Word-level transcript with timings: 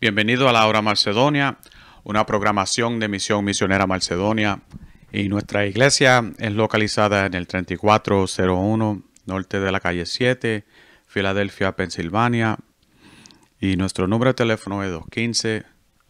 Bienvenido 0.00 0.48
a 0.48 0.52
la 0.54 0.66
Hora 0.66 0.80
Macedonia, 0.80 1.58
una 2.04 2.24
programación 2.24 3.00
de 3.00 3.08
Misión 3.08 3.44
Misionera 3.44 3.86
Macedonia. 3.86 4.62
Y 5.12 5.28
nuestra 5.28 5.66
iglesia 5.66 6.32
es 6.38 6.52
localizada 6.52 7.26
en 7.26 7.34
el 7.34 7.46
3401 7.46 9.02
norte 9.26 9.60
de 9.60 9.70
la 9.70 9.78
calle 9.78 10.06
7, 10.06 10.64
Filadelfia, 11.06 11.76
Pensilvania. 11.76 12.56
Y 13.60 13.76
nuestro 13.76 14.06
número 14.06 14.30
de 14.30 14.36
teléfono 14.36 14.82
es 14.82 14.90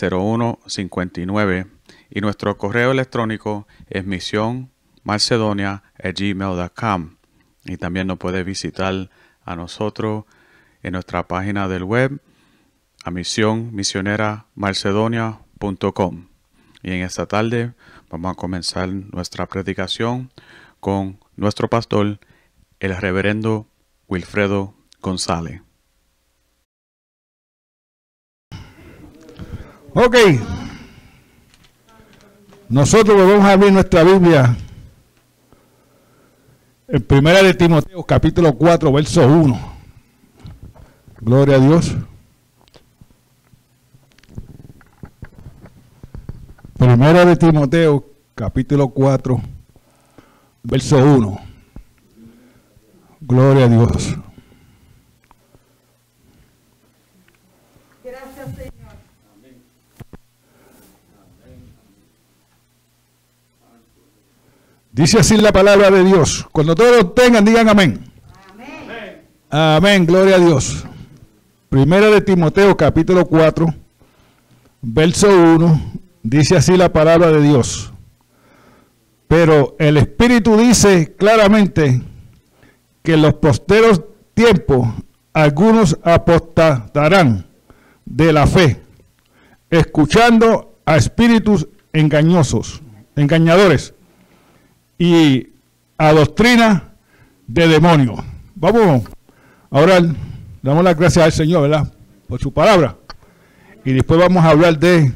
484-416-0159. 0.01 1.67
Y 2.09 2.21
nuestro 2.21 2.57
correo 2.57 2.91
electrónico 2.91 3.67
es 3.89 4.05
misión 4.05 4.71
gmail.com 5.03 7.15
y 7.65 7.77
también 7.77 8.07
nos 8.07 8.17
puede 8.17 8.43
visitar 8.43 9.09
a 9.43 9.55
nosotros 9.55 10.25
en 10.83 10.93
nuestra 10.93 11.27
página 11.27 11.67
del 11.67 11.83
web 11.83 12.21
a 13.03 13.11
misión 13.11 13.71
y 16.83 16.91
en 16.91 17.01
esta 17.01 17.25
tarde 17.25 17.73
vamos 18.09 18.31
a 18.31 18.35
comenzar 18.35 18.89
nuestra 18.89 19.47
predicación 19.47 20.31
con 20.79 21.19
nuestro 21.35 21.69
pastor 21.69 22.19
el 22.79 22.95
reverendo 22.95 23.67
Wilfredo 24.07 24.75
González. 25.01 25.66
Ok. 29.99 30.15
Nosotros 32.69 33.17
vamos 33.17 33.43
a 33.43 33.53
abrir 33.53 33.73
nuestra 33.73 34.03
Biblia 34.03 34.55
en 36.87 37.01
primera 37.01 37.41
de 37.41 37.55
Timoteo, 37.55 38.03
capítulo 38.03 38.53
4, 38.53 38.91
verso 38.91 39.27
1. 39.27 39.59
Gloria 41.19 41.55
a 41.55 41.59
Dios. 41.59 41.95
Primera 46.77 47.25
de 47.25 47.35
Timoteo, 47.35 48.05
capítulo 48.35 48.89
4, 48.89 49.41
verso 50.61 50.97
1. 50.97 51.39
Gloria 53.21 53.65
a 53.65 53.67
Dios. 53.67 54.15
Dice 64.97 65.19
así 65.19 65.37
la 65.37 65.51
palabra 65.51 65.91
de 65.91 66.03
Dios. 66.03 66.47
Cuando 66.51 66.73
todos 66.73 66.97
lo 66.97 67.11
tengan, 67.11 67.45
digan 67.45 67.69
amén. 67.69 68.03
amén. 68.51 69.21
Amén. 69.51 70.05
Gloria 70.07 70.37
a 70.37 70.39
Dios. 70.39 70.85
Primera 71.69 72.07
de 72.07 72.19
Timoteo, 72.19 72.75
capítulo 72.75 73.27
4, 73.27 73.75
verso 74.81 75.29
1. 75.29 75.81
Dice 76.23 76.57
así 76.57 76.75
la 76.75 76.91
palabra 76.91 77.31
de 77.31 77.43
Dios. 77.43 77.93
Pero 79.27 79.75
el 79.77 79.97
Espíritu 79.97 80.57
dice 80.57 81.15
claramente 81.15 82.01
que 83.03 83.13
en 83.13 83.21
los 83.21 83.35
posteros 83.35 84.01
tiempos 84.33 84.87
algunos 85.31 85.95
apostatarán 86.01 87.45
de 88.03 88.33
la 88.33 88.47
fe, 88.47 88.81
escuchando 89.69 90.79
a 90.85 90.97
espíritus 90.97 91.67
engañosos, 91.93 92.81
engañadores 93.15 93.93
y 94.97 95.49
a 95.97 96.13
doctrina 96.13 96.83
de 97.47 97.67
demonios. 97.67 98.19
Vamos 98.55 99.03
ahora 99.69 99.99
damos 100.61 100.83
las 100.83 100.97
gracias 100.97 101.25
al 101.25 101.31
Señor, 101.31 101.63
¿verdad? 101.63 101.91
Por 102.27 102.39
su 102.39 102.51
palabra. 102.51 102.95
Y 103.85 103.93
después 103.93 104.19
vamos 104.19 104.43
a 104.43 104.49
hablar 104.49 104.77
de 104.77 105.13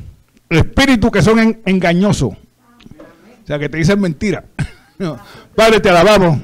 espíritus 0.49 1.11
que 1.11 1.21
son 1.21 1.59
engañosos. 1.65 2.33
O 2.33 3.47
sea, 3.47 3.59
que 3.59 3.69
te 3.69 3.77
dicen 3.77 3.99
mentira. 3.99 4.45
Padre, 5.55 5.79
te 5.79 5.89
alabamos, 5.89 6.39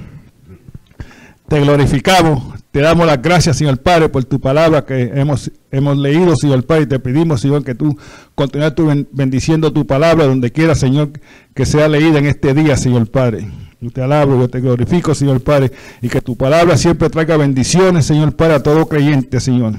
te 1.47 1.59
glorificamos, 1.59 2.56
te 2.77 2.83
damos 2.83 3.07
las 3.07 3.19
gracias, 3.23 3.57
Señor 3.57 3.79
Padre, 3.79 4.07
por 4.07 4.23
tu 4.25 4.39
palabra 4.39 4.85
que 4.85 5.11
hemos, 5.15 5.51
hemos 5.71 5.97
leído, 5.97 6.35
Señor 6.35 6.63
Padre, 6.63 6.83
y 6.83 6.85
te 6.85 6.99
pedimos, 6.99 7.41
Señor, 7.41 7.63
que 7.63 7.73
tú 7.73 7.97
continúes 8.35 9.07
bendiciendo 9.11 9.73
tu 9.73 9.87
palabra 9.87 10.27
donde 10.27 10.51
quiera, 10.51 10.75
Señor, 10.75 11.09
que 11.55 11.65
sea 11.65 11.87
leída 11.87 12.19
en 12.19 12.27
este 12.27 12.53
día, 12.53 12.77
Señor 12.77 13.09
Padre. 13.09 13.47
Yo 13.81 13.89
te 13.89 14.03
alabo, 14.03 14.39
yo 14.39 14.47
te 14.47 14.61
glorifico, 14.61 15.15
Señor 15.15 15.41
Padre, 15.41 15.71
y 16.03 16.07
que 16.07 16.21
tu 16.21 16.37
palabra 16.37 16.77
siempre 16.77 17.09
traiga 17.09 17.35
bendiciones, 17.35 18.05
Señor 18.05 18.35
Padre, 18.35 18.53
a 18.53 18.61
todo 18.61 18.87
creyente, 18.87 19.39
Señor. 19.39 19.73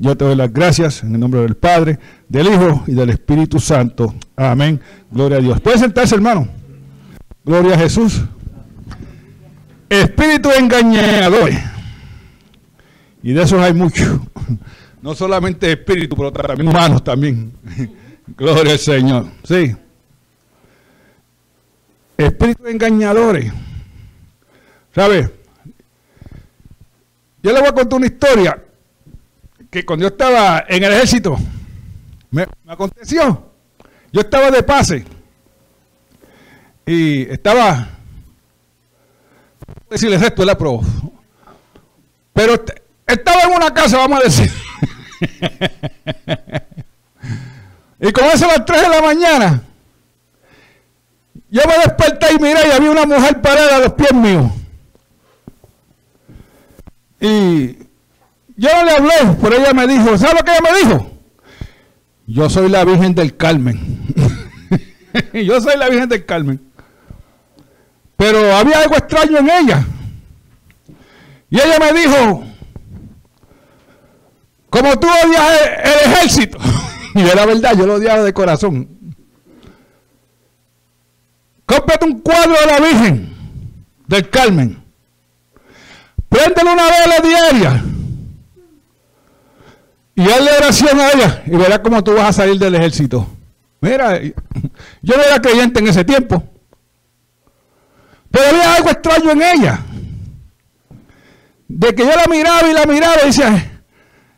Yo 0.00 0.16
te 0.16 0.24
doy 0.24 0.34
las 0.34 0.52
gracias 0.52 1.04
en 1.04 1.14
el 1.14 1.20
nombre 1.20 1.40
del 1.40 1.54
Padre, 1.54 2.00
del 2.28 2.48
Hijo 2.48 2.82
y 2.88 2.94
del 2.94 3.10
Espíritu 3.10 3.60
Santo. 3.60 4.12
Amén. 4.34 4.80
Gloria 5.08 5.38
a 5.38 5.40
Dios. 5.40 5.60
Puede 5.60 5.78
sentarse, 5.78 6.16
hermano. 6.16 6.48
Gloria 7.44 7.76
a 7.76 7.78
Jesús. 7.78 8.22
Espíritu 9.88 10.50
engañador. 10.50 11.73
Y 13.24 13.32
de 13.32 13.42
esos 13.42 13.58
hay 13.58 13.72
muchos. 13.72 14.20
No 15.00 15.14
solamente 15.14 15.72
espíritu, 15.72 16.14
pero 16.14 16.30
también 16.30 16.68
humanos 16.68 17.02
también. 17.02 17.52
Gloria 18.36 18.72
al 18.72 18.78
Señor. 18.78 19.26
Sí. 19.42 19.74
Espíritus 22.18 22.66
engañadores. 22.68 23.50
¿Sabe? 24.94 25.30
Yo 27.42 27.52
le 27.52 27.60
voy 27.60 27.68
a 27.68 27.72
contar 27.72 27.96
una 27.96 28.06
historia 28.06 28.62
que 29.70 29.86
cuando 29.86 30.02
yo 30.02 30.08
estaba 30.08 30.66
en 30.68 30.84
el 30.84 30.92
ejército, 30.92 31.38
me, 32.30 32.46
aconteció. 32.66 33.52
Yo 34.12 34.20
estaba 34.20 34.50
de 34.50 34.62
pase 34.62 35.02
y 36.84 37.22
estaba, 37.22 37.88
decirles 39.88 40.22
esto, 40.22 40.44
la 40.44 40.58
pro, 40.58 40.80
pero 42.34 42.62
estaba 43.06 43.42
en 43.42 43.52
una 43.52 43.72
casa, 43.72 43.98
vamos 43.98 44.20
a 44.20 44.24
decir. 44.24 44.50
y 48.00 48.12
como 48.12 48.30
eso 48.30 48.44
a 48.46 48.56
las 48.56 48.64
3 48.64 48.82
de 48.82 48.88
la 48.88 49.02
mañana, 49.02 49.62
yo 51.50 51.62
me 51.66 51.74
desperté 51.74 52.34
y 52.34 52.42
miré 52.42 52.68
y 52.68 52.72
había 52.72 52.90
una 52.90 53.06
mujer 53.06 53.40
parada 53.40 53.76
a 53.76 53.80
los 53.80 53.92
pies 53.92 54.12
míos. 54.12 54.50
Y 57.20 57.78
yo 58.56 58.68
no 58.74 58.84
le 58.84 58.90
hablé, 58.90 59.36
pero 59.40 59.56
ella 59.56 59.72
me 59.72 59.86
dijo, 59.86 60.18
¿sabe 60.18 60.34
lo 60.34 60.44
que 60.44 60.50
ella 60.50 60.72
me 60.72 60.78
dijo? 60.78 61.10
Yo 62.26 62.50
soy 62.50 62.68
la 62.68 62.84
Virgen 62.84 63.14
del 63.14 63.36
Carmen. 63.36 64.00
yo 65.32 65.60
soy 65.60 65.76
la 65.76 65.88
Virgen 65.88 66.08
del 66.08 66.24
Carmen. 66.24 66.60
Pero 68.16 68.56
había 68.56 68.80
algo 68.80 68.96
extraño 68.96 69.38
en 69.38 69.50
ella. 69.50 69.86
Y 71.50 71.60
ella 71.60 71.78
me 71.78 72.00
dijo, 72.00 72.44
como 74.74 74.98
tú 74.98 75.06
odias 75.06 75.70
el, 75.84 76.12
ejército, 76.12 76.58
y 77.14 77.22
de 77.22 77.32
la 77.32 77.46
verdad 77.46 77.76
yo 77.78 77.86
lo 77.86 77.94
odiaba 77.94 78.24
de 78.24 78.34
corazón, 78.34 78.88
cómprate 81.64 82.04
un 82.04 82.18
cuadro 82.18 82.54
de 82.58 82.66
la 82.66 82.80
Virgen 82.80 83.36
del 84.08 84.28
Carmen, 84.28 84.82
préndele 86.28 86.72
una 86.72 86.82
vela 86.82 87.20
diaria 87.22 87.84
y 90.16 90.22
hazle 90.22 90.50
oración 90.58 90.98
a 90.98 91.10
ella 91.12 91.42
y 91.46 91.50
verás 91.50 91.78
cómo 91.78 92.02
tú 92.02 92.14
vas 92.14 92.30
a 92.30 92.32
salir 92.32 92.58
del 92.58 92.74
ejército. 92.74 93.28
Mira, 93.80 94.20
yo 95.02 95.16
no 95.16 95.22
era 95.22 95.40
creyente 95.40 95.78
en 95.78 95.86
ese 95.86 96.04
tiempo. 96.04 96.42
Pero 98.28 98.48
había 98.48 98.74
algo 98.74 98.90
extraño 98.90 99.30
en 99.30 99.42
ella. 99.42 99.80
De 101.68 101.94
que 101.94 102.02
yo 102.02 102.10
la 102.10 102.26
miraba 102.28 102.68
y 102.68 102.72
la 102.72 102.86
miraba 102.86 103.14
y 103.22 103.26
decía, 103.26 103.73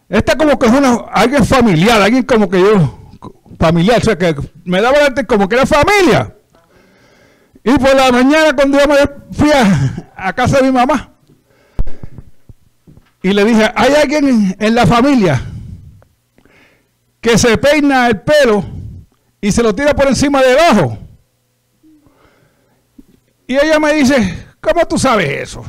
esta 0.08 0.36
como 0.36 0.58
que 0.58 0.66
es 0.66 0.72
una, 0.72 0.94
alguien 1.12 1.44
familiar, 1.44 2.00
alguien 2.00 2.22
como 2.22 2.48
que 2.48 2.60
yo, 2.60 2.98
familiar, 3.58 3.98
o 4.00 4.04
sea 4.04 4.16
que 4.16 4.34
me 4.64 4.80
daba 4.80 4.98
como 5.26 5.48
que 5.48 5.56
era 5.56 5.66
familia. 5.66 6.34
Y 7.64 7.76
por 7.78 7.94
la 7.96 8.12
mañana 8.12 8.54
cuando 8.54 8.78
yo 8.78 8.86
me 8.86 8.96
fui 9.32 9.50
a, 9.50 10.32
casa 10.32 10.58
de 10.58 10.64
mi 10.64 10.72
mamá 10.72 11.10
y 13.22 13.32
le 13.32 13.44
dije, 13.44 13.70
¿hay 13.74 13.94
alguien 13.94 14.56
en 14.58 14.74
la 14.74 14.86
familia 14.86 15.42
que 17.20 17.36
se 17.38 17.58
peina 17.58 18.06
el 18.06 18.20
pelo 18.20 18.64
y 19.40 19.50
se 19.50 19.62
lo 19.62 19.74
tira 19.74 19.94
por 19.94 20.06
encima 20.06 20.40
del 20.42 20.58
ojo. 20.70 20.98
Y 23.48 23.54
ella 23.54 23.80
me 23.80 23.94
dice, 23.94 24.46
¿cómo 24.60 24.86
tú 24.86 24.98
sabes 24.98 25.28
eso? 25.42 25.64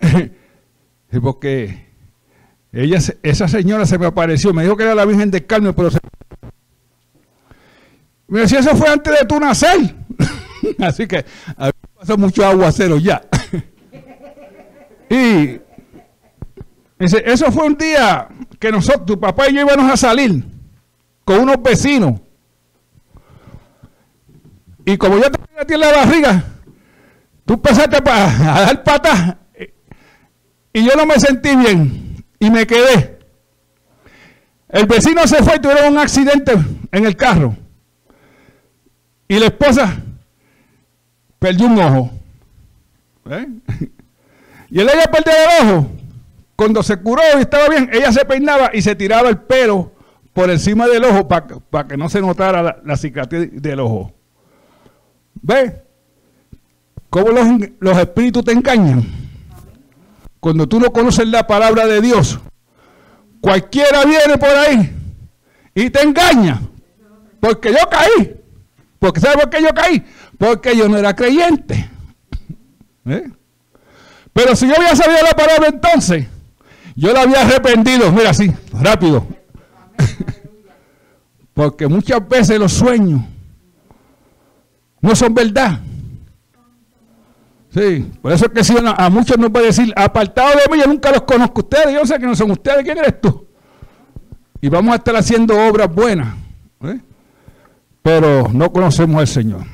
Porque 1.22 1.83
ella, 2.74 2.98
esa 3.22 3.46
señora 3.46 3.86
se 3.86 3.98
me 3.98 4.06
apareció, 4.06 4.52
me 4.52 4.64
dijo 4.64 4.76
que 4.76 4.82
era 4.82 4.96
la 4.96 5.04
Virgen 5.04 5.30
del 5.30 5.46
Carmen, 5.46 5.72
pero 5.74 5.92
se... 5.92 5.98
me 8.26 8.40
decía, 8.40 8.58
eso 8.58 8.74
fue 8.74 8.88
antes 8.88 9.16
de 9.16 9.26
tu 9.26 9.38
nacer. 9.38 9.94
Así 10.80 11.06
que 11.06 11.24
pasó 11.96 12.18
mucho 12.18 12.44
aguacero 12.44 12.98
ya. 12.98 13.22
y 15.08 15.60
dice, 16.98 17.22
eso 17.24 17.52
fue 17.52 17.66
un 17.66 17.76
día 17.76 18.26
que 18.58 18.72
nosotros, 18.72 19.06
tu 19.06 19.20
papá 19.20 19.48
y 19.48 19.54
yo 19.54 19.60
íbamos 19.60 19.92
a 19.92 19.96
salir 19.96 20.44
con 21.24 21.40
unos 21.40 21.62
vecinos. 21.62 22.20
Y 24.84 24.96
como 24.96 25.16
yo 25.16 25.30
tenía 25.30 25.60
a 25.60 25.74
en 25.74 25.80
la 25.80 25.92
barriga, 25.92 26.44
tú 27.46 27.54
empezaste 27.54 27.96
a 28.10 28.60
dar 28.62 28.82
patas 28.82 29.36
y 30.72 30.84
yo 30.84 30.96
no 30.96 31.06
me 31.06 31.20
sentí 31.20 31.54
bien 31.54 32.13
y 32.44 32.50
me 32.50 32.66
quedé. 32.66 33.18
El 34.68 34.86
vecino 34.86 35.26
se 35.26 35.42
fue 35.42 35.56
y 35.56 35.60
tuvieron 35.60 35.94
un 35.94 35.98
accidente 35.98 36.52
en 36.92 37.06
el 37.06 37.16
carro. 37.16 37.56
Y 39.26 39.38
la 39.38 39.46
esposa 39.46 39.96
perdió 41.38 41.66
un 41.66 41.78
ojo. 41.80 42.10
¿Eh? 43.30 43.48
Y 44.70 44.80
él 44.80 44.90
ella 44.92 45.10
perdió 45.10 45.32
el 45.32 45.68
ojo. 45.68 45.90
Cuando 46.56 46.82
se 46.82 46.96
curó 46.98 47.22
y 47.36 47.40
estaba 47.40 47.68
bien, 47.68 47.88
ella 47.92 48.12
se 48.12 48.24
peinaba 48.24 48.70
y 48.74 48.82
se 48.82 48.94
tiraba 48.94 49.28
el 49.28 49.38
pelo 49.38 49.92
por 50.34 50.50
encima 50.50 50.86
del 50.86 51.04
ojo 51.04 51.26
para 51.26 51.88
que 51.88 51.96
no 51.96 52.08
se 52.08 52.20
notara 52.20 52.80
la, 52.84 52.96
cicatriz 52.96 53.50
del 53.62 53.80
ojo. 53.80 54.12
¿Ves? 55.40 55.72
¿Cómo 57.08 57.28
los 57.80 57.98
espíritus 57.98 58.44
te 58.44 58.52
engañan? 58.52 59.23
Cuando 60.44 60.68
tú 60.68 60.78
no 60.78 60.92
conoces 60.92 61.26
la 61.28 61.46
palabra 61.46 61.86
de 61.86 62.02
Dios, 62.02 62.38
cualquiera 63.40 64.04
viene 64.04 64.36
por 64.36 64.50
ahí 64.50 64.94
y 65.74 65.88
te 65.88 66.02
engaña. 66.02 66.60
Porque 67.40 67.72
yo 67.72 67.78
caí. 67.90 68.36
Porque 68.98 69.20
¿Sabes 69.20 69.38
por 69.38 69.48
qué 69.48 69.62
yo 69.62 69.70
caí? 69.72 70.04
Porque 70.36 70.76
yo 70.76 70.86
no 70.86 70.98
era 70.98 71.16
creyente. 71.16 71.88
¿Eh? 73.06 73.24
Pero 74.34 74.54
si 74.54 74.68
yo 74.68 74.74
había 74.76 74.94
sabido 74.94 75.22
la 75.22 75.30
palabra 75.30 75.68
entonces, 75.68 76.26
yo 76.94 77.14
la 77.14 77.22
había 77.22 77.40
arrepentido, 77.40 78.12
mira 78.12 78.28
así, 78.28 78.52
rápido. 78.70 79.26
Porque 81.54 81.86
muchas 81.86 82.28
veces 82.28 82.58
los 82.58 82.74
sueños 82.74 83.22
no 85.00 85.16
son 85.16 85.32
verdad. 85.32 85.80
Sí, 87.74 88.08
por 88.22 88.30
eso 88.30 88.46
es 88.46 88.52
que 88.52 88.62
si 88.62 88.72
a 88.78 89.10
muchos 89.10 89.36
nos 89.36 89.50
puede 89.50 89.66
decir, 89.66 89.92
apartado 89.96 90.50
de 90.50 90.72
mí, 90.72 90.80
yo 90.80 90.86
nunca 90.86 91.10
los 91.10 91.22
conozco 91.22 91.62
ustedes, 91.62 91.92
yo 91.92 92.06
sé 92.06 92.20
que 92.20 92.26
no 92.26 92.36
son 92.36 92.52
ustedes, 92.52 92.84
¿quién 92.84 92.98
eres 92.98 93.20
tú? 93.20 93.48
Y 94.60 94.68
vamos 94.68 94.92
a 94.92 94.96
estar 94.96 95.16
haciendo 95.16 95.58
obras 95.58 95.92
buenas, 95.92 96.36
¿eh? 96.84 97.00
pero 98.00 98.48
no 98.52 98.72
conocemos 98.72 99.18
al 99.18 99.26
Señor. 99.26 99.64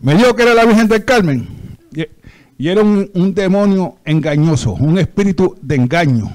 Me 0.00 0.16
dijo 0.16 0.34
que 0.34 0.42
era 0.42 0.54
la 0.54 0.64
Virgen 0.64 0.88
del 0.88 1.04
Carmen. 1.04 1.48
Y 2.58 2.68
era 2.68 2.82
un, 2.82 3.34
demonio 3.34 3.96
engañoso, 4.04 4.72
un 4.72 4.98
espíritu 4.98 5.56
de 5.62 5.76
engaño. 5.76 6.34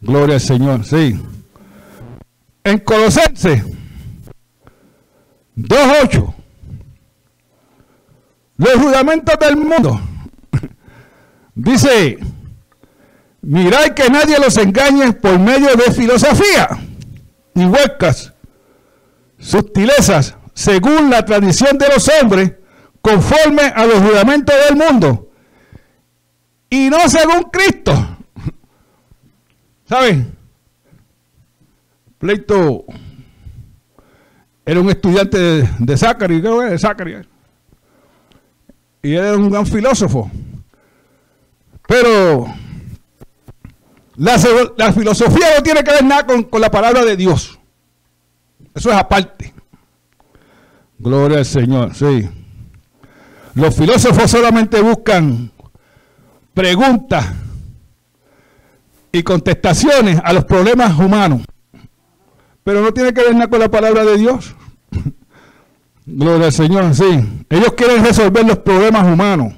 Gloria 0.00 0.36
al 0.36 0.40
Señor, 0.40 0.84
sí. 0.84 1.20
En 2.64 2.78
Colosenses 2.78 3.64
2.8, 5.56 6.34
los 8.56 8.74
rudamentos 8.82 9.34
del 9.38 9.56
mundo. 9.56 10.00
Dice, 11.54 12.18
mirad 13.42 13.88
que 13.88 14.08
nadie 14.10 14.38
los 14.38 14.56
engañe 14.56 15.12
por 15.12 15.38
medio 15.38 15.74
de 15.76 15.92
filosofía, 15.92 16.68
ni 17.54 17.66
huecas, 17.66 18.32
sutilezas, 19.38 20.36
según 20.54 21.10
la 21.10 21.24
tradición 21.24 21.78
de 21.78 21.88
los 21.88 22.08
hombres, 22.20 22.52
conforme 23.00 23.62
a 23.62 23.86
los 23.86 23.98
juramentos 24.00 24.54
del 24.68 24.76
mundo 24.76 25.30
y 26.68 26.90
no 26.90 27.08
según 27.08 27.44
Cristo. 27.44 27.92
¿Saben? 29.88 30.34
Pleito 32.18 32.84
era 34.64 34.80
un 34.80 34.90
estudiante 34.90 35.38
de, 35.38 35.68
de 35.78 35.96
Zachary, 35.96 36.40
creo 36.40 36.58
que 36.58 36.66
de 36.66 36.78
Zachary. 36.78 37.22
Y 39.06 39.14
él 39.14 39.24
era 39.24 39.36
un 39.36 39.48
gran 39.48 39.64
filósofo. 39.64 40.28
Pero 41.86 42.52
la, 44.16 44.36
filosofía 44.92 45.46
no 45.56 45.62
tiene 45.62 45.84
que 45.84 45.92
ver 45.92 46.04
nada 46.04 46.26
con, 46.26 46.42
con 46.42 46.60
la 46.60 46.72
palabra 46.72 47.04
de 47.04 47.16
Dios. 47.16 47.56
Eso 48.74 48.90
es 48.90 48.96
aparte. 48.96 49.54
Gloria 50.98 51.38
al 51.38 51.44
Señor, 51.44 51.94
sí. 51.94 52.28
Los 53.54 53.76
filósofos 53.76 54.28
solamente 54.28 54.80
buscan 54.80 55.52
preguntas 56.52 57.26
y 59.12 59.22
contestaciones 59.22 60.20
a 60.24 60.32
los 60.32 60.44
problemas 60.46 60.98
humanos. 60.98 61.42
Pero 62.64 62.80
no 62.80 62.92
tiene 62.92 63.14
que 63.14 63.22
ver 63.22 63.34
nada 63.34 63.48
con 63.48 63.60
la 63.60 63.70
palabra 63.70 64.04
de 64.04 64.18
Dios. 64.18 64.55
Gloria 66.06 66.46
al 66.46 66.52
Señor, 66.52 66.94
sí. 66.94 67.44
Ellos 67.50 67.74
quieren 67.76 68.04
resolver 68.04 68.46
los 68.46 68.58
problemas 68.58 69.04
humanos 69.12 69.54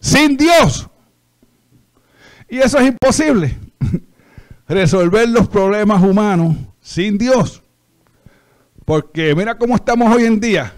sin 0.00 0.36
Dios. 0.36 0.88
Y 2.48 2.58
eso 2.58 2.78
es 2.78 2.88
imposible. 2.88 3.56
resolver 4.68 5.28
los 5.28 5.48
problemas 5.48 6.02
humanos 6.02 6.56
sin 6.80 7.18
Dios. 7.18 7.62
Porque 8.86 9.34
mira 9.34 9.58
cómo 9.58 9.76
estamos 9.76 10.14
hoy 10.14 10.24
en 10.24 10.40
día. 10.40 10.72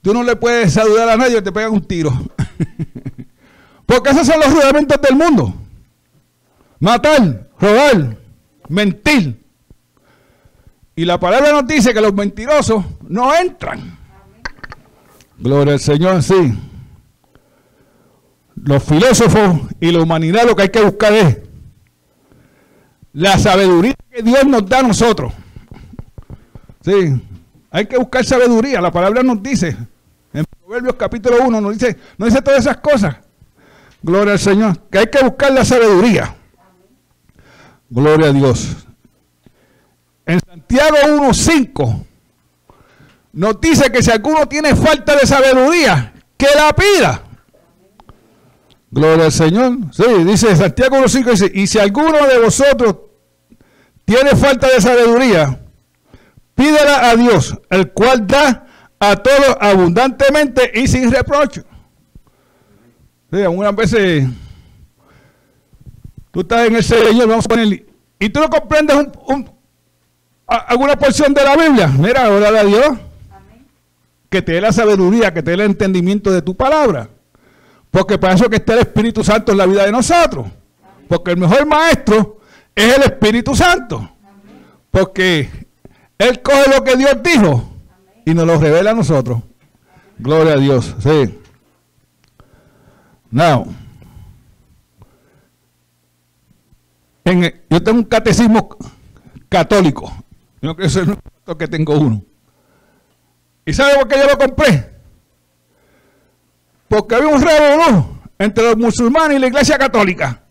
Tú 0.00 0.14
no 0.14 0.22
le 0.22 0.36
puedes 0.36 0.72
saludar 0.72 1.08
a 1.08 1.16
nadie 1.16 1.42
te 1.42 1.50
pegan 1.50 1.72
un 1.72 1.84
tiro. 1.84 2.12
Porque 3.86 4.10
esos 4.10 4.26
son 4.26 4.38
los 4.38 4.52
rudamentos 4.52 5.00
del 5.02 5.16
mundo. 5.16 5.54
Matar, 6.78 7.48
robar, 7.58 8.16
mentir. 8.68 9.42
Y 10.98 11.04
la 11.04 11.20
palabra 11.20 11.52
nos 11.52 11.64
dice 11.64 11.94
que 11.94 12.00
los 12.00 12.12
mentirosos 12.12 12.84
no 13.06 13.32
entran. 13.32 13.96
Gloria 15.38 15.74
al 15.74 15.78
Señor, 15.78 16.20
sí. 16.24 16.58
Los 18.56 18.82
filósofos 18.82 19.60
y 19.78 19.92
la 19.92 20.02
humanidad 20.02 20.44
lo 20.44 20.56
que 20.56 20.62
hay 20.62 20.68
que 20.70 20.82
buscar 20.82 21.12
es 21.12 21.38
la 23.12 23.38
sabiduría 23.38 23.94
que 24.10 24.24
Dios 24.24 24.44
nos 24.44 24.68
da 24.68 24.80
a 24.80 24.82
nosotros. 24.82 25.32
Sí, 26.80 27.22
hay 27.70 27.86
que 27.86 27.96
buscar 27.96 28.24
sabiduría. 28.24 28.80
La 28.80 28.90
palabra 28.90 29.22
nos 29.22 29.40
dice, 29.40 29.76
en 30.32 30.44
Proverbios 30.46 30.96
capítulo 30.96 31.36
1, 31.46 31.60
nos 31.60 31.78
dice, 31.78 31.96
nos 32.16 32.30
dice 32.30 32.42
todas 32.42 32.58
esas 32.58 32.78
cosas. 32.78 33.18
Gloria 34.02 34.32
al 34.32 34.40
Señor. 34.40 34.76
Que 34.90 34.98
hay 34.98 35.06
que 35.06 35.22
buscar 35.22 35.52
la 35.52 35.64
sabiduría. 35.64 36.34
Gloria 37.88 38.30
a 38.30 38.32
Dios. 38.32 38.87
En 40.28 40.40
Santiago 40.40 40.96
1.5 41.06 42.04
nos 43.32 43.60
dice 43.62 43.90
que 43.90 44.02
si 44.02 44.10
alguno 44.10 44.46
tiene 44.46 44.76
falta 44.76 45.16
de 45.16 45.26
sabiduría, 45.26 46.12
que 46.36 46.46
la 46.54 46.74
pida. 46.74 47.22
Gloria 48.90 49.24
al 49.24 49.32
Señor. 49.32 49.78
Sí, 49.90 50.04
dice 50.24 50.54
Santiago 50.54 50.98
1.5, 50.98 51.30
dice, 51.30 51.50
y 51.54 51.66
si 51.66 51.78
alguno 51.78 52.26
de 52.26 52.40
vosotros 52.40 52.96
tiene 54.04 54.36
falta 54.36 54.68
de 54.68 54.82
sabiduría, 54.82 55.60
pídela 56.54 57.08
a 57.08 57.16
Dios, 57.16 57.58
el 57.70 57.90
cual 57.92 58.26
da 58.26 58.66
a 58.98 59.16
todos 59.16 59.56
abundantemente 59.58 60.72
y 60.74 60.88
sin 60.88 61.10
reproche. 61.10 61.62
Sí, 63.32 63.40
algunas 63.40 63.74
veces 63.74 64.28
tú 66.30 66.40
estás 66.40 66.66
en 66.66 66.76
el 66.76 66.84
Señor, 66.84 67.28
vamos 67.28 67.46
a 67.46 67.48
poner, 67.48 67.86
y 68.18 68.28
tú 68.28 68.40
no 68.40 68.50
comprendes 68.50 68.94
alguna 70.48 70.96
porción 70.96 71.34
de 71.34 71.44
la 71.44 71.56
Biblia. 71.56 71.88
Mira, 71.88 72.30
órale 72.30 72.58
a 72.58 72.64
Dios. 72.64 72.98
Que 74.30 74.42
te 74.42 74.52
dé 74.52 74.60
la 74.60 74.72
sabiduría, 74.72 75.32
que 75.32 75.42
te 75.42 75.50
dé 75.50 75.54
el 75.54 75.60
entendimiento 75.62 76.30
de 76.30 76.42
tu 76.42 76.56
palabra. 76.56 77.08
Porque 77.90 78.18
para 78.18 78.34
eso 78.34 78.48
que 78.50 78.56
está 78.56 78.74
el 78.74 78.80
Espíritu 78.80 79.22
Santo 79.24 79.52
en 79.52 79.58
la 79.58 79.66
vida 79.66 79.84
de 79.84 79.92
nosotros. 79.92 80.46
Porque 81.08 81.30
el 81.30 81.38
mejor 81.38 81.66
maestro 81.66 82.40
es 82.74 82.96
el 82.96 83.02
Espíritu 83.02 83.54
Santo. 83.54 84.10
Porque 84.90 85.48
Él 86.18 86.42
coge 86.42 86.70
lo 86.74 86.84
que 86.84 86.96
Dios 86.96 87.16
dijo 87.22 87.72
y 88.24 88.34
nos 88.34 88.46
lo 88.46 88.58
revela 88.58 88.90
a 88.90 88.94
nosotros. 88.94 89.40
Gloria 90.18 90.54
a 90.54 90.58
Dios. 90.58 90.94
Sí. 90.98 91.38
Now. 93.30 93.74
yo 97.70 97.82
tengo 97.82 97.98
un 97.98 98.04
catecismo 98.04 98.68
católico. 99.48 100.12
Yo 100.60 100.74
creo 100.74 100.76
que 100.76 100.86
es 100.86 101.56
que 101.58 101.68
tengo 101.68 101.98
uno. 101.98 102.22
¿Y 103.64 103.72
sabe 103.72 103.96
por 103.96 104.08
qué 104.08 104.16
yo 104.18 104.26
lo 104.26 104.38
compré? 104.38 104.98
Porque 106.88 107.14
había 107.14 107.28
un 107.28 107.42
revolú 107.42 108.18
entre 108.38 108.64
los 108.64 108.76
musulmanes 108.76 109.36
y 109.36 109.40
la 109.40 109.46
iglesia 109.48 109.78
católica. 109.78 110.42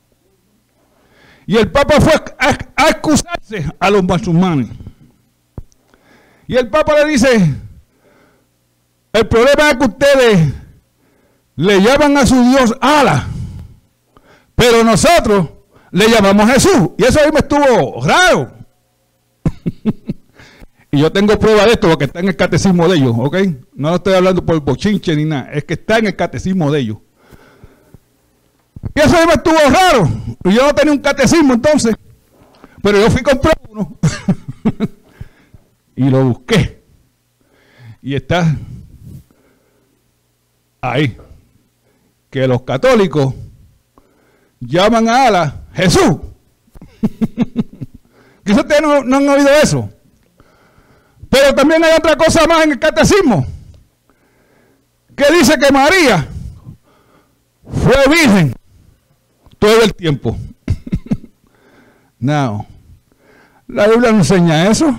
Y 1.45 1.57
el 1.57 1.71
Papa 1.71 1.99
fue 1.99 2.13
a, 2.37 2.57
a 2.75 2.89
excusarse 2.89 3.65
a 3.79 3.89
los 3.89 4.03
musulmanes. 4.03 4.69
Y 6.47 6.55
el 6.55 6.69
Papa 6.69 6.93
le 6.95 7.05
dice, 7.05 7.55
el 9.13 9.27
problema 9.27 9.71
es 9.71 9.77
que 9.77 9.85
ustedes 9.85 10.53
le 11.55 11.81
llaman 11.81 12.17
a 12.17 12.25
su 12.25 12.41
Dios 12.49 12.75
Ala, 12.79 13.27
pero 14.55 14.83
nosotros 14.83 15.49
le 15.91 16.09
llamamos 16.09 16.51
Jesús. 16.51 16.91
Y 16.97 17.03
eso 17.03 17.19
ahí 17.19 17.31
me 17.31 17.39
estuvo 17.39 18.05
raro. 18.05 18.56
y 20.91 20.99
yo 20.99 21.11
tengo 21.11 21.37
prueba 21.39 21.65
de 21.65 21.73
esto 21.73 21.89
porque 21.89 22.05
está 22.05 22.19
en 22.19 22.29
el 22.29 22.35
catecismo 22.35 22.87
de 22.87 22.97
ellos, 22.97 23.13
¿ok? 23.17 23.37
No 23.75 23.89
lo 23.89 23.95
estoy 23.95 24.13
hablando 24.13 24.45
por 24.45 24.59
bochinche 24.61 25.15
ni 25.15 25.25
nada, 25.25 25.51
es 25.51 25.63
que 25.63 25.75
está 25.75 25.99
en 25.99 26.07
el 26.07 26.15
catecismo 26.15 26.71
de 26.71 26.79
ellos. 26.79 26.97
Y 28.95 28.99
eso 28.99 29.15
me 29.25 29.33
estuvo 29.33 29.57
raro. 29.69 30.09
Yo 30.43 30.67
no 30.67 30.75
tenía 30.75 30.93
un 30.93 30.99
catecismo 30.99 31.53
entonces. 31.53 31.95
Pero 32.81 32.99
yo 32.99 33.11
fui 33.11 33.21
comprar 33.21 33.59
uno. 33.69 33.97
y 35.95 36.09
lo 36.09 36.25
busqué. 36.25 36.81
Y 38.01 38.15
está 38.15 38.55
ahí. 40.81 41.17
Que 42.29 42.47
los 42.47 42.61
católicos 42.61 43.33
llaman 44.59 45.09
a 45.09 45.27
Ala 45.27 45.61
Jesús. 45.73 46.17
Quizás 48.47 48.61
ustedes 48.61 48.81
no, 48.81 49.03
no 49.03 49.17
han 49.17 49.27
oído 49.27 49.49
eso. 49.61 49.89
Pero 51.29 51.53
también 51.53 51.83
hay 51.83 51.97
otra 51.97 52.15
cosa 52.15 52.47
más 52.47 52.63
en 52.63 52.71
el 52.71 52.79
catecismo. 52.79 53.45
Que 55.17 55.25
dice 55.33 55.59
que 55.59 55.69
María 55.69 56.25
fue 57.69 58.07
virgen 58.07 58.55
todo 59.59 59.81
el 59.83 59.93
tiempo. 59.93 60.37
no. 62.19 62.65
La 63.67 63.85
Biblia 63.87 64.13
no 64.13 64.19
enseña 64.19 64.71
eso. 64.71 64.97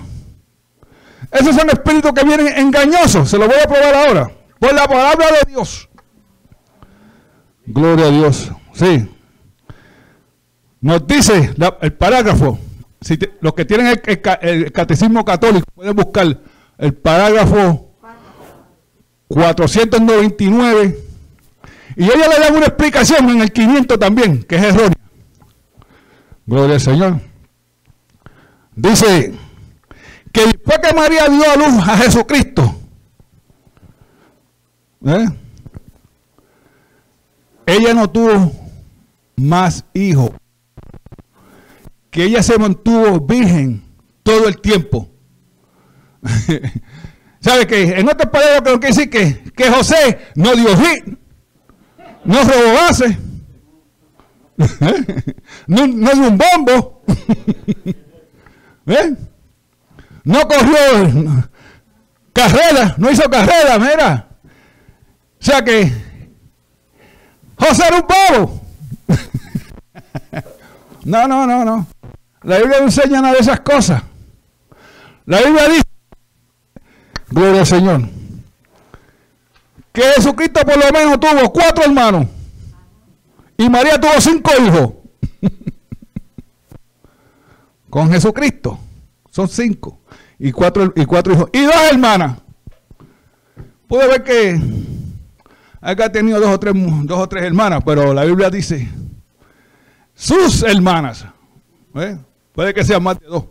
Esos 1.31 1.55
son 1.55 1.71
espíritus 1.71 2.13
que 2.13 2.23
vienen 2.23 2.55
engañosos. 2.55 3.27
Se 3.27 3.39
lo 3.39 3.47
voy 3.47 3.57
a 3.63 3.67
probar 3.67 3.95
ahora. 3.95 4.31
Por 4.59 4.73
la 4.75 4.87
palabra 4.87 5.25
de 5.31 5.51
Dios. 5.51 5.89
Gloria 7.65 8.05
a 8.05 8.11
Dios. 8.11 8.51
Sí. 8.73 9.09
Nos 10.81 11.07
dice 11.07 11.55
el 11.81 11.93
parágrafo, 11.93 12.59
si 13.01 13.17
los 13.41 13.53
que 13.53 13.65
tienen 13.65 14.01
el, 14.41 14.71
catecismo 14.71 15.23
católico 15.23 15.65
pueden 15.73 15.95
buscar 15.95 16.39
el 16.77 16.93
parágrafo 16.93 17.91
499 19.27 20.99
y 21.95 22.03
ella 22.03 22.27
le 22.27 22.39
da 22.39 22.51
una 22.51 22.65
explicación 22.65 23.29
en 23.29 23.41
el 23.41 23.51
500 23.51 23.99
también, 23.99 24.43
que 24.43 24.55
es 24.55 24.63
errónea. 24.63 24.95
Gloria 26.45 26.75
al 26.75 26.81
Señor. 26.81 27.19
Dice 28.75 29.33
que 30.31 30.45
después 30.45 30.79
que 30.79 30.93
María 30.93 31.27
dio 31.27 31.43
a 31.51 31.55
luz 31.55 31.87
a 31.87 31.97
Jesucristo, 31.97 32.75
¿eh? 35.05 35.25
ella 37.65 37.93
no 37.93 38.09
tuvo 38.09 38.51
más 39.35 39.83
hijos 39.93 40.31
que 42.09 42.23
ella 42.23 42.41
se 42.43 42.57
mantuvo 42.57 43.19
virgen 43.19 43.83
todo 44.23 44.47
el 44.47 44.59
tiempo. 44.59 45.09
¿Sabe 47.39 47.67
que 47.67 47.99
En 47.99 48.09
otras 48.09 48.29
palabras, 48.29 48.79
que 48.79 48.87
decir 48.87 49.09
que, 49.09 49.43
que 49.55 49.69
José 49.69 50.19
no 50.35 50.53
dio 50.55 50.75
hit, 50.75 51.17
no 52.25 52.43
robó 52.43 52.73
base, 52.73 53.17
no, 55.67 55.87
no 55.87 56.11
dio 56.11 56.27
un 56.27 56.37
bombo, 56.37 57.01
¿Eh? 58.87 59.15
no 60.23 60.47
corrió 60.47 61.49
carrera, 62.33 62.95
no 62.97 63.09
hizo 63.09 63.29
carrera, 63.29 63.79
mira. 63.79 64.27
O 65.39 65.43
sea 65.43 65.63
que 65.63 65.91
José 67.55 67.83
era 67.87 67.97
un 67.97 68.07
bobo. 68.07 68.61
no, 71.05 71.27
no, 71.27 71.47
no, 71.47 71.63
no. 71.63 71.87
La 72.43 72.57
Biblia 72.57 72.79
no 72.79 72.85
enseña 72.85 73.21
nada 73.21 73.33
de 73.33 73.39
esas 73.39 73.59
cosas. 73.59 74.03
La 75.25 75.41
Biblia 75.41 75.67
dice, 75.67 75.83
gloria 77.29 77.59
al 77.61 77.67
Señor, 77.67 78.01
que 79.91 80.01
Jesucristo 80.01 80.61
por 80.61 80.77
lo 80.77 80.91
menos 80.91 81.19
tuvo 81.19 81.51
cuatro 81.51 81.83
hermanos 81.83 82.27
y 83.57 83.69
María 83.69 83.99
tuvo 83.99 84.19
cinco 84.19 84.51
hijos. 84.59 84.93
Con 87.89 88.09
Jesucristo 88.11 88.79
son 89.29 89.47
cinco 89.47 89.99
y 90.37 90.51
cuatro, 90.51 90.93
y 90.95 91.05
cuatro 91.05 91.33
hijos 91.33 91.49
y 91.51 91.63
dos 91.63 91.75
hermanas. 91.91 92.37
Puede 93.87 94.07
ver 94.07 94.23
que 94.23 94.61
acá 95.81 96.05
ha 96.05 96.11
tenido 96.11 96.39
dos 96.39 96.51
o, 96.51 96.59
tres, 96.59 96.73
dos 97.03 97.19
o 97.19 97.27
tres 97.27 97.43
hermanas, 97.43 97.83
pero 97.85 98.13
la 98.13 98.23
Biblia 98.23 98.49
dice 98.49 98.87
sus 100.13 100.63
hermanas. 100.63 101.25
¿eh? 101.95 102.17
Puede 102.59 102.73
que 102.73 102.83
sea 102.83 102.99
más 102.99 103.17
de 103.17 103.25
dos. 103.25 103.45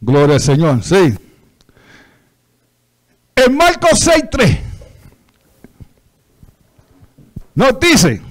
Gloria 0.00 0.36
al 0.36 0.40
Señor, 0.40 0.84
sí. 0.84 1.12
En 3.34 3.56
Marcos 3.56 4.06
6.3 4.06 4.60
nos 7.56 7.80
dice 7.80 8.22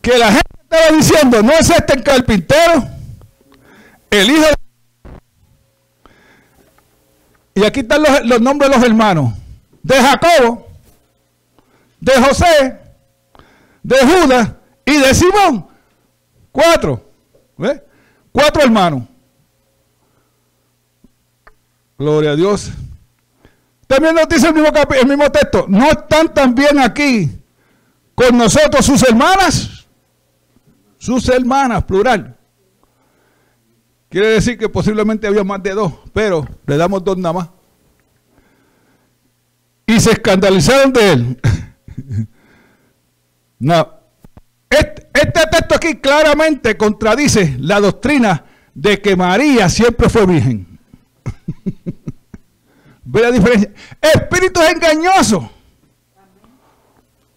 que 0.00 0.16
la 0.16 0.28
gente 0.28 0.48
estaba 0.62 0.96
diciendo, 0.96 1.42
no 1.42 1.52
es 1.52 1.68
este 1.68 1.92
el 1.92 2.02
carpintero, 2.02 2.88
el 4.10 4.30
hijo 4.30 4.46
de... 4.46 4.54
Y 7.56 7.64
aquí 7.66 7.80
están 7.80 8.04
los, 8.04 8.24
los 8.24 8.40
nombres 8.40 8.70
de 8.70 8.76
los 8.78 8.86
hermanos. 8.86 9.34
De 9.82 9.96
Jacobo, 9.96 10.66
de 12.00 12.12
José, 12.22 12.80
de 13.82 13.96
Judas 13.98 14.52
y 14.86 14.96
de 14.96 15.14
Simón. 15.14 15.67
Cuatro. 16.52 17.04
¿Ves? 17.56 17.82
Cuatro 18.32 18.62
hermanos. 18.62 19.02
Gloria 21.98 22.30
a 22.32 22.36
Dios. 22.36 22.70
También 23.86 24.14
nos 24.14 24.28
dice 24.28 24.48
el 24.48 24.54
mismo, 24.54 24.68
el 25.00 25.06
mismo 25.08 25.30
texto, 25.30 25.64
¿no 25.68 25.90
están 25.90 26.32
también 26.32 26.78
aquí 26.78 27.30
con 28.14 28.36
nosotros 28.36 28.84
sus 28.84 29.02
hermanas? 29.02 29.86
Sus 30.98 31.28
hermanas, 31.28 31.84
plural. 31.84 32.36
Quiere 34.10 34.28
decir 34.28 34.58
que 34.58 34.68
posiblemente 34.68 35.26
había 35.26 35.44
más 35.44 35.62
de 35.62 35.72
dos, 35.72 35.92
pero 36.12 36.46
le 36.66 36.76
damos 36.76 37.02
dos 37.02 37.16
nada 37.16 37.32
más. 37.32 37.48
Y 39.86 39.98
se 40.00 40.12
escandalizaron 40.12 40.92
de 40.92 41.12
él. 41.12 41.40
no, 43.58 43.97
este, 45.18 45.40
texto 45.50 45.74
aquí 45.74 45.96
claramente 45.96 46.76
contradice 46.76 47.56
la 47.58 47.80
doctrina 47.80 48.44
de 48.74 49.00
que 49.00 49.16
María 49.16 49.68
siempre 49.68 50.08
fue 50.08 50.26
virgen. 50.26 50.78
¿Ve 53.04 53.22
la 53.22 53.30
diferencia? 53.30 53.72
Espíritus 54.00 54.62
engañosos. 54.64 55.44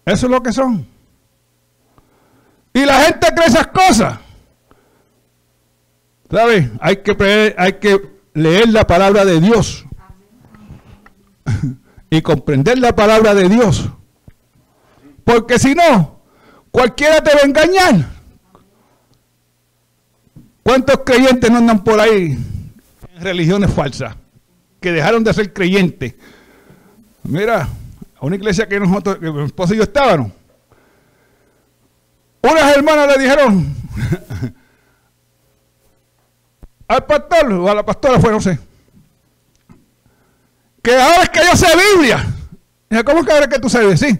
Eso 0.04 0.26
es 0.26 0.30
lo 0.30 0.42
que 0.42 0.52
son. 0.52 0.86
Y 2.74 2.84
la 2.84 3.00
gente 3.00 3.28
cree 3.34 3.46
esas 3.46 3.66
cosas. 3.68 4.18
¿Sabes? 6.30 6.70
Hay 6.80 6.96
que, 6.98 7.54
hay 7.56 7.72
que 7.74 8.00
leer 8.34 8.68
la 8.70 8.86
palabra 8.86 9.24
de 9.24 9.40
Dios. 9.40 9.84
y 12.10 12.22
comprender 12.22 12.78
la 12.78 12.94
palabra 12.94 13.34
de 13.34 13.48
Dios. 13.48 13.88
Porque 15.24 15.58
si 15.58 15.74
no, 15.74 16.11
cualquiera 16.72 17.22
te 17.22 17.32
va 17.32 17.40
a 17.42 17.46
engañar. 17.46 18.06
¿Cuántos 20.64 20.98
creyentes 21.04 21.48
no 21.50 21.58
andan 21.58 21.84
por 21.84 22.00
ahí 22.00 22.32
en 22.32 23.22
religiones 23.22 23.72
falsas? 23.72 24.16
Que 24.80 24.90
dejaron 24.90 25.22
de 25.22 25.32
ser 25.32 25.52
creyentes. 25.52 26.14
Mira, 27.22 27.68
a 28.16 28.26
una 28.26 28.34
iglesia 28.34 28.66
que 28.66 28.80
nosotros, 28.80 29.18
que 29.18 29.30
mi 29.30 29.44
esposo 29.44 29.74
y 29.74 29.76
yo 29.76 29.84
estábamos. 29.84 30.32
Unas 32.42 32.76
hermanas 32.76 33.16
le 33.16 33.22
dijeron 33.22 33.74
al 36.88 37.06
pastor 37.06 37.52
o 37.52 37.68
a 37.68 37.74
la 37.74 37.84
pastora 37.84 38.18
fue, 38.18 38.32
no 38.32 38.40
sé, 38.40 38.58
que 40.82 40.94
ahora 40.94 41.22
es 41.22 41.28
que 41.28 41.40
yo 41.40 41.56
sé 41.56 41.66
Biblia. 41.94 42.26
¿Cómo 43.04 43.20
es 43.20 43.26
que 43.26 43.32
ahora 43.32 43.48
que 43.48 43.58
tú 43.58 43.70
sabes? 43.70 44.00
Sí, 44.00 44.18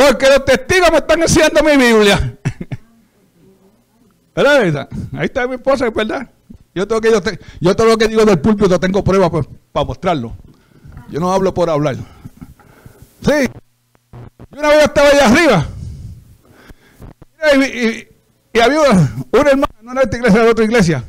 porque 0.00 0.28
los 0.28 0.44
testigos 0.46 0.90
me 0.90 0.98
están 0.98 1.20
enseñando 1.20 1.62
mi 1.62 1.76
Biblia. 1.76 2.38
¿Verdad? 4.34 4.88
Ahí 5.12 5.26
está 5.26 5.46
mi 5.46 5.56
esposa, 5.56 5.86
es 5.86 5.94
verdad. 5.94 6.30
Yo, 6.74 6.88
tengo 6.88 7.00
que, 7.00 7.38
yo, 7.60 7.76
todo 7.76 7.88
lo 7.88 7.98
que 7.98 8.08
digo 8.08 8.24
del 8.24 8.38
púlpito 8.38 8.80
tengo 8.80 9.04
pruebas 9.04 9.46
para 9.72 9.84
mostrarlo. 9.84 10.34
Yo 11.10 11.20
no 11.20 11.32
hablo 11.32 11.52
por 11.52 11.68
hablar. 11.68 11.96
Sí. 11.96 13.50
Y 14.52 14.58
una 14.58 14.68
vez 14.68 14.84
estaba 14.84 15.08
allá 15.08 15.26
arriba. 15.26 15.66
Y, 18.54 18.58
había 18.58 18.80
una, 18.80 19.50
hermana, 19.50 19.68
no 19.82 19.94
de 19.94 20.02
esta 20.02 20.16
iglesia, 20.16 20.42
de 20.42 20.50
otra 20.50 20.64
iglesia, 20.64 21.04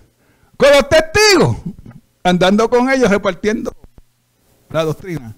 con 0.58 0.70
los 0.70 0.90
testigos, 0.90 1.58
andando 2.24 2.70
con 2.70 2.90
ellos, 2.90 3.10
repartiendo 3.10 3.74
la 4.70 4.84
doctrina. 4.84 5.36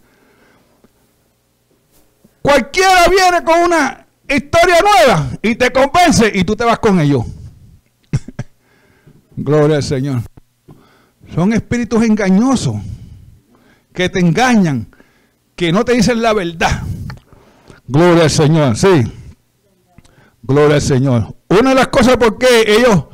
Cualquiera 2.43 3.07
viene 3.09 3.43
con 3.45 3.63
una 3.63 4.05
historia 4.27 4.75
nueva 4.81 5.29
y 5.41 5.55
te 5.55 5.71
convence 5.71 6.29
y 6.35 6.43
tú 6.43 6.57
te 6.57 6.65
vas 6.65 6.77
con 6.77 6.99
ellos. 6.99 7.23
Gloria 9.37 9.77
al 9.77 9.83
Señor. 9.83 10.21
Son 11.33 11.53
espíritus 11.53 12.03
engañosos 12.03 12.75
que 13.93 14.09
te 14.09 14.19
engañan, 14.19 14.93
que 15.55 15.71
no 15.71 15.85
te 15.85 15.93
dicen 15.93 16.21
la 16.21 16.33
verdad. 16.33 16.83
Gloria 17.87 18.23
al 18.23 18.29
Señor, 18.29 18.75
sí. 18.75 19.09
Gloria 20.41 20.75
al 20.75 20.81
Señor. 20.81 21.33
Una 21.47 21.69
de 21.69 21.75
las 21.75 21.87
cosas 21.87 22.17
por 22.17 22.37
qué 22.37 22.65
ellos 22.67 23.05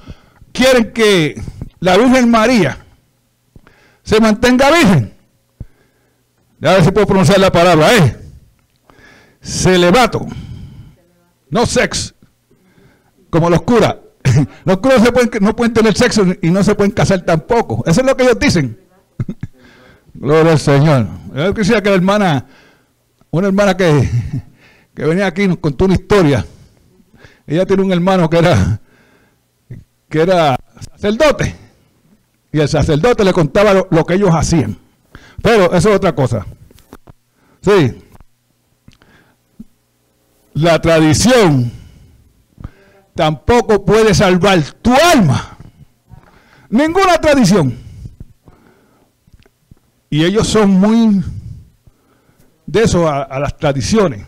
quieren 0.52 0.92
que 0.92 1.40
la 1.80 1.98
Virgen 1.98 2.32
María 2.32 2.80
se 4.02 4.20
mantenga 4.20 4.72
virgen. 4.72 5.14
A 6.64 6.74
ver 6.74 6.84
si 6.84 6.90
puedo 6.90 7.06
pronunciar 7.06 7.40
la 7.40 7.52
palabra, 7.52 7.96
¿eh? 7.96 8.29
Celebato. 9.42 10.26
No 11.50 11.66
sex. 11.66 12.14
Como 13.30 13.50
los 13.50 13.62
curas. 13.62 13.96
Los 14.66 14.78
curas 14.80 15.02
no 15.40 15.56
pueden 15.56 15.74
tener 15.74 15.96
sexo 15.96 16.26
y 16.42 16.52
no 16.52 16.64
se 16.64 16.76
pueden 16.76 16.92
casar 16.92 17.22
tampoco. 17.22 17.84
Eso 17.86 18.02
es 18.02 18.08
lo 18.08 18.16
que 18.18 18.24
ellos 18.24 18.38
dicen. 18.38 18.78
Gloria 20.14 20.52
al 20.52 20.60
Señor. 20.60 21.08
Yo 21.34 21.54
quisiera 21.54 21.82
que 21.82 21.90
la 21.90 21.96
hermana, 21.96 22.46
una 23.32 23.48
hermana 23.48 23.78
que, 23.78 24.10
que 24.94 25.06
venía 25.06 25.28
aquí 25.28 25.48
nos 25.48 25.60
contó 25.60 25.86
una 25.86 25.94
historia. 25.96 26.46
Ella 27.48 27.66
tiene 27.66 27.82
un 27.82 27.92
hermano 27.92 28.30
que 28.30 28.38
era, 28.38 28.80
que 30.10 30.22
era 30.22 30.56
sacerdote. 30.92 31.56
Y 32.52 32.60
el 32.60 32.68
sacerdote 32.68 33.24
le 33.24 33.34
contaba 33.34 33.74
lo, 33.90 34.06
que 34.06 34.16
ellos 34.16 34.32
hacían. 34.34 34.78
Pero 35.42 35.74
eso 35.74 35.90
es 35.90 35.96
otra 35.96 36.14
cosa. 36.14 36.46
Sí. 37.62 38.04
La 40.60 40.82
tradición 40.82 41.72
tampoco 43.16 43.86
puede 43.86 44.14
salvar 44.14 44.62
tu 44.82 44.94
alma. 44.94 45.58
Ninguna 46.70 47.18
tradición. 47.18 47.78
Y 50.10 50.26
ellos 50.26 50.50
son 50.50 50.72
muy 50.72 51.24
de 52.66 52.84
eso 52.84 53.08
a, 53.08 53.40
las 53.40 53.56
tradiciones. 53.56 54.26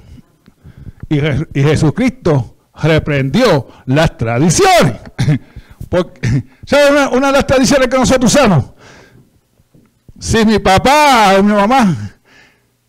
Y, 1.09 1.17
y, 1.17 1.63
Jesucristo 1.63 2.55
reprendió 2.81 3.67
las 3.87 4.17
tradiciones. 4.17 5.01
Porque, 5.89 6.45
¿Sabes 6.65 7.09
una, 7.11 7.27
de 7.27 7.33
las 7.33 7.45
tradiciones 7.45 7.89
que 7.89 7.97
nosotros 7.97 8.33
usamos? 8.33 8.71
Si 10.17 10.45
mi 10.45 10.59
papá 10.59 11.35
o 11.37 11.43
mi 11.43 11.51
mamá 11.51 11.93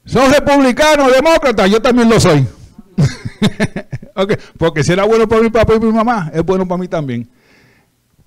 son 0.04 0.32
republicanos 0.32 1.08
o 1.08 1.10
demócratas, 1.10 1.68
yo 1.68 1.82
también 1.82 2.08
lo 2.08 2.20
soy. 2.20 2.46
Porque 4.58 4.84
si 4.84 4.92
era 4.92 5.04
bueno 5.04 5.28
para 5.28 5.42
mi 5.42 5.50
papá 5.50 5.74
y 5.74 5.80
mi 5.80 5.92
mamá, 5.92 6.30
es 6.32 6.44
bueno 6.44 6.66
para 6.66 6.80
mí 6.80 6.88
también. 6.88 7.28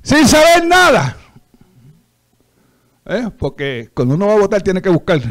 Sin 0.02 0.28
saber 0.28 0.66
nada. 0.68 1.18
¿Eh? 3.06 3.30
Porque 3.38 3.90
cuando 3.94 4.16
uno 4.16 4.28
va 4.28 4.34
a 4.34 4.40
votar 4.40 4.62
tiene 4.62 4.82
que 4.82 4.90
buscar. 4.90 5.22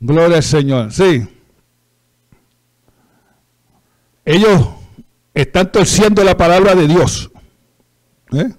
Gloria 0.00 0.36
al 0.36 0.42
Señor. 0.42 0.92
Sí. 0.92 1.26
Ellos 4.24 4.68
están 5.32 5.70
torciendo 5.70 6.22
la 6.24 6.36
palabra 6.36 6.74
de 6.74 6.86
Dios. 6.86 7.30
¿Eh? 8.32 8.52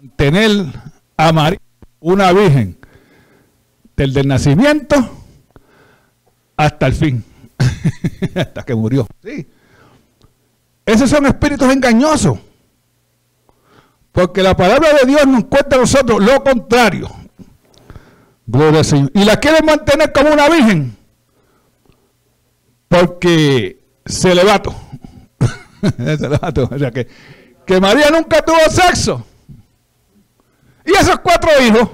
Mantener 0.00 0.66
a 1.16 1.32
María, 1.32 1.60
una 2.00 2.32
virgen, 2.32 2.78
desde 3.96 4.20
el 4.20 4.28
nacimiento 4.28 5.17
hasta 6.58 6.88
el 6.88 6.92
fin, 6.92 7.24
hasta 8.34 8.64
que 8.64 8.74
murió. 8.74 9.06
Sí. 9.22 9.48
Esos 10.84 11.08
son 11.08 11.24
espíritus 11.26 11.72
engañosos. 11.72 12.38
Porque 14.10 14.42
la 14.42 14.56
palabra 14.56 14.92
de 14.94 15.06
Dios 15.06 15.24
nos 15.26 15.44
cuenta 15.44 15.76
a 15.76 15.78
nosotros 15.78 16.20
lo 16.20 16.42
contrario. 16.42 17.08
Gloria 18.44 18.80
al 18.80 18.84
Señor. 18.84 19.10
Y 19.14 19.24
la 19.24 19.36
quieren 19.36 19.64
mantener 19.64 20.12
como 20.12 20.32
una 20.32 20.48
virgen. 20.48 20.96
Porque 22.88 23.84
se 24.04 24.34
levato. 24.34 24.74
o 26.70 26.78
sea 26.78 26.90
que, 26.90 27.06
que 27.64 27.80
María 27.80 28.10
nunca 28.10 28.42
tuvo 28.42 28.58
sexo. 28.68 29.24
Y 30.84 30.90
esos 30.90 31.20
cuatro 31.20 31.50
hijos. 31.64 31.88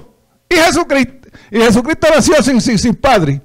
Y 0.49 0.55
Jesucristo. 0.55 1.29
Y 1.51 1.59
Jesucristo 1.59 2.07
nació 2.15 2.41
sin, 2.41 2.59
sin, 2.59 2.79
sin 2.79 2.95
padre. 2.95 3.41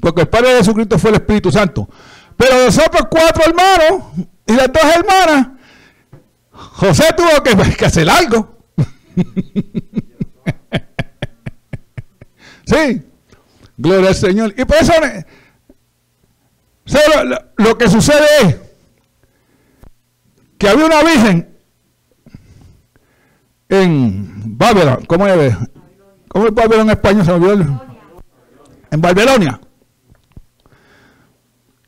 Porque 0.00 0.22
el 0.22 0.28
padre 0.28 0.50
de 0.50 0.58
Jesucristo 0.58 0.98
fue 0.98 1.10
el 1.10 1.16
Espíritu 1.16 1.52
Santo. 1.52 1.88
Pero 2.36 2.64
los 2.64 2.78
otros 2.78 3.06
cuatro 3.10 3.44
hermanos 3.44 4.04
y 4.46 4.54
las 4.54 4.72
dos 4.72 4.84
hermanas 4.96 5.48
José 6.60 7.04
tuvo 7.16 7.42
que, 7.42 7.50
hacer 7.84 8.08
algo. 8.08 8.56
sí, 12.66 13.02
gloria 13.76 14.08
al 14.08 14.14
Señor. 14.14 14.54
Y 14.56 14.64
por 14.64 14.76
eso 14.76 14.92
lo, 17.56 17.78
que 17.78 17.88
sucede 17.88 18.26
es 18.42 18.56
que 20.58 20.68
había 20.68 20.86
una 20.86 21.02
virgen 21.02 21.56
en 23.68 24.58
Babilonia. 24.58 25.06
¿Cómo 25.06 25.26
es? 25.26 25.56
¿Cómo 26.28 26.46
es 26.46 26.54
Babilonia 26.54 26.92
en 26.92 26.98
español? 26.98 27.24
Se 27.24 27.32
En 28.90 29.00
Babilonia. 29.00 29.60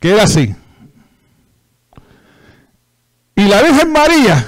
Que 0.02 0.10
era 0.10 0.24
así. 0.24 0.52
Y 3.36 3.44
la 3.44 3.62
Virgen 3.62 3.92
María 3.92 4.44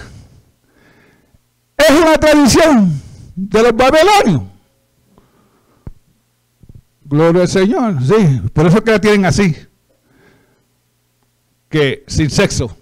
es 1.77 1.91
una 1.91 2.15
tradición 2.15 3.01
de 3.37 3.63
los 3.63 3.77
babilonios. 3.77 4.43
Gloria 7.05 7.43
al 7.43 7.49
Señor, 7.49 8.03
sí, 8.03 8.41
por 8.53 8.67
eso 8.67 8.79
es 8.79 8.83
que 8.83 8.91
la 8.91 9.01
tienen 9.01 9.27
así, 9.27 9.55
que 11.69 12.03
sin 12.09 12.31
sexo. 12.31 12.77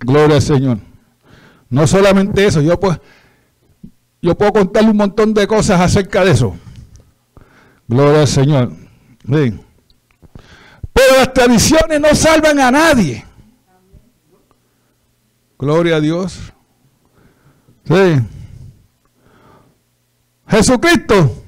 Gloria 0.00 0.36
al 0.36 0.42
Señor. 0.42 0.78
No 1.70 1.86
solamente 1.86 2.44
eso, 2.44 2.60
yo 2.60 2.78
pues, 2.78 3.00
yo 4.20 4.36
puedo 4.36 4.52
contarle 4.52 4.90
un 4.90 4.98
montón 4.98 5.32
de 5.32 5.46
cosas 5.46 5.80
acerca 5.80 6.22
de 6.22 6.32
eso. 6.32 6.54
Gloria 7.88 8.20
al 8.20 8.28
Señor. 8.28 8.72
Sí. 9.26 9.58
Las 11.16 11.32
tradiciones 11.34 12.00
no 12.00 12.14
salvan 12.14 12.58
a 12.60 12.70
nadie. 12.70 13.24
Gloria 15.58 15.96
a 15.96 16.00
Dios. 16.00 16.38
Sí. 17.84 18.20
Jesucristo 20.48 21.44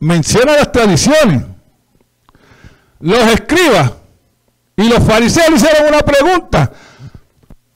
menciona 0.00 0.56
las 0.56 0.72
tradiciones. 0.72 1.44
los 3.00 3.26
escribas 3.28 3.92
y 4.76 4.88
los 4.88 5.02
fariseos 5.04 5.50
le 5.50 5.56
hicieron 5.56 5.88
una 5.88 6.00
pregunta. 6.00 6.72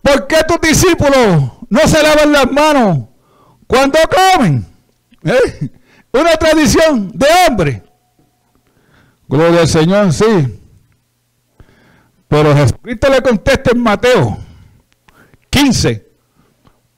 ¿Por 0.02 0.26
qué 0.26 0.38
tus 0.46 0.60
discípulos 0.60 1.52
no 1.68 1.80
se 1.86 2.02
lavan 2.02 2.32
las 2.32 2.50
manos 2.50 3.06
cuando 3.66 3.98
comen? 4.34 4.66
¿Eh? 5.22 5.70
Una 6.12 6.36
tradición 6.36 7.10
de 7.14 7.26
hombre. 7.46 7.82
Gloria 9.28 9.60
al 9.60 9.68
Señor, 9.68 10.12
sí. 10.12 10.59
Pero 12.30 12.54
Jesucristo 12.54 13.08
le 13.10 13.20
contesta 13.22 13.72
en 13.72 13.82
Mateo 13.82 14.38
15, 15.50 16.08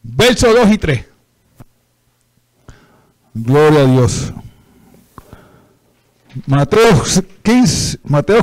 versos 0.03 0.55
2 0.55 0.71
y 0.73 0.79
3. 0.79 1.07
Gloria 3.33 3.81
a 3.81 3.87
Dios. 3.87 4.31
Mateo 6.47 7.03
15, 7.43 8.01
Mateo 8.05 8.43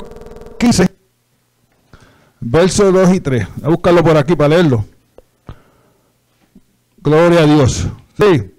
15, 0.57 0.89
versos 2.39 2.91
2 2.91 3.13
y 3.13 3.19
3. 3.19 3.47
Voy 3.57 3.65
a 3.65 3.69
buscarlo 3.69 4.03
por 4.03 4.17
aquí 4.17 4.35
para 4.35 4.49
leerlo. 4.49 4.83
Gloria 6.97 7.41
a 7.41 7.45
Dios. 7.45 7.87
Sí. 8.17 8.51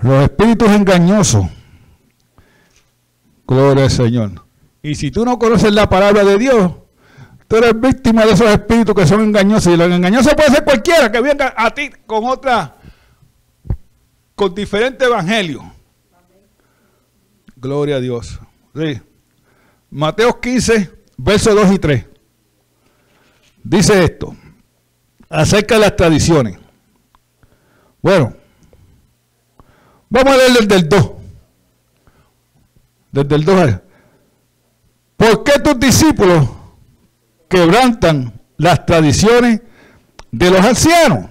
Los 0.00 0.22
espíritus 0.22 0.70
engañosos. 0.70 1.44
Gloria 3.48 3.82
al 3.82 3.90
Señor. 3.90 4.46
Y 4.80 4.94
si 4.94 5.10
tú 5.10 5.24
no 5.24 5.40
conoces 5.40 5.72
la 5.72 5.88
palabra 5.88 6.22
de 6.22 6.38
Dios, 6.38 6.72
tú 7.50 7.56
eres 7.56 7.80
víctima 7.80 8.24
de 8.24 8.30
esos 8.30 8.48
espíritus 8.48 8.94
que 8.94 9.04
son 9.08 9.22
engañosos. 9.22 9.74
Y 9.74 9.76
los 9.76 9.90
engañosos 9.90 10.34
puede 10.34 10.50
ser 10.50 10.62
cualquiera 10.62 11.10
que 11.10 11.20
venga 11.20 11.52
a 11.56 11.74
ti 11.74 11.90
con 12.06 12.24
otra, 12.24 12.76
con 14.36 14.54
diferente 14.54 15.04
evangelio. 15.04 15.60
Gloria 17.56 17.96
a 17.96 18.00
Dios. 18.00 18.38
Sí. 18.72 19.02
Mateo 19.90 20.38
15, 20.38 20.92
versos 21.16 21.56
2 21.56 21.72
y 21.72 21.78
3. 21.80 22.06
Dice 23.64 24.04
esto, 24.04 24.36
acerca 25.28 25.74
de 25.74 25.80
las 25.80 25.96
tradiciones. 25.96 26.56
Bueno, 28.00 28.32
vamos 30.08 30.34
a 30.34 30.36
leer 30.36 30.52
desde 30.52 30.76
el 30.76 30.88
2. 30.88 31.10
Desde 33.10 33.34
el 33.34 33.44
2. 33.44 33.70
¿Por 35.16 35.42
qué 35.42 35.58
tus 35.58 35.80
discípulos 35.80 36.59
quebrantan 37.50 38.40
las 38.56 38.86
tradiciones 38.86 39.60
de 40.30 40.50
los 40.50 40.64
ancianos? 40.64 41.28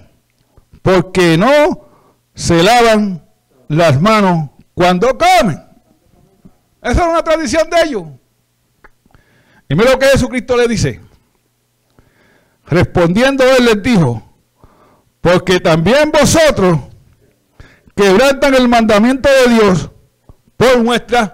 Porque 0.84 1.38
no 1.38 1.88
se 2.36 2.62
lavan 2.62 3.25
las 3.67 3.99
manos 3.99 4.49
cuando 4.75 5.17
comen. 5.17 5.63
Esa 6.82 7.01
es 7.01 7.08
una 7.08 7.23
tradición 7.23 7.69
de 7.69 7.77
ellos. 7.86 8.03
Y 9.67 9.75
mira 9.75 9.91
lo 9.91 9.99
que 9.99 10.08
Jesucristo 10.08 10.55
le 10.55 10.67
dice. 10.67 11.01
Respondiendo 12.67 13.43
él 13.43 13.65
les 13.65 13.82
dijo, 13.82 14.23
porque 15.21 15.60
también 15.60 16.12
vosotros 16.12 16.79
quebrantan 17.95 18.53
el 18.55 18.67
mandamiento 18.67 19.27
de 19.27 19.53
Dios 19.53 19.89
por 20.55 20.79
nuestras 20.79 21.34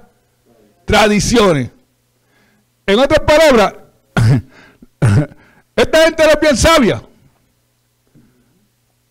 tradiciones. 0.85 1.71
En 2.85 2.99
otras 2.99 3.19
palabras, 3.21 3.73
esta 5.75 6.03
gente 6.03 6.23
era 6.23 6.35
bien 6.35 6.57
sabia. 6.57 7.01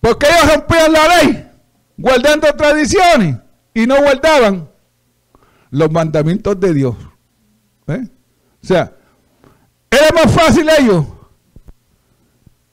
Porque 0.00 0.26
ellos 0.26 0.54
rompían 0.54 0.92
la 0.92 1.08
ley, 1.08 1.50
guardando 1.96 2.54
tradiciones, 2.54 3.36
y 3.72 3.86
no 3.86 4.00
guardaban 4.00 4.68
los 5.70 5.90
mandamientos 5.90 6.58
de 6.60 6.74
Dios. 6.74 6.96
¿Eh? 7.86 8.06
O 8.62 8.66
sea, 8.66 8.92
era 9.90 10.10
más 10.14 10.32
fácil 10.32 10.68
ellos 10.78 11.06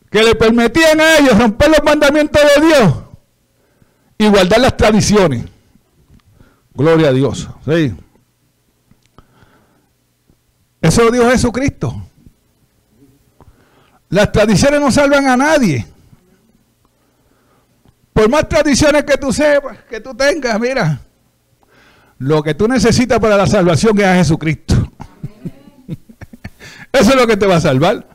que 0.09 0.21
le 0.21 0.35
permitían 0.35 0.99
a 0.99 1.17
ellos 1.17 1.37
romper 1.37 1.69
los 1.69 1.83
mandamientos 1.83 2.41
de 2.41 2.65
Dios 2.67 2.93
y 4.17 4.27
guardar 4.27 4.59
las 4.59 4.75
tradiciones. 4.75 5.45
Gloria 6.73 7.09
a 7.09 7.13
Dios. 7.13 7.49
Eso 10.81 11.03
lo 11.03 11.11
dijo 11.11 11.29
Jesucristo. 11.29 12.10
Las 14.11 14.31
tradiciones 14.31 14.81
no 14.81 14.91
salvan 14.91 15.27
a 15.29 15.37
nadie. 15.37 15.87
Por 18.11 18.29
más 18.29 18.47
tradiciones 18.47 19.05
que 19.05 19.17
tú 19.17 19.31
sepas, 19.31 19.77
que 19.89 20.01
tú 20.01 20.13
tengas, 20.13 20.59
mira, 20.59 20.99
lo 22.19 22.43
que 22.43 22.53
tú 22.53 22.67
necesitas 22.67 23.19
para 23.19 23.37
la 23.37 23.47
salvación 23.47 23.97
es 23.99 24.05
a 24.05 24.15
Jesucristo. 24.15 24.75
Eso 26.91 27.09
es 27.11 27.15
lo 27.15 27.25
que 27.25 27.37
te 27.37 27.47
va 27.47 27.55
a 27.55 27.61
salvar. 27.61 28.05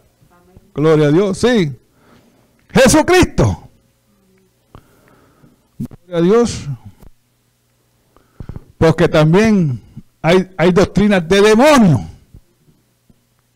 Gloria 0.75 1.09
a 1.09 1.11
Dios, 1.11 1.39
sí. 1.39 1.75
Jesucristo. 2.75 3.71
Gloria 5.79 6.17
a 6.19 6.21
Dios. 6.21 6.69
Porque 8.77 9.09
también 9.09 9.81
hay, 10.21 10.51
hay 10.59 10.73
doctrinas 10.73 11.27
de 11.27 11.41
demonio. 11.41 12.07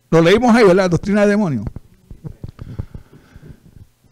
Lo 0.09 0.21
leímos 0.21 0.55
ahí, 0.55 0.65
¿verdad? 0.65 0.89
Doctrina 0.89 1.21
de 1.21 1.27
demonio. 1.27 1.65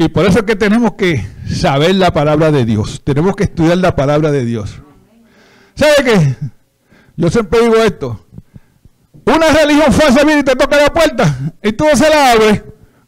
Y 0.01 0.07
por 0.07 0.25
eso 0.25 0.39
es 0.39 0.45
que 0.45 0.55
tenemos 0.55 0.93
que 0.93 1.27
saber 1.45 1.93
la 1.95 2.13
palabra 2.13 2.51
de 2.51 2.63
Dios. 2.63 3.01
Tenemos 3.03 3.35
que 3.35 3.43
estudiar 3.43 3.79
la 3.79 3.97
palabra 3.97 4.31
de 4.31 4.45
Dios. 4.45 4.81
¿Sabe 5.75 5.95
qué? 6.05 6.35
Yo 7.17 7.29
siempre 7.29 7.59
digo 7.59 7.75
esto. 7.75 8.25
Una 9.25 9.49
religión 9.49 9.91
falsa 9.91 10.23
viene 10.23 10.39
y 10.39 10.43
te 10.43 10.55
toca 10.55 10.77
la 10.77 10.93
puerta 10.93 11.53
y 11.61 11.73
tú 11.73 11.83
no 11.83 11.97
se 11.97 12.09
la 12.09 12.31
abres. 12.31 12.63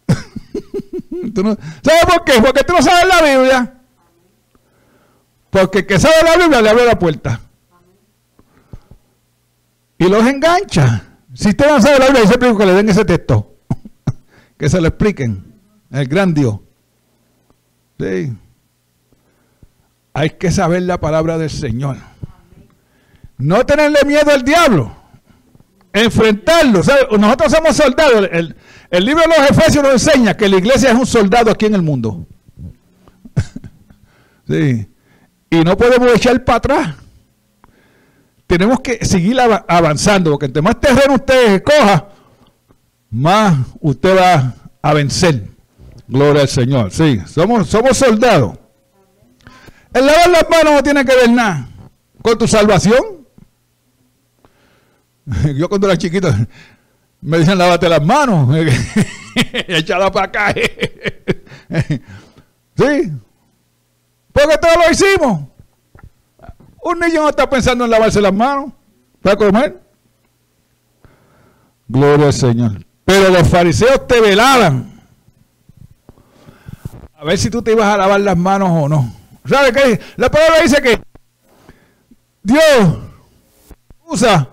¿Sabes 1.82 2.06
por 2.06 2.26
qué? 2.26 2.42
Porque 2.42 2.64
tú 2.66 2.74
no 2.74 2.82
sabes 2.82 3.08
la 3.08 3.22
Biblia. 3.22 3.74
Porque 5.50 5.80
el 5.80 5.86
que 5.86 5.98
sabe 5.98 6.16
la 6.26 6.36
Biblia 6.44 6.62
le 6.62 6.70
abre 6.72 6.86
la 6.86 7.00
puerta. 7.00 7.40
Y 9.98 10.10
los 10.10 10.28
engancha. 10.28 11.04
Si 11.34 11.48
usted 11.48 11.70
no 11.70 11.82
sabe 11.82 12.00
la 12.00 12.06
Biblia, 12.08 12.24
yo 12.24 12.28
siempre 12.28 12.50
digo 12.50 12.60
que 12.60 12.66
le 12.66 12.74
den 12.74 12.90
ese 12.90 13.06
texto. 13.06 13.56
que 14.58 14.68
se 14.68 14.82
lo 14.82 14.90
expliquen. 14.90 15.56
El 15.90 16.06
gran 16.10 16.34
Dios. 16.34 16.60
Sí. 18.02 18.34
Hay 20.14 20.32
que 20.32 20.52
saber 20.52 20.82
la 20.82 21.00
palabra 21.00 21.38
del 21.38 21.52
Señor. 21.52 21.98
No 23.38 23.64
tenerle 23.64 24.00
miedo 24.08 24.32
al 24.32 24.44
diablo. 24.44 24.92
Enfrentarlo. 25.94 26.82
Nosotros 27.18 27.52
somos 27.52 27.76
soldados. 27.76 28.28
El, 28.32 29.06
libro 29.06 29.22
de 29.22 29.28
los 29.28 29.52
Efesios 29.52 29.84
nos 29.84 29.94
enseña 29.94 30.36
que 30.36 30.50
la 30.50 30.58
iglesia 30.58 30.90
es 30.90 30.96
un 30.96 31.06
soldado 31.06 31.52
aquí 31.52 31.68
en 31.68 31.76
el 31.76 31.84
mundo. 31.84 32.26
sí. 34.48 34.88
Y 35.52 35.64
no 35.64 35.78
podemos 35.78 36.12
echar 36.12 36.44
para 36.44 36.58
atrás. 36.58 36.96
Tenemos 38.48 38.80
que 38.80 39.06
seguir 39.06 39.40
avanzando, 39.40 40.32
porque 40.32 40.48
entre 40.48 40.62
más 40.62 40.80
terreno 40.80 41.14
usted 41.16 41.54
escoja, 41.56 42.10
más 43.12 43.60
usted 43.80 44.18
va 44.18 44.56
a 44.82 44.94
vencer. 44.94 45.52
Gloria 46.12 46.42
al 46.42 46.50
Señor. 46.50 46.92
Sí, 46.92 47.22
somos, 47.26 47.70
somos 47.70 47.98
soldados. 47.98 48.58
El 49.94 50.06
lavar 50.06 50.30
las 50.30 50.50
manos 50.50 50.74
no 50.74 50.84
tiene 50.84 51.06
que 51.06 51.16
ver 51.16 51.30
nada 51.30 51.70
con 52.22 52.38
tu 52.38 52.46
salvación. 52.50 53.26
Yo 55.56 55.70
cuando 55.70 55.88
era 55.88 55.98
chiquito 55.98 56.30
me 57.22 57.38
dicen 57.38 57.58
lávate 57.58 57.88
las 57.88 58.04
manos, 58.04 58.54
échala 59.68 60.12
para 60.12 60.26
acá. 60.26 60.54
sí, 62.76 63.12
porque 64.34 64.58
todos 64.58 64.76
lo 64.76 64.92
hicimos. 64.92 65.44
Un 66.84 67.00
niño 67.00 67.22
no 67.22 67.30
está 67.30 67.50
pensando 67.50 67.86
en 67.86 67.92
lavarse 67.92 68.20
las 68.20 68.34
manos 68.34 68.74
para 69.22 69.38
comer. 69.38 69.82
Gloria 71.88 72.26
al 72.26 72.34
Señor. 72.34 72.86
Pero 73.06 73.30
los 73.30 73.48
fariseos 73.48 74.06
te 74.08 74.20
velaban. 74.20 74.91
A 77.22 77.24
ver 77.24 77.38
si 77.38 77.52
tú 77.52 77.62
te 77.62 77.74
ibas 77.74 77.86
a 77.86 77.98
lavar 77.98 78.20
las 78.20 78.36
manos 78.36 78.70
o 78.72 78.90
no. 78.90 79.14
¿Sabe 79.46 79.72
qué? 79.72 80.00
La 80.16 80.32
palabra 80.32 80.64
dice 80.64 80.82
que 80.82 81.00
Dios 82.42 82.98
usa 84.08 84.50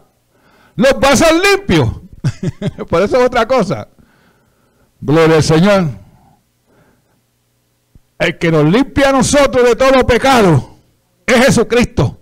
los 0.77 1.01
vasos 1.01 1.33
limpios 1.33 1.89
Por 2.91 3.01
eso 3.01 3.17
es 3.17 3.27
otra 3.27 3.49
cosa. 3.49 3.89
Gloria 5.01 5.37
al 5.37 5.43
Señor. 5.43 5.89
El 8.19 8.37
que 8.37 8.53
nos 8.53 8.67
limpia 8.67 9.09
a 9.09 9.13
nosotros 9.13 9.67
de 9.67 9.75
todo 9.75 10.07
pecado 10.07 10.77
es 11.25 11.47
Jesucristo. 11.47 12.21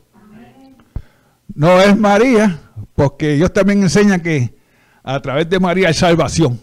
No 1.57 1.81
es 1.81 1.97
María, 1.99 2.61
porque 2.95 3.35
ellos 3.35 3.53
también 3.53 3.83
enseñan 3.83 4.21
que 4.21 4.57
a 5.03 5.21
través 5.21 5.51
de 5.51 5.59
María 5.59 5.89
hay 5.89 5.95
salvación. 5.95 6.61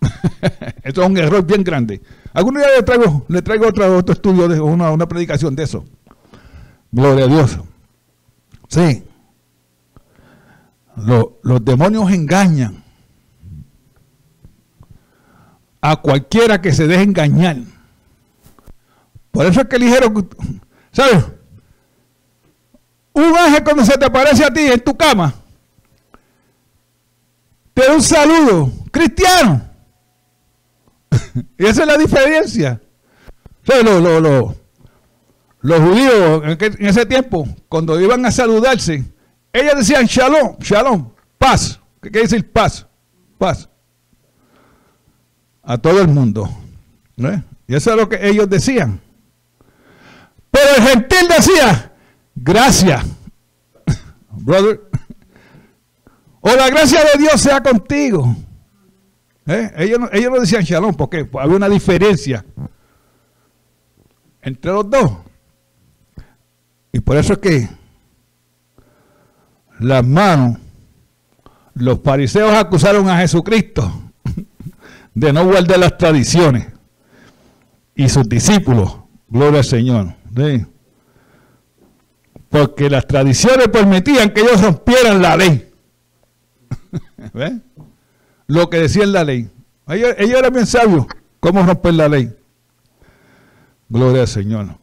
Esto 0.82 1.02
es 1.02 1.08
un 1.08 1.16
error 1.16 1.42
bien 1.42 1.64
grande. 1.64 2.02
Algún 2.34 2.56
día 2.56 2.66
le 2.76 2.82
traigo, 2.82 3.24
le 3.28 3.42
traigo 3.42 3.68
otro, 3.68 3.96
otro 3.96 4.12
estudio, 4.12 4.48
de 4.48 4.60
una, 4.60 4.90
una 4.90 5.06
predicación 5.06 5.54
de 5.54 5.62
eso. 5.62 5.84
Gloria 6.90 7.24
a 7.24 7.28
Dios. 7.28 7.58
Sí. 8.68 9.04
los 10.96 11.64
demonios 11.64 12.10
engañan 12.10 12.82
a 15.80 15.96
cualquiera 15.96 16.60
que 16.60 16.72
se 16.72 16.88
deje 16.88 17.02
engañar. 17.04 17.58
Por 19.30 19.46
eso 19.46 19.60
es 19.60 19.68
que 19.68 19.76
eligieron, 19.76 20.28
¿sabes? 20.92 21.24
Un 23.12 23.36
ángel 23.36 23.62
cuando 23.62 23.84
se 23.84 23.96
te 23.96 24.06
aparece 24.06 24.44
a 24.44 24.50
ti 24.52 24.60
en 24.60 24.80
tu 24.80 24.96
cama, 24.96 25.34
te 27.74 27.86
da 27.86 27.94
un 27.94 28.02
saludo 28.02 28.72
cristiano. 28.90 29.63
y 31.58 31.66
esa 31.66 31.82
es 31.82 31.88
la 31.88 31.96
diferencia. 31.96 32.80
los 35.60 35.80
judíos 35.80 36.42
en 36.44 36.86
ese 36.86 37.06
tiempo, 37.06 37.48
cuando 37.68 38.00
iban 38.00 38.24
a 38.26 38.30
saludarse, 38.30 39.04
ellos 39.52 39.74
decían 39.76 40.06
shalom, 40.06 40.56
shalom, 40.58 41.10
paz. 41.38 41.80
¿Qué 42.02 42.10
quiere 42.10 42.26
decir 42.28 42.50
paz? 42.50 42.86
Paz. 43.38 43.68
A 45.62 45.78
todo 45.78 46.00
el 46.02 46.08
mundo. 46.08 46.50
Y 47.66 47.74
eso 47.74 47.90
es 47.92 47.96
lo 47.96 48.08
que 48.08 48.28
ellos 48.28 48.48
decían. 48.50 49.00
Pero 50.50 50.76
el 50.76 50.82
gentil 50.82 51.28
decía, 51.28 51.92
gracias, 52.34 53.04
brother. 54.30 54.82
O 56.40 56.54
la 56.54 56.68
gracia 56.68 57.00
de 57.04 57.18
Dios 57.22 57.40
sea 57.40 57.62
contigo. 57.62 58.36
¿Eh? 59.46 59.72
Ellos, 59.76 60.00
no, 60.00 60.08
ellos 60.12 60.32
no 60.32 60.40
decían 60.40 60.62
shalom 60.62 60.94
porque 60.94 61.28
había 61.38 61.56
una 61.56 61.68
diferencia 61.68 62.44
entre 64.40 64.72
los 64.72 64.88
dos. 64.88 65.12
Y 66.92 67.00
por 67.00 67.16
eso 67.16 67.34
es 67.34 67.38
que 67.40 67.68
las 69.80 70.06
manos, 70.06 70.58
los 71.74 72.00
fariseos 72.02 72.54
acusaron 72.54 73.08
a 73.08 73.18
Jesucristo 73.18 73.92
de 75.14 75.32
no 75.32 75.44
guardar 75.44 75.78
las 75.78 75.98
tradiciones. 75.98 76.68
Y 77.96 78.08
sus 78.08 78.28
discípulos, 78.28 78.96
gloria 79.28 79.58
al 79.58 79.64
Señor. 79.64 80.14
Porque 82.48 82.88
las 82.88 83.06
tradiciones 83.06 83.68
permitían 83.68 84.30
que 84.30 84.40
ellos 84.40 84.60
rompieran 84.60 85.22
la 85.22 85.36
ley. 85.36 85.70
Lo 88.46 88.68
que 88.70 88.78
decía 88.78 89.04
en 89.04 89.12
la 89.12 89.24
ley. 89.24 89.50
Ellos, 89.88 90.14
ellos 90.18 90.38
eran 90.38 90.52
bien 90.52 90.66
sabios. 90.66 91.06
¿Cómo 91.40 91.62
romper 91.62 91.94
la 91.94 92.08
ley? 92.08 92.34
Gloria 93.88 94.22
al 94.22 94.28
Señor. 94.28 94.78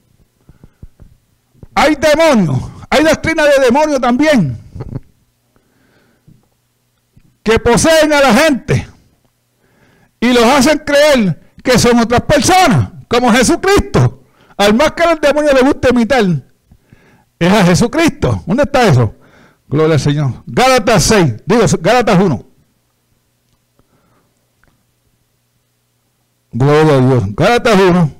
Hay 1.73 1.95
demonios. 1.95 2.57
Hay 2.89 3.03
doctrina 3.03 3.43
de 3.45 3.65
demonios 3.65 3.99
también. 3.99 4.57
Que 7.43 7.57
poseen 7.59 8.13
a 8.13 8.21
la 8.21 8.33
gente. 8.33 8.87
Y 10.19 10.33
los 10.33 10.43
hacen 10.43 10.79
creer 10.79 11.41
que 11.63 11.79
son 11.79 11.99
otras 11.99 12.21
personas. 12.21 12.89
Como 13.07 13.31
Jesucristo. 13.31 14.23
Al 14.57 14.75
más 14.75 14.91
que 14.91 15.03
al 15.03 15.19
demonio 15.19 15.51
le 15.53 15.61
gusta 15.61 15.89
imitar. 15.89 16.25
Es 17.39 17.51
a 17.51 17.65
Jesucristo. 17.65 18.43
¿Dónde 18.45 18.63
está 18.63 18.87
eso? 18.87 19.15
Gloria 19.67 19.95
al 19.95 19.99
Señor. 19.99 20.43
Gálatas 20.45 21.03
6. 21.03 21.35
Digo, 21.45 21.63
Gálatas 21.81 22.19
1. 22.19 22.50
Gloria 26.51 26.97
a 26.97 27.01
Dios. 27.01 27.23
Gálatas 27.35 27.79
1. 27.79 28.11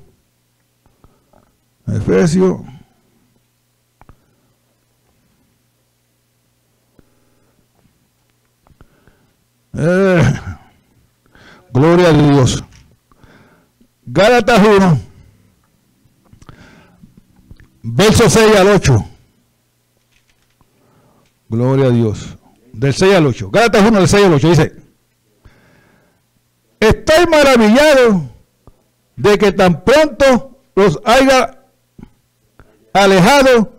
Efesios. 1.88 2.60
Eh, 9.74 10.32
gloria 11.72 12.08
a 12.08 12.12
Dios. 12.12 12.64
Gálatas 14.04 14.60
1, 14.66 15.00
verso 17.82 18.28
6 18.28 18.56
al 18.56 18.68
8. 18.68 19.06
Gloria 21.48 21.86
a 21.86 21.90
Dios. 21.90 22.36
Del 22.72 22.92
6 22.92 23.14
al 23.14 23.26
8. 23.26 23.50
Gálatas 23.50 23.82
1, 23.82 23.98
del 23.98 24.08
6 24.08 24.24
al 24.26 24.32
8. 24.34 24.48
Dice, 24.50 24.81
estoy 26.88 27.26
maravillado 27.26 28.22
de 29.16 29.38
que 29.38 29.52
tan 29.52 29.84
pronto 29.84 30.58
los 30.74 30.98
haya 31.04 31.60
alejado 32.92 33.72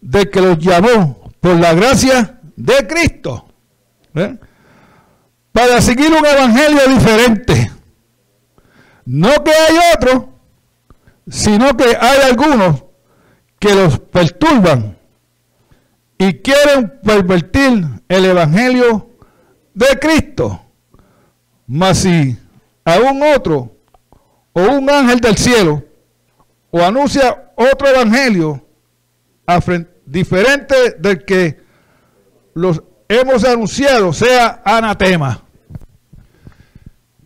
de 0.00 0.30
que 0.30 0.40
los 0.40 0.58
llamó 0.58 1.32
por 1.40 1.56
la 1.56 1.74
gracia 1.74 2.40
de 2.56 2.86
Cristo. 2.86 3.46
¿Eh? 4.14 4.38
Para 5.50 5.80
seguir 5.80 6.12
un 6.12 6.24
evangelio 6.24 6.88
diferente. 6.88 7.70
No 9.04 9.30
que 9.42 9.50
hay 9.50 9.76
otro, 9.94 10.30
sino 11.28 11.76
que 11.76 11.96
hay 12.00 12.30
algunos 12.30 12.84
que 13.58 13.74
los 13.74 13.98
perturban 13.98 14.96
y 16.18 16.34
quieren 16.34 17.00
pervertir 17.02 17.84
el 18.08 18.24
evangelio 18.24 19.10
de 19.74 19.98
Cristo. 19.98 20.60
Mas 21.66 21.98
si 21.98 22.38
a 22.84 22.98
un 22.98 23.22
otro 23.22 23.76
o 24.52 24.62
un 24.62 24.88
ángel 24.90 25.20
del 25.20 25.36
cielo 25.36 25.82
o 26.70 26.82
anuncia 26.82 27.52
otro 27.56 27.88
evangelio 27.88 28.64
diferente 30.06 30.74
del 30.98 31.24
que 31.24 31.60
los 32.54 32.82
hemos 33.08 33.44
anunciado, 33.44 34.12
sea 34.12 34.62
anatema. 34.64 35.42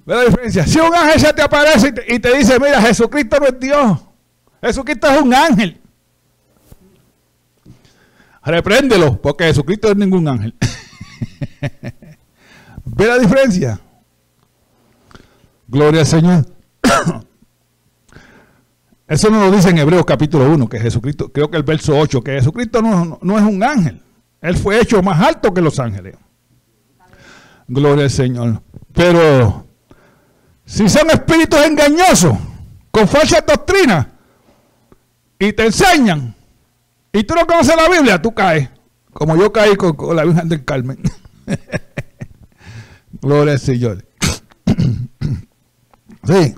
¿Ve 0.04 0.14
la 0.14 0.24
diferencia? 0.24 0.66
Si 0.66 0.78
un 0.78 0.94
ángel 0.94 1.20
se 1.20 1.32
te 1.32 1.42
aparece 1.42 1.94
y 2.08 2.18
te, 2.18 2.36
dice, 2.36 2.58
mira, 2.58 2.80
Jesucristo 2.80 3.38
no 3.38 3.46
es 3.46 3.60
Dios, 3.60 3.98
Jesucristo 4.62 5.06
es 5.06 5.20
un 5.20 5.34
ángel. 5.34 5.80
Repréndelo, 8.42 9.20
porque 9.20 9.44
Jesucristo 9.44 9.90
es 9.90 9.96
ningún 9.96 10.26
ángel. 10.26 10.54
¿Ve 12.84 13.06
la 13.06 13.18
diferencia? 13.18 13.78
Gloria 15.68 16.00
al 16.00 16.06
Señor. 16.06 16.46
Eso 19.06 19.30
no 19.30 19.40
lo 19.40 19.50
dice 19.50 19.70
en 19.70 19.78
Hebreos 19.78 20.04
capítulo 20.04 20.50
1, 20.50 20.68
que 20.68 20.80
Jesucristo, 20.80 21.30
creo 21.30 21.50
que 21.50 21.56
el 21.56 21.62
verso 21.62 21.96
8, 21.96 22.22
que 22.22 22.32
Jesucristo 22.32 22.82
no, 22.82 23.18
no 23.22 23.38
es 23.38 23.44
un 23.44 23.62
ángel. 23.62 24.02
Él 24.40 24.56
fue 24.56 24.80
hecho 24.80 25.02
más 25.02 25.20
alto 25.20 25.52
que 25.52 25.60
los 25.60 25.78
ángeles. 25.78 26.16
Gloria 27.66 28.04
al 28.04 28.10
Señor. 28.10 28.62
Pero 28.92 29.66
si 30.64 30.88
son 30.88 31.10
espíritus 31.10 31.60
engañosos, 31.60 32.36
con 32.90 33.06
falsas 33.06 33.44
doctrinas, 33.46 34.06
y 35.38 35.52
te 35.52 35.66
enseñan, 35.66 36.34
y 37.12 37.24
tú 37.24 37.34
no 37.34 37.46
conoces 37.46 37.76
la 37.76 37.88
Biblia, 37.88 38.20
tú 38.20 38.34
caes. 38.34 38.68
Como 39.12 39.36
yo 39.36 39.52
caí 39.52 39.76
con 39.76 40.16
la 40.16 40.24
Virgen 40.24 40.48
del 40.48 40.64
Carmen. 40.64 40.98
Gloria 43.20 43.54
al 43.54 43.60
Señor. 43.60 44.07
Sí. 46.28 46.54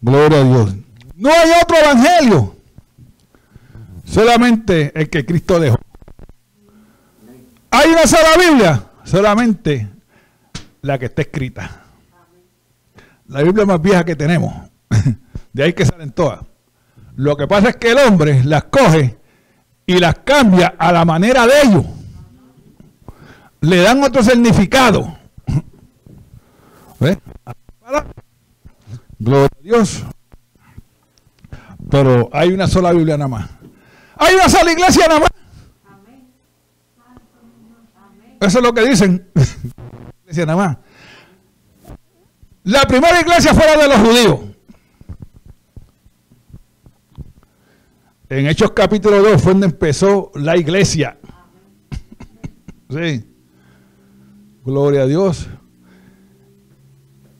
Gloria 0.00 0.40
a 0.40 0.44
Dios. 0.44 0.74
No 1.16 1.30
hay 1.30 1.50
otro 1.62 1.76
evangelio. 1.76 2.56
Solamente 4.04 4.92
el 4.98 5.08
que 5.08 5.24
Cristo 5.24 5.60
dejó. 5.60 5.78
Hay 7.70 7.90
una 7.90 8.06
sola 8.06 8.30
Biblia. 8.38 8.84
Solamente 9.04 9.88
la 10.80 10.98
que 10.98 11.06
está 11.06 11.22
escrita. 11.22 11.82
La 13.28 13.42
Biblia 13.42 13.64
más 13.64 13.80
vieja 13.80 14.04
que 14.04 14.16
tenemos. 14.16 14.52
De 15.52 15.62
ahí 15.62 15.72
que 15.72 15.86
salen 15.86 16.10
todas. 16.10 16.40
Lo 17.14 17.36
que 17.36 17.46
pasa 17.46 17.70
es 17.70 17.76
que 17.76 17.92
el 17.92 17.98
hombre 17.98 18.42
las 18.44 18.64
coge 18.64 19.16
y 19.86 19.98
las 19.98 20.16
cambia 20.24 20.74
a 20.78 20.90
la 20.92 21.04
manera 21.04 21.46
de 21.46 21.52
ellos. 21.62 21.84
Le 23.60 23.76
dan 23.78 24.02
otro 24.02 24.22
significado. 24.22 25.16
¿Ves? 27.00 27.18
Gloria 29.18 29.48
a 29.58 29.62
Dios. 29.62 30.04
Pero 31.90 32.28
hay 32.32 32.52
una 32.52 32.66
sola 32.66 32.92
Biblia 32.92 33.16
nada 33.16 33.28
más. 33.28 33.50
Hay 34.16 34.34
una 34.34 34.48
sola 34.48 34.72
iglesia 34.72 35.06
nada 35.08 35.20
más. 35.20 35.30
Eso 38.40 38.58
es 38.58 38.64
lo 38.64 38.72
que 38.72 38.88
dicen. 38.88 39.30
iglesia 40.22 40.46
nada 40.46 40.56
más. 40.56 40.78
La 42.64 42.82
primera 42.82 43.20
iglesia 43.20 43.54
fue 43.54 43.64
la 43.66 43.82
de 43.82 43.88
los 43.88 43.98
judíos. 43.98 44.40
En 48.28 48.46
Hechos 48.46 48.70
capítulo 48.70 49.20
2 49.22 49.42
fue 49.42 49.52
donde 49.52 49.66
empezó 49.66 50.32
la 50.34 50.56
iglesia. 50.56 51.18
sí. 52.90 53.24
Gloria 54.64 55.02
a 55.02 55.06
Dios. 55.06 55.48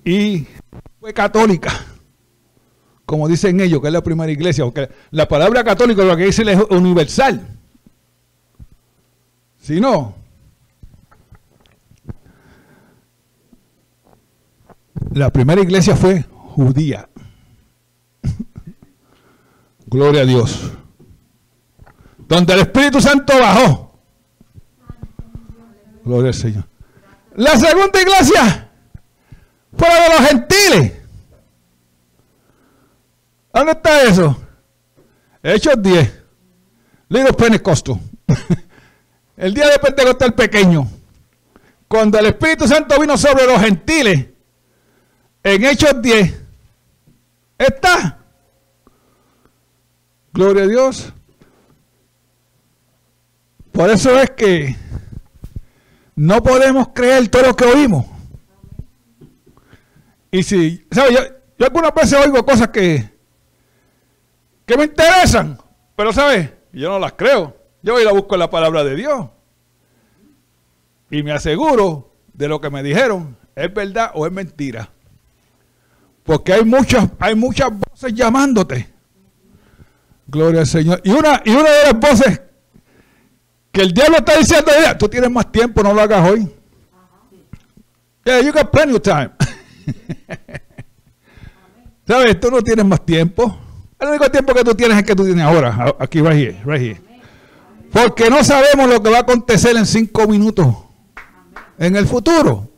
Y 0.04 0.46
fue 0.98 1.14
católica, 1.14 1.72
como 3.06 3.28
dicen 3.28 3.60
ellos, 3.60 3.80
que 3.80 3.86
es 3.86 3.92
la 3.92 4.02
primera 4.02 4.30
iglesia, 4.30 4.64
porque 4.64 4.88
la 5.10 5.28
palabra 5.28 5.62
católica 5.62 6.02
lo 6.02 6.16
que 6.16 6.26
dice 6.26 6.42
es 6.50 6.60
universal. 6.70 7.46
Si 9.60 9.80
no, 9.80 10.14
la 15.12 15.30
primera 15.30 15.60
iglesia 15.62 15.94
fue 15.94 16.24
judía. 16.54 17.08
Gloria 19.86 20.22
a 20.22 20.24
Dios. 20.24 20.72
Donde 22.26 22.54
el 22.54 22.60
Espíritu 22.60 23.00
Santo 23.00 23.34
bajó. 23.38 24.00
Gloria 26.04 26.28
al 26.28 26.34
Señor. 26.34 26.64
La 27.36 27.56
segunda 27.56 28.00
iglesia 28.00 28.71
la 29.78 30.02
de 30.02 30.08
los 30.08 30.28
gentiles. 30.28 30.92
¿Dónde 33.52 33.72
está 33.72 34.02
eso? 34.02 34.36
Hechos 35.42 35.82
10. 35.82 36.22
Little 37.08 37.32
Pentecostal. 37.34 38.00
el 39.36 39.54
día 39.54 39.68
de 39.68 39.78
Pentecostal 39.78 40.34
pequeño. 40.34 40.88
Cuando 41.88 42.18
el 42.18 42.26
Espíritu 42.26 42.66
Santo 42.66 42.98
vino 42.98 43.18
sobre 43.18 43.46
los 43.46 43.60
gentiles, 43.60 44.26
en 45.42 45.64
Hechos 45.64 46.00
10, 46.00 46.40
está. 47.58 48.18
Gloria 50.32 50.62
a 50.64 50.68
Dios. 50.68 51.12
Por 53.72 53.90
eso 53.90 54.18
es 54.20 54.30
que 54.30 54.76
no 56.14 56.42
podemos 56.42 56.88
creer 56.94 57.28
todo 57.28 57.42
lo 57.42 57.56
que 57.56 57.64
oímos. 57.64 58.11
Y 60.32 60.42
si, 60.42 60.84
¿sabes? 60.90 61.12
Yo, 61.12 61.20
yo 61.58 61.66
algunas 61.66 61.94
veces 61.94 62.18
oigo 62.24 62.44
cosas 62.44 62.68
que, 62.68 63.08
que 64.66 64.76
me 64.76 64.84
interesan, 64.84 65.58
pero 65.94 66.12
¿sabes? 66.12 66.50
Yo 66.72 66.88
no 66.88 66.98
las 66.98 67.12
creo. 67.12 67.56
Yo 67.82 67.92
voy 67.92 68.06
a 68.06 68.12
busco 68.12 68.34
en 68.34 68.40
la 68.40 68.50
palabra 68.50 68.82
de 68.82 68.96
Dios. 68.96 69.28
Y 71.10 71.22
me 71.22 71.32
aseguro 71.32 72.14
de 72.32 72.48
lo 72.48 72.60
que 72.60 72.70
me 72.70 72.82
dijeron, 72.82 73.36
es 73.54 73.72
verdad 73.72 74.12
o 74.14 74.26
es 74.26 74.32
mentira. 74.32 74.90
Porque 76.24 76.54
hay 76.54 76.64
muchas, 76.64 77.10
hay 77.18 77.34
muchas 77.34 77.70
voces 77.70 78.14
llamándote. 78.14 78.88
Gloria 80.26 80.60
al 80.60 80.66
Señor. 80.66 81.02
Y 81.04 81.10
una, 81.10 81.42
y 81.44 81.50
una 81.50 81.70
de 81.70 81.82
las 81.92 82.00
voces 82.00 82.40
que 83.70 83.82
el 83.82 83.92
diablo 83.92 84.18
está 84.18 84.38
diciendo, 84.38 84.72
tú 84.98 85.08
tienes 85.08 85.30
más 85.30 85.52
tiempo, 85.52 85.82
no 85.82 85.92
lo 85.92 86.00
hagas 86.00 86.30
hoy. 86.30 86.50
Yeah, 88.24 88.40
you 88.40 88.52
got 88.52 88.70
plenty 88.70 88.94
of 88.94 89.02
time. 89.02 89.32
¿Sabes? 92.06 92.40
Tú 92.40 92.50
no 92.50 92.62
tienes 92.62 92.84
más 92.84 93.04
tiempo. 93.04 93.58
El 93.98 94.08
único 94.08 94.30
tiempo 94.30 94.52
que 94.52 94.64
tú 94.64 94.74
tienes 94.74 94.98
es 94.98 95.04
que 95.04 95.14
tú 95.14 95.24
tienes 95.24 95.44
ahora, 95.44 95.94
aquí, 95.98 96.20
right 96.20 96.32
here, 96.32 96.60
right 96.64 96.82
here. 96.82 97.00
Porque 97.92 98.28
no 98.28 98.42
sabemos 98.42 98.88
lo 98.88 99.02
que 99.02 99.10
va 99.10 99.18
a 99.18 99.20
acontecer 99.20 99.76
en 99.76 99.86
cinco 99.86 100.26
minutos 100.26 100.74
en 101.78 101.96
el 101.96 102.06
futuro. 102.06 102.68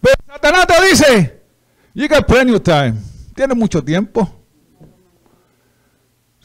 Pero 0.00 0.14
Satanás 0.26 0.66
te 0.66 0.88
dice, 0.88 1.42
you 1.94 2.08
got 2.08 2.26
plenty 2.26 2.54
of. 2.54 2.62
Tienes 3.34 3.56
mucho 3.56 3.82
tiempo. 3.82 4.34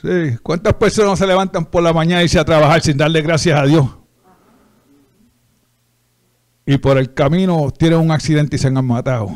Sí, 0.02 0.38
¿cuántas 0.44 0.74
personas 0.74 1.18
se 1.18 1.26
levantan 1.26 1.66
por 1.66 1.82
la 1.82 1.94
mañana 1.94 2.24
y 2.24 2.28
se 2.28 2.40
a 2.40 2.44
trabajar 2.44 2.82
sin 2.82 2.98
darle 2.98 3.22
gracias 3.22 3.58
a 3.58 3.66
Dios? 3.66 3.88
Y 6.66 6.78
por 6.78 6.98
el 6.98 7.14
camino 7.14 7.72
tienen 7.72 8.00
un 8.00 8.12
accidente 8.12 8.56
y 8.56 8.60
se 8.60 8.68
han 8.68 8.86
matado. 8.86 9.30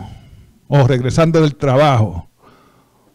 O 0.67 0.87
regresando 0.87 1.41
del 1.41 1.55
trabajo. 1.55 2.29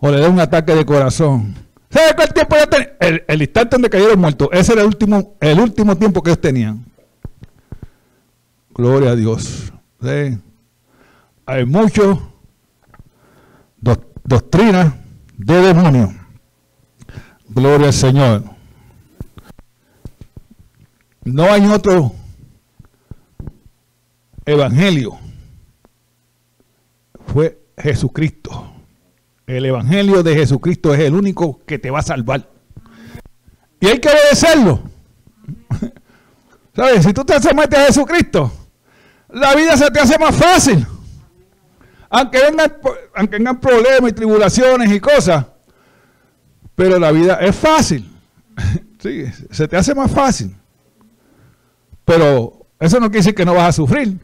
O 0.00 0.10
le 0.10 0.20
da 0.20 0.28
un 0.28 0.40
ataque 0.40 0.74
de 0.74 0.84
corazón. 0.84 1.54
¿Sabe 1.90 2.14
cuál 2.14 2.32
tiempo 2.32 2.56
ya 2.56 2.66
tenían? 2.66 2.92
El, 3.00 3.24
el, 3.28 3.42
instante 3.42 3.76
donde 3.76 3.90
cayeron 3.90 4.18
muertos. 4.18 4.48
Ese 4.52 4.72
era 4.72 4.82
el 4.82 4.88
último, 4.88 5.36
el 5.40 5.60
último 5.60 5.96
tiempo 5.96 6.22
que 6.22 6.30
ellos 6.30 6.40
tenían. 6.40 6.84
Gloria 8.74 9.10
a 9.10 9.16
Dios. 9.16 9.72
Hay 11.46 11.64
muchas 11.66 12.18
do, 13.80 14.10
doctrinas 14.24 14.94
de 15.36 15.54
demonios. 15.54 16.10
Gloria 17.48 17.88
al 17.88 17.92
Señor. 17.92 18.44
No 21.24 21.44
hay 21.44 21.66
otro 21.66 22.12
evangelio. 24.46 25.18
Fue 27.26 27.58
Jesucristo. 27.76 28.72
El 29.46 29.66
evangelio 29.66 30.22
de 30.22 30.34
Jesucristo 30.34 30.94
es 30.94 31.00
el 31.00 31.14
único 31.14 31.60
que 31.66 31.78
te 31.78 31.90
va 31.90 32.00
a 32.00 32.02
salvar. 32.02 32.48
Y 33.80 33.86
hay 33.86 33.98
que 33.98 34.08
obedecerlo. 34.08 34.82
¿Sabes? 36.76 37.04
Si 37.04 37.12
tú 37.12 37.24
te 37.24 37.40
sometes 37.40 37.78
a 37.78 37.86
Jesucristo, 37.86 38.52
la 39.28 39.54
vida 39.54 39.76
se 39.76 39.90
te 39.90 40.00
hace 40.00 40.18
más 40.18 40.34
fácil. 40.34 40.86
Aunque 42.08 42.38
vengan, 42.42 42.72
aunque 43.14 43.36
vengan 43.38 43.60
problemas 43.60 44.10
y 44.10 44.14
tribulaciones 44.14 44.92
y 44.92 45.00
cosas, 45.00 45.46
pero 46.74 46.98
la 46.98 47.10
vida 47.12 47.36
es 47.40 47.54
fácil. 47.56 48.08
Sí, 49.02 49.24
se 49.50 49.66
te 49.66 49.76
hace 49.76 49.96
más 49.96 50.12
fácil. 50.12 50.54
Pero 52.04 52.68
eso 52.78 53.00
no 53.00 53.06
quiere 53.06 53.18
decir 53.18 53.34
que 53.34 53.44
no 53.44 53.54
vas 53.54 53.70
a 53.70 53.72
sufrir. 53.72 54.16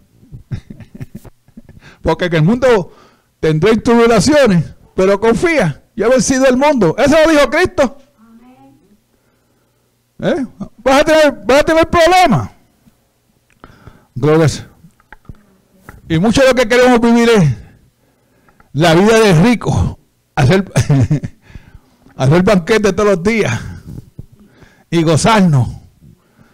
Porque 2.03 2.27
en 2.27 2.35
el 2.35 2.43
mundo 2.43 2.93
tendréis 3.41 3.83
tribulaciones, 3.83 4.64
pero 4.95 5.21
confía, 5.21 5.83
ya 5.97 6.07
he 6.07 6.09
vencido 6.11 6.47
el 6.47 6.57
mundo. 6.57 6.95
Eso 6.99 7.17
lo 7.25 7.31
dijo 7.31 7.51
Cristo. 7.51 7.99
¿Eh? 10.21 10.47
Vas, 10.79 11.01
a 11.01 11.05
tener, 11.05 11.41
vas 11.47 11.61
a 11.61 11.64
tener 11.64 11.88
problemas. 11.88 12.51
Gloria. 14.14 14.49
Y 16.09 16.19
mucho 16.19 16.41
de 16.43 16.49
lo 16.49 16.55
que 16.55 16.67
queremos 16.67 17.01
vivir 17.01 17.29
es 17.29 17.57
la 18.73 18.95
vida 18.95 19.21
de 19.21 19.43
rico. 19.43 19.99
Hacer 20.35 20.64
hacer 22.19 22.43
banquete 22.43 22.93
todos 22.93 23.11
los 23.11 23.23
días 23.23 23.59
y 24.91 25.03
gozarnos. 25.03 25.69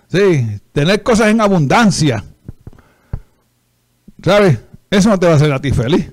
Sí, 0.08 0.60
tener 0.72 1.02
cosas 1.02 1.28
en 1.28 1.40
abundancia. 1.40 2.22
¿Sabes? 4.24 4.58
Eso 4.90 5.10
no 5.10 5.18
te 5.18 5.26
va 5.26 5.32
a 5.32 5.36
hacer 5.36 5.52
a 5.52 5.60
ti 5.60 5.70
feliz. 5.70 6.10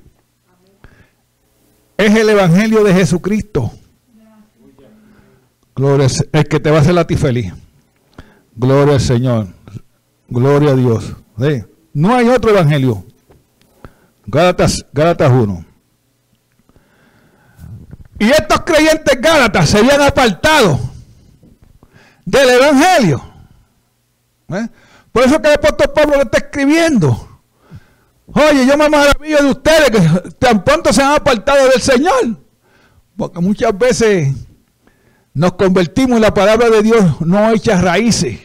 Es 1.98 2.14
el 2.14 2.30
Evangelio 2.30 2.84
de 2.84 2.94
Jesucristo. 2.94 3.72
Gloria, 5.74 6.08
el 6.34 6.48
que 6.48 6.60
te 6.60 6.70
va 6.70 6.80
a 6.80 6.82
hacer 6.82 6.98
a 6.98 7.08
ti 7.08 7.16
feliz. 7.16 7.54
Gloria 8.56 8.96
al 8.96 9.00
Señor. 9.00 9.48
Gloria 10.28 10.72
a 10.72 10.76
Dios. 10.76 11.16
No 11.94 12.14
hay 12.14 12.28
otro 12.28 12.52
Evangelio. 12.52 13.06
Gálatas, 14.26 14.86
Gálatas 14.92 15.32
1. 15.32 15.66
Y 18.20 18.30
estos 18.30 18.62
creyentes 18.62 19.20
gálatas 19.22 19.70
se 19.70 19.78
habían 19.80 20.02
apartado 20.02 20.80
del 22.26 22.50
Evangelio. 22.50 23.24
¿Eh? 24.50 24.68
Por 25.12 25.24
eso 25.24 25.42
que 25.42 25.48
el 25.48 25.56
apóstol 25.56 25.92
Pablo 25.96 26.18
le 26.18 26.24
está 26.24 26.38
escribiendo. 26.40 27.31
Oye, 28.34 28.66
yo 28.66 28.78
me 28.78 28.90
maravillo 28.90 29.38
de 29.38 29.52
ustedes 29.52 29.90
que 29.92 30.32
tan 30.40 30.64
pronto 30.64 30.94
se 30.94 31.02
han 31.02 31.16
apartado 31.16 31.68
del 31.70 31.82
Señor. 31.82 32.38
Porque 33.18 33.40
muchas 33.40 33.78
veces 33.78 34.34
nos 35.34 35.54
convertimos 35.54 36.18
en 36.18 36.22
la 36.22 36.34
palabra 36.34 36.70
de 36.70 36.82
Dios 36.82 37.22
no 37.22 37.52
hecha 37.52 37.82
raíces. 37.82 38.40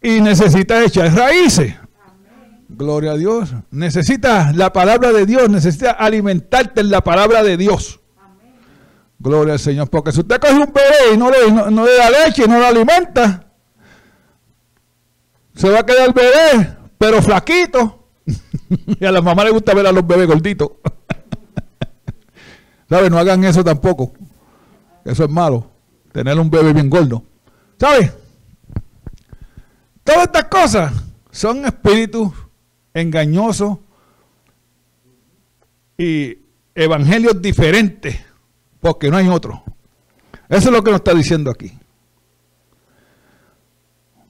Y 0.00 0.20
necesita 0.20 0.84
echar 0.84 1.12
raíces. 1.14 1.74
Gloria 2.68 3.12
a 3.12 3.16
Dios. 3.16 3.54
Necesitas 3.70 4.54
la 4.54 4.72
palabra 4.72 5.12
de 5.12 5.26
Dios, 5.26 5.48
necesitas 5.48 5.96
alimentarte 5.98 6.82
en 6.82 6.90
la 6.90 7.02
palabra 7.02 7.42
de 7.42 7.56
Dios. 7.56 8.00
Gloria 9.18 9.54
al 9.54 9.58
Señor. 9.58 9.88
Porque 9.90 10.12
si 10.12 10.20
usted 10.20 10.38
coge 10.38 10.54
un 10.54 10.72
bebé 10.72 11.14
y 11.14 11.16
no 11.16 11.30
le, 11.30 11.50
no, 11.50 11.84
le 11.84 11.96
da 11.96 12.10
leche 12.10 12.44
y 12.44 12.48
no 12.48 12.58
lo 12.58 12.66
alimenta, 12.66 13.47
se 15.58 15.68
va 15.68 15.80
a 15.80 15.86
quedar 15.86 16.06
el 16.06 16.14
bebé, 16.14 16.76
pero 16.98 17.20
flaquito. 17.20 18.06
y 19.00 19.04
a 19.04 19.10
la 19.10 19.20
mamá 19.20 19.42
le 19.42 19.50
gusta 19.50 19.74
ver 19.74 19.88
a 19.88 19.92
los 19.92 20.06
bebés 20.06 20.28
gorditos. 20.28 20.70
¿Sabes? 22.88 23.10
No 23.10 23.18
hagan 23.18 23.42
eso 23.42 23.64
tampoco. 23.64 24.12
Eso 25.04 25.24
es 25.24 25.30
malo. 25.30 25.68
Tener 26.12 26.38
un 26.38 26.48
bebé 26.48 26.72
bien 26.72 26.88
gordo. 26.88 27.24
¿Sabes? 27.76 28.12
Todas 30.04 30.26
estas 30.26 30.44
cosas 30.44 30.92
son 31.32 31.64
espíritus 31.64 32.32
engañosos 32.94 33.78
y 35.98 36.38
evangelios 36.72 37.42
diferentes, 37.42 38.16
porque 38.78 39.10
no 39.10 39.16
hay 39.16 39.26
otro. 39.26 39.64
Eso 40.48 40.68
es 40.68 40.72
lo 40.72 40.84
que 40.84 40.92
nos 40.92 41.00
está 41.00 41.14
diciendo 41.14 41.50
aquí. 41.50 41.76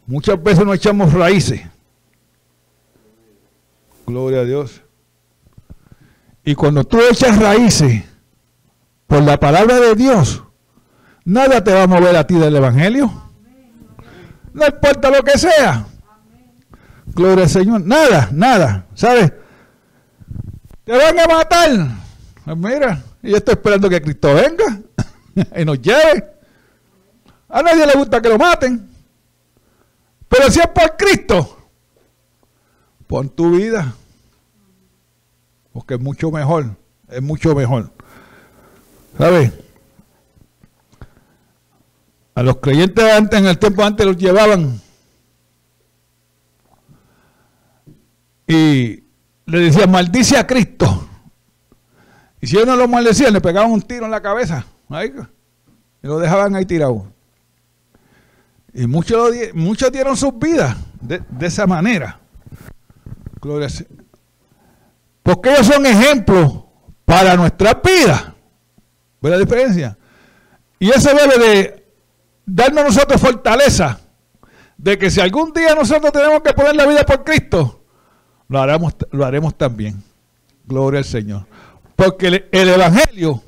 Muchas 0.09 0.43
veces 0.43 0.65
nos 0.65 0.77
echamos 0.77 1.13
raíces. 1.13 1.61
Gloria 4.07 4.41
a 4.41 4.45
Dios. 4.45 4.81
Y 6.43 6.55
cuando 6.55 6.83
tú 6.83 6.99
echas 7.11 7.39
raíces 7.39 8.05
por 9.07 9.21
la 9.23 9.39
palabra 9.39 9.79
de 9.79 9.95
Dios, 9.95 10.43
nada 11.27 11.63
te 11.63 11.75
va 11.75 11.83
a 11.83 11.87
mover 11.87 12.17
a 12.17 12.27
ti 12.27 12.37
del 12.37 12.57
Evangelio. 12.57 13.13
No 14.55 14.67
importa 14.67 15.11
lo 15.11 15.23
que 15.23 15.37
sea. 15.37 15.85
Gloria 17.09 17.45
al 17.45 17.51
Señor. 17.51 17.83
Nada, 17.83 18.31
nada. 18.33 18.87
¿Sabes? 18.95 19.31
Te 20.85 20.93
van 20.93 21.19
a 21.19 21.27
matar. 21.27 21.71
Pues 22.47 22.57
mira, 22.57 23.03
yo 23.23 23.37
estoy 23.37 23.53
esperando 23.53 23.91
que 23.91 24.01
Cristo 24.01 24.35
venga 24.35 24.81
y 25.61 25.67
nos 25.67 25.83
lleve. 25.83 26.25
A 27.51 27.63
nadie 27.63 27.87
le 27.87 27.93
gusta 27.93 28.23
que 28.23 28.31
lo 28.31 28.39
maten. 28.39 28.88
Pero 30.29 30.51
si 30.51 30.61
es 30.61 30.69
por 30.69 30.97
Cristo, 30.97 31.59
pon 33.07 33.29
tu 33.29 33.57
vida. 33.57 33.95
Porque 35.73 35.95
es 35.95 36.01
mucho 36.01 36.31
mejor. 36.31 36.77
Es 37.09 37.23
mucho 37.23 37.55
mejor. 37.55 37.91
¿Sabes? 39.17 39.53
A 42.35 42.43
los 42.43 42.57
creyentes 42.59 43.05
antes, 43.13 43.39
en 43.41 43.47
el 43.47 43.59
tiempo 43.59 43.83
antes, 43.83 44.07
los 44.07 44.17
llevaban 44.17 44.81
y 48.47 49.05
le 49.47 49.59
decían, 49.59 49.91
maldice 49.91 50.39
a 50.39 50.47
Cristo. 50.47 51.09
Y 52.41 52.47
si 52.47 52.57
ellos 52.57 52.69
no 52.69 52.77
lo 52.77 52.89
maldecían, 52.89 53.33
le 53.33 53.41
pegaban 53.41 53.71
un 53.71 53.83
tiro 53.83 54.07
en 54.07 54.11
la 54.11 54.23
cabeza. 54.23 54.65
y 56.03 56.07
lo 56.07 56.19
dejaban 56.19 56.55
ahí 56.55 56.65
tirado. 56.65 57.07
Y 58.73 58.87
muchos, 58.87 59.31
muchos 59.55 59.91
dieron 59.91 60.17
sus 60.17 60.39
vidas 60.39 60.77
de, 61.01 61.23
esa 61.41 61.67
manera. 61.67 62.21
Porque 65.23 65.51
ellos 65.51 65.67
son 65.67 65.87
ejemplos 65.87 66.65
para 67.05 67.37
nuestra 67.37 67.75
vida. 67.75 68.35
¿Ve 69.21 69.31
la 69.31 69.39
diferencia? 69.39 69.97
Y 70.79 70.91
eso 70.91 71.11
debe 71.15 71.39
de 71.39 71.87
darnos 72.47 72.85
nosotros 72.85 73.21
fortaleza 73.21 74.01
de 74.77 74.97
que 74.97 75.11
si 75.11 75.21
algún 75.21 75.53
día 75.53 75.75
nosotros 75.75 76.13
tenemos 76.13 76.41
que 76.43 76.53
poner 76.53 76.77
la 76.77 76.87
vida 76.87 77.05
por 77.05 77.25
Cristo, 77.25 77.83
lo 78.49 78.61
haremos, 78.61 78.95
lo 79.11 79.25
haremos 79.25 79.57
también. 79.57 80.03
Gloria 80.65 80.99
al 80.99 81.05
Señor. 81.05 81.47
Porque 81.97 82.49
el 82.53 82.69
Evangelio 82.69 83.43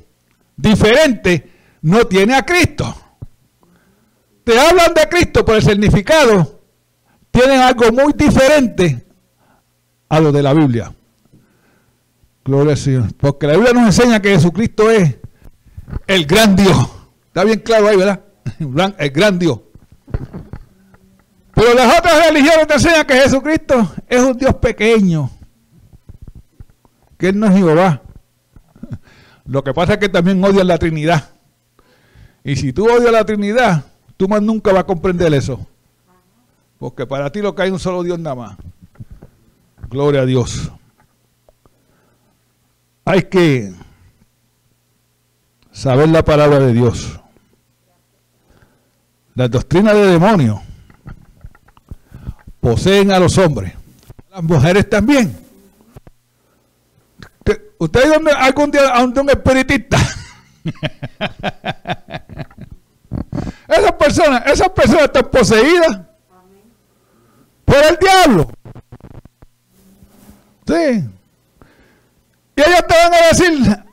diferente 0.57 1.51
no 1.81 2.05
tiene 2.05 2.35
a 2.35 2.45
Cristo. 2.45 2.93
Te 4.51 4.59
hablan 4.59 4.93
de 4.93 5.07
Cristo, 5.07 5.45
pero 5.45 5.59
el 5.59 5.63
significado 5.63 6.59
tienen 7.31 7.61
algo 7.61 7.89
muy 7.93 8.11
diferente 8.11 9.01
a 10.09 10.19
lo 10.19 10.33
de 10.33 10.43
la 10.43 10.53
Biblia. 10.53 10.93
Gloria 12.43 12.73
al 12.73 12.77
Señor. 12.77 13.13
Porque 13.15 13.47
la 13.47 13.53
Biblia 13.53 13.71
nos 13.71 13.85
enseña 13.85 14.21
que 14.21 14.31
Jesucristo 14.31 14.91
es 14.91 15.15
el 16.05 16.25
gran 16.25 16.57
Dios. 16.57 16.75
Está 17.27 17.45
bien 17.45 17.59
claro 17.59 17.87
ahí, 17.87 17.95
¿verdad? 17.95 18.19
El 18.97 19.09
gran 19.11 19.39
Dios. 19.39 19.61
Pero 21.55 21.73
las 21.73 21.97
otras 21.97 22.27
religiones 22.27 22.67
te 22.67 22.73
enseñan 22.73 23.05
que 23.05 23.21
Jesucristo 23.21 23.89
es 24.09 24.21
un 24.21 24.37
Dios 24.37 24.55
pequeño. 24.55 25.31
Que 27.17 27.29
Él 27.29 27.39
no 27.39 27.47
es 27.47 27.53
Jehová. 27.53 28.01
Lo 29.45 29.63
que 29.63 29.73
pasa 29.73 29.93
es 29.93 29.99
que 29.99 30.09
también 30.09 30.43
odian 30.43 30.67
la 30.67 30.77
Trinidad. 30.77 31.29
Y 32.43 32.57
si 32.57 32.73
tú 32.73 32.91
odias 32.91 33.13
la 33.13 33.23
Trinidad, 33.23 33.85
tú 34.21 34.27
más 34.27 34.43
nunca 34.43 34.71
vas 34.71 34.81
a 34.81 34.85
comprender 34.85 35.33
eso. 35.33 35.65
Porque 36.77 37.07
para 37.07 37.31
ti 37.31 37.41
lo 37.41 37.55
que 37.55 37.63
hay 37.63 37.71
un 37.71 37.79
solo 37.79 38.03
Dios 38.03 38.19
nada 38.19 38.35
más. 38.35 38.57
Gloria 39.89 40.21
a 40.21 40.25
Dios. 40.27 40.71
Hay 43.03 43.23
que 43.23 43.73
saber 45.71 46.09
la 46.09 46.23
palabra 46.23 46.59
de 46.59 46.71
Dios. 46.71 47.19
Las 49.33 49.49
doctrinas 49.49 49.95
de 49.95 50.05
demonios 50.05 50.59
poseen 52.59 53.11
a 53.11 53.17
los 53.17 53.39
hombres. 53.39 53.73
Las 54.29 54.43
mujeres 54.43 54.87
también. 54.87 55.35
¿Usted 57.79 58.01
algún 58.37 58.69
día 58.69 58.87
a 58.87 59.03
un 59.03 59.29
espiritista? 59.31 59.97
esas 63.67 63.91
personas, 63.93 64.43
esas 64.45 64.69
personas 64.69 65.03
están 65.03 65.29
poseídas 65.29 66.01
por 67.65 67.77
el 67.77 67.97
diablo. 67.97 68.51
Sí. 70.67 71.09
Y 72.55 72.61
ellos 72.61 72.87
te 72.87 72.95
van 72.95 73.13
a 73.13 73.27
decir, 73.27 73.83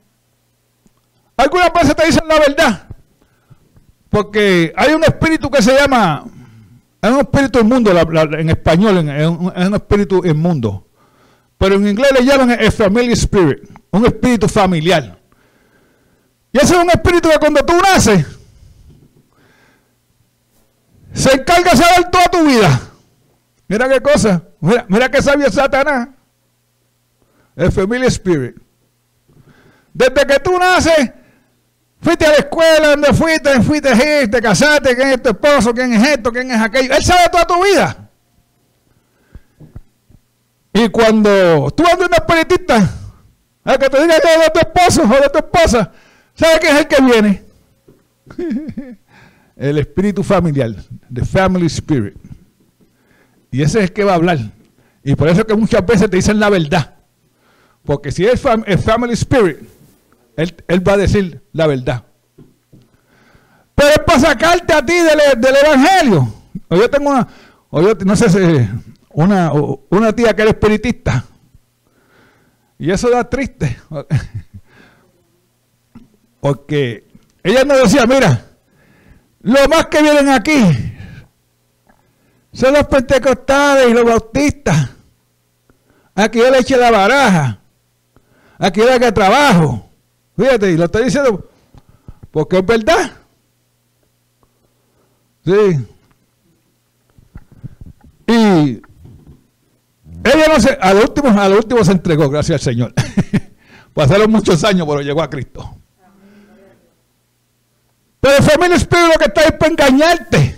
algunas 1.37 1.73
veces 1.73 1.97
te 1.97 2.07
dicen 2.07 2.29
la 2.29 2.39
verdad. 2.39 2.89
Porque 4.11 4.73
hay 4.77 4.95
un 4.95 5.05
espíritu 5.05 5.51
que 5.51 5.63
se 5.63 5.75
llama, 5.75 6.25
es 7.01 7.11
un 7.11 7.21
espíritu 7.21 7.61
inmundo 7.61 7.91
en 7.91 8.51
español, 8.51 9.09
es 9.09 9.29
un, 9.29 9.75
espíritu 9.75 10.25
inmundo. 10.25 10.87
Pero 11.59 11.77
en 11.77 11.89
inglés 11.89 12.11
le 12.19 12.25
llaman 12.25 12.51
el 12.51 12.73
family 12.73 13.13
spirit, 13.13 13.69
un 13.91 14.07
espíritu 14.07 14.49
familiar. 14.49 15.19
Y 16.53 16.59
ese 16.59 16.75
es 16.75 16.83
un 16.83 16.91
espíritu 16.91 17.29
que 17.29 17.39
cuando 17.39 17.65
tú 17.65 17.75
naces, 17.77 18.25
se 21.13 21.33
encarga 21.33 21.71
de 21.73 21.77
saber 21.77 22.11
toda 22.11 22.25
tu 22.27 22.45
vida. 22.45 22.81
Mira 23.69 23.89
qué 23.89 24.01
cosa, 24.01 24.43
mira, 24.61 24.87
mira 24.89 25.11
qué 25.11 25.23
sabio 25.23 25.51
Satanás. 25.51 26.09
El 27.57 27.73
family 27.73 28.07
spirit. 28.07 28.57
Desde 29.93 30.27
que 30.27 30.39
tú 30.41 30.57
naces, 30.59 31.11
fuiste 32.01 32.25
a 32.25 32.31
la 32.31 32.37
escuela, 32.37 32.89
donde 32.91 33.13
fuiste, 33.13 33.61
fuiste, 33.63 34.29
te 34.29 34.41
casaste, 34.41 34.95
quién 34.95 35.09
es 35.09 35.23
tu 35.23 35.31
esposo, 35.31 35.75
quién 35.75 35.93
es 35.93 36.09
esto, 36.09 36.33
quién 36.33 36.51
es 36.51 36.61
aquello. 36.61 36.95
Él 36.95 37.05
sabe 37.05 37.29
toda 37.31 37.45
tu 37.45 37.63
vida. 37.65 38.09
Y 40.73 40.89
cuando 40.91 41.71
tú 41.73 41.85
andas 41.85 42.07
una 42.07 42.17
espiritista, 42.17 42.89
a 43.65 43.77
que 43.77 43.91
te 43.91 44.01
diga 44.01 44.21
que 44.21 44.35
es 44.35 44.41
de 44.41 44.51
tu 44.51 44.61
esposo 44.61 45.03
o 45.03 45.21
de 45.21 45.29
tu 45.29 45.39
esposa, 45.39 45.93
¿sabe 46.35 46.59
quién 46.61 46.77
es 46.77 46.81
el 46.83 46.89
que 46.89 47.03
viene? 47.03 47.43
el 49.59 49.79
espíritu 49.79 50.23
familiar, 50.23 50.75
the 51.13 51.25
family 51.25 51.67
spirit. 51.67 52.17
Y 53.51 53.63
ese 53.63 53.79
es 53.79 53.85
el 53.85 53.93
que 53.93 54.05
va 54.05 54.13
a 54.13 54.17
hablar. 54.17 54.39
Y 55.03 55.17
por 55.17 55.29
eso 55.29 55.41
es 55.41 55.47
que 55.47 55.55
muchas 55.55 55.85
veces 55.85 56.09
te 56.09 56.17
dicen 56.17 56.39
la 56.39 56.49
verdad. 56.49 56.95
Porque 57.85 58.13
si 58.13 58.25
es 58.25 58.43
el 58.67 58.79
family 58.79 59.15
spirit, 59.15 59.59
él, 60.37 60.89
va 60.89 60.93
a 60.93 60.97
decir 60.97 61.43
la 61.53 61.67
verdad. 61.67 62.05
Pero 63.75 63.91
es 63.91 63.99
para 64.07 64.21
sacarte 64.21 64.73
a 64.73 64.85
ti 64.85 64.93
del, 64.93 65.57
evangelio. 65.65 66.33
O 66.69 66.77
yo 66.77 66.91
tengo 66.91 67.11
una, 67.11 67.27
o 67.71 67.83
yo 67.83 67.95
no 68.05 68.15
sé 68.15 68.29
si, 68.29 68.69
una, 69.11 69.53
una 69.53 70.13
tía 70.13 70.37
que 70.37 70.43
era 70.43 70.51
espiritista. 70.51 71.25
Y 72.79 72.91
eso 72.91 73.11
da 73.11 73.29
triste. 73.29 73.77
Porque 76.41 77.09
ella 77.43 77.65
nos 77.65 77.83
decía, 77.83 78.07
mira, 78.07 78.48
lo 79.41 79.69
más 79.69 79.87
que 79.87 80.03
vienen 80.03 80.29
aquí 80.29 80.95
son 82.53 82.75
los 82.75 82.87
pentecostales 82.87 83.91
y 83.91 83.95
los 83.95 84.05
bautistas. 84.05 84.91
Aquí 86.15 86.39
yo 86.39 86.51
le 86.51 86.59
eché 86.59 86.77
la 86.77 86.91
baraja. 86.91 87.61
Aquí 88.59 88.81
yo 88.81 88.99
que 88.99 89.13
trabajo. 89.13 89.89
Fíjate, 90.37 90.73
y 90.73 90.77
lo 90.77 90.87
estoy 90.87 91.05
diciendo 91.05 91.49
porque 92.31 92.59
es 92.59 92.67
verdad. 92.67 93.13
Sí. 95.45 95.87
Y 98.27 98.83
ella 100.25 100.49
no 100.53 100.61
se, 100.61 100.77
al 100.81 100.97
último, 100.99 101.29
al 101.29 101.55
último 101.55 101.85
se 101.85 101.93
entregó, 101.93 102.29
gracias 102.29 102.61
al 102.61 102.73
Señor. 102.73 102.95
Pasaron 103.95 104.31
muchos 104.31 104.63
años, 104.65 104.87
pero 104.87 105.01
llegó 105.01 105.23
a 105.23 105.31
Cristo. 105.31 105.77
Pero 108.29 108.41
el 108.41 108.45
familia 108.45 108.77
espíritu 108.77 109.19
que 109.19 109.25
está 109.25 109.41
ahí 109.41 109.53
para 109.53 109.73
engañarte. 109.73 110.57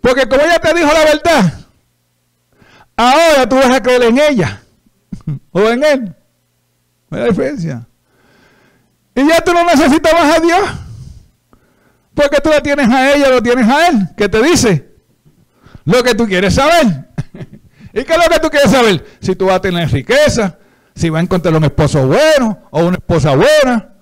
Porque 0.00 0.28
como 0.28 0.40
ella 0.40 0.60
te 0.60 0.72
dijo 0.72 0.86
la 0.86 1.04
verdad, 1.04 1.52
ahora 2.96 3.48
tú 3.48 3.56
vas 3.56 3.70
a 3.72 3.82
creer 3.82 4.04
en 4.04 4.18
ella 4.18 4.62
o 5.50 5.60
en 5.68 5.82
él. 5.82 6.14
¿Me 7.10 7.18
da 7.18 7.24
diferencia? 7.24 7.88
Y 9.16 9.26
ya 9.26 9.40
tú 9.40 9.52
no 9.52 9.64
necesitas 9.64 10.12
más 10.12 10.36
a 10.36 10.40
Dios. 10.40 10.60
Porque 12.14 12.36
tú 12.40 12.50
la 12.50 12.60
tienes 12.60 12.88
a 12.88 13.14
ella, 13.16 13.30
lo 13.30 13.42
tienes 13.42 13.66
a 13.66 13.88
él, 13.88 14.08
que 14.16 14.28
te 14.28 14.40
dice 14.40 14.94
lo 15.86 16.04
que 16.04 16.14
tú 16.14 16.28
quieres 16.28 16.54
saber. 16.54 17.08
¿Y 17.92 18.04
qué 18.04 18.12
es 18.12 18.18
lo 18.18 18.32
que 18.32 18.38
tú 18.38 18.48
quieres 18.48 18.70
saber? 18.70 19.04
Si 19.20 19.34
tú 19.34 19.46
vas 19.46 19.56
a 19.56 19.60
tener 19.60 19.90
riqueza, 19.90 20.56
si 20.94 21.10
vas 21.10 21.18
a 21.18 21.22
encontrar 21.24 21.56
un 21.56 21.64
esposo 21.64 22.06
bueno 22.06 22.68
o 22.70 22.86
una 22.86 22.98
esposa 22.98 23.34
buena, 23.34 23.97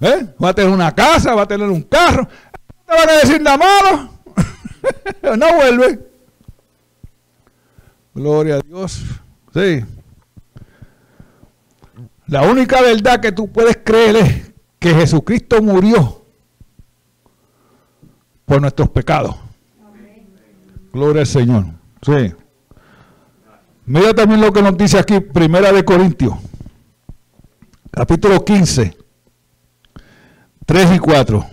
¿eh? 0.00 0.34
va 0.42 0.50
a 0.50 0.54
tener 0.54 0.72
una 0.72 0.94
casa, 0.94 1.34
va 1.34 1.42
a 1.42 1.48
tener 1.48 1.68
un 1.68 1.82
carro. 1.82 2.28
¿Te 2.86 2.94
van 2.94 3.08
a 3.08 3.12
decir 3.12 3.40
nada 3.40 3.58
malo? 3.58 4.10
no 5.36 5.54
vuelve. 5.56 5.98
Gloria 8.14 8.56
a 8.56 8.60
Dios. 8.60 9.02
Sí. 9.54 9.84
La 12.26 12.42
única 12.42 12.80
verdad 12.82 13.20
que 13.20 13.32
tú 13.32 13.50
puedes 13.50 13.78
creer 13.82 14.16
es 14.16 14.52
que 14.78 14.94
Jesucristo 14.94 15.62
murió 15.62 16.24
por 18.44 18.60
nuestros 18.60 18.90
pecados. 18.90 19.36
Gloria 20.92 21.20
al 21.20 21.26
Señor. 21.26 21.66
Sí. 22.02 22.34
Mira 23.86 24.12
también 24.14 24.40
lo 24.40 24.52
que 24.52 24.62
nos 24.62 24.76
dice 24.76 24.98
aquí, 24.98 25.20
Primera 25.20 25.72
de 25.72 25.84
Corintios, 25.84 26.34
capítulo 27.90 28.44
15, 28.44 28.94
3 30.68 30.96
y 30.96 30.98
4. 30.98 31.46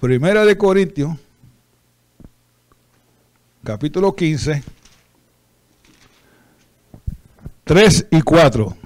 Primera 0.00 0.44
de 0.44 0.58
Corintios, 0.58 1.16
capítulo 3.62 4.16
15, 4.16 4.60
3 7.62 8.06
y 8.10 8.22
4. 8.22 8.76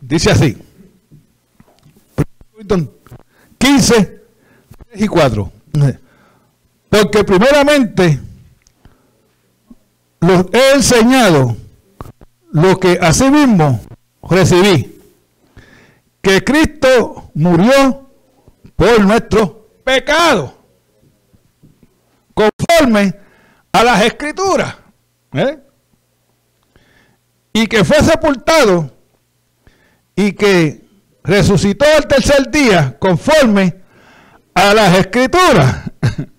Dice 0.00 0.30
así. 0.30 0.56
15, 3.58 4.22
3 4.88 5.02
y 5.02 5.06
4. 5.06 5.52
Porque 6.88 7.24
primeramente 7.24 8.20
los 10.20 10.46
he 10.50 10.76
enseñado 10.76 11.58
lo 12.52 12.80
que 12.80 12.98
mismo 13.30 13.78
recibí. 14.22 15.00
Que 16.20 16.42
Cristo 16.42 17.30
murió 17.34 18.10
por 18.76 19.00
nuestro 19.04 19.68
pecado. 19.84 20.54
Conforme 22.34 23.14
a 23.72 23.84
las 23.84 24.04
escrituras. 24.04 24.76
¿eh? 25.32 25.58
Y 27.52 27.66
que 27.66 27.84
fue 27.84 28.00
sepultado 28.00 28.90
y 30.14 30.32
que 30.32 30.84
resucitó 31.22 31.84
el 31.96 32.06
tercer 32.06 32.50
día 32.50 32.96
conforme 32.98 33.82
a 34.54 34.74
las 34.74 34.98
escrituras. 34.98 35.90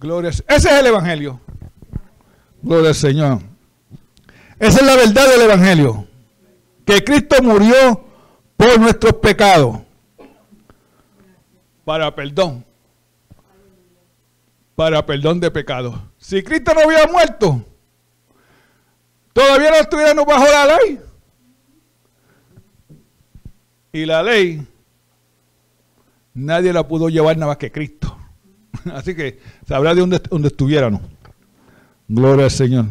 Gloria. 0.00 0.30
Ese 0.30 0.44
es 0.48 0.66
el 0.66 0.86
Evangelio. 0.86 1.40
Gloria 2.62 2.88
al 2.90 2.94
Señor. 2.94 3.40
Esa 4.58 4.80
es 4.80 4.86
la 4.86 4.96
verdad 4.96 5.28
del 5.30 5.42
Evangelio. 5.42 6.06
Que 6.86 7.02
Cristo 7.02 7.42
murió 7.42 8.04
por 8.56 8.80
nuestros 8.80 9.14
pecados. 9.14 9.80
Para 11.84 12.14
perdón. 12.14 12.64
Para 14.76 15.04
perdón 15.04 15.40
de 15.40 15.50
pecados. 15.50 15.98
Si 16.16 16.42
Cristo 16.42 16.72
no 16.74 16.86
hubiera 16.86 17.10
muerto, 17.10 17.64
todavía 19.32 19.70
no 19.70 19.76
estuviéramos 19.76 20.24
bajo 20.24 20.44
la 20.44 20.78
ley. 20.78 21.00
Y 23.92 24.04
la 24.04 24.22
ley, 24.22 24.66
nadie 26.34 26.72
la 26.72 26.86
pudo 26.86 27.08
llevar 27.08 27.36
nada 27.36 27.52
más 27.52 27.56
que 27.56 27.72
Cristo. 27.72 28.16
Así 28.92 29.14
que 29.14 29.40
sabrá 29.66 29.94
de 29.94 30.00
dónde, 30.00 30.20
dónde 30.30 30.48
estuviéramos. 30.48 31.00
Gloria 32.06 32.44
al 32.44 32.50
Señor. 32.50 32.86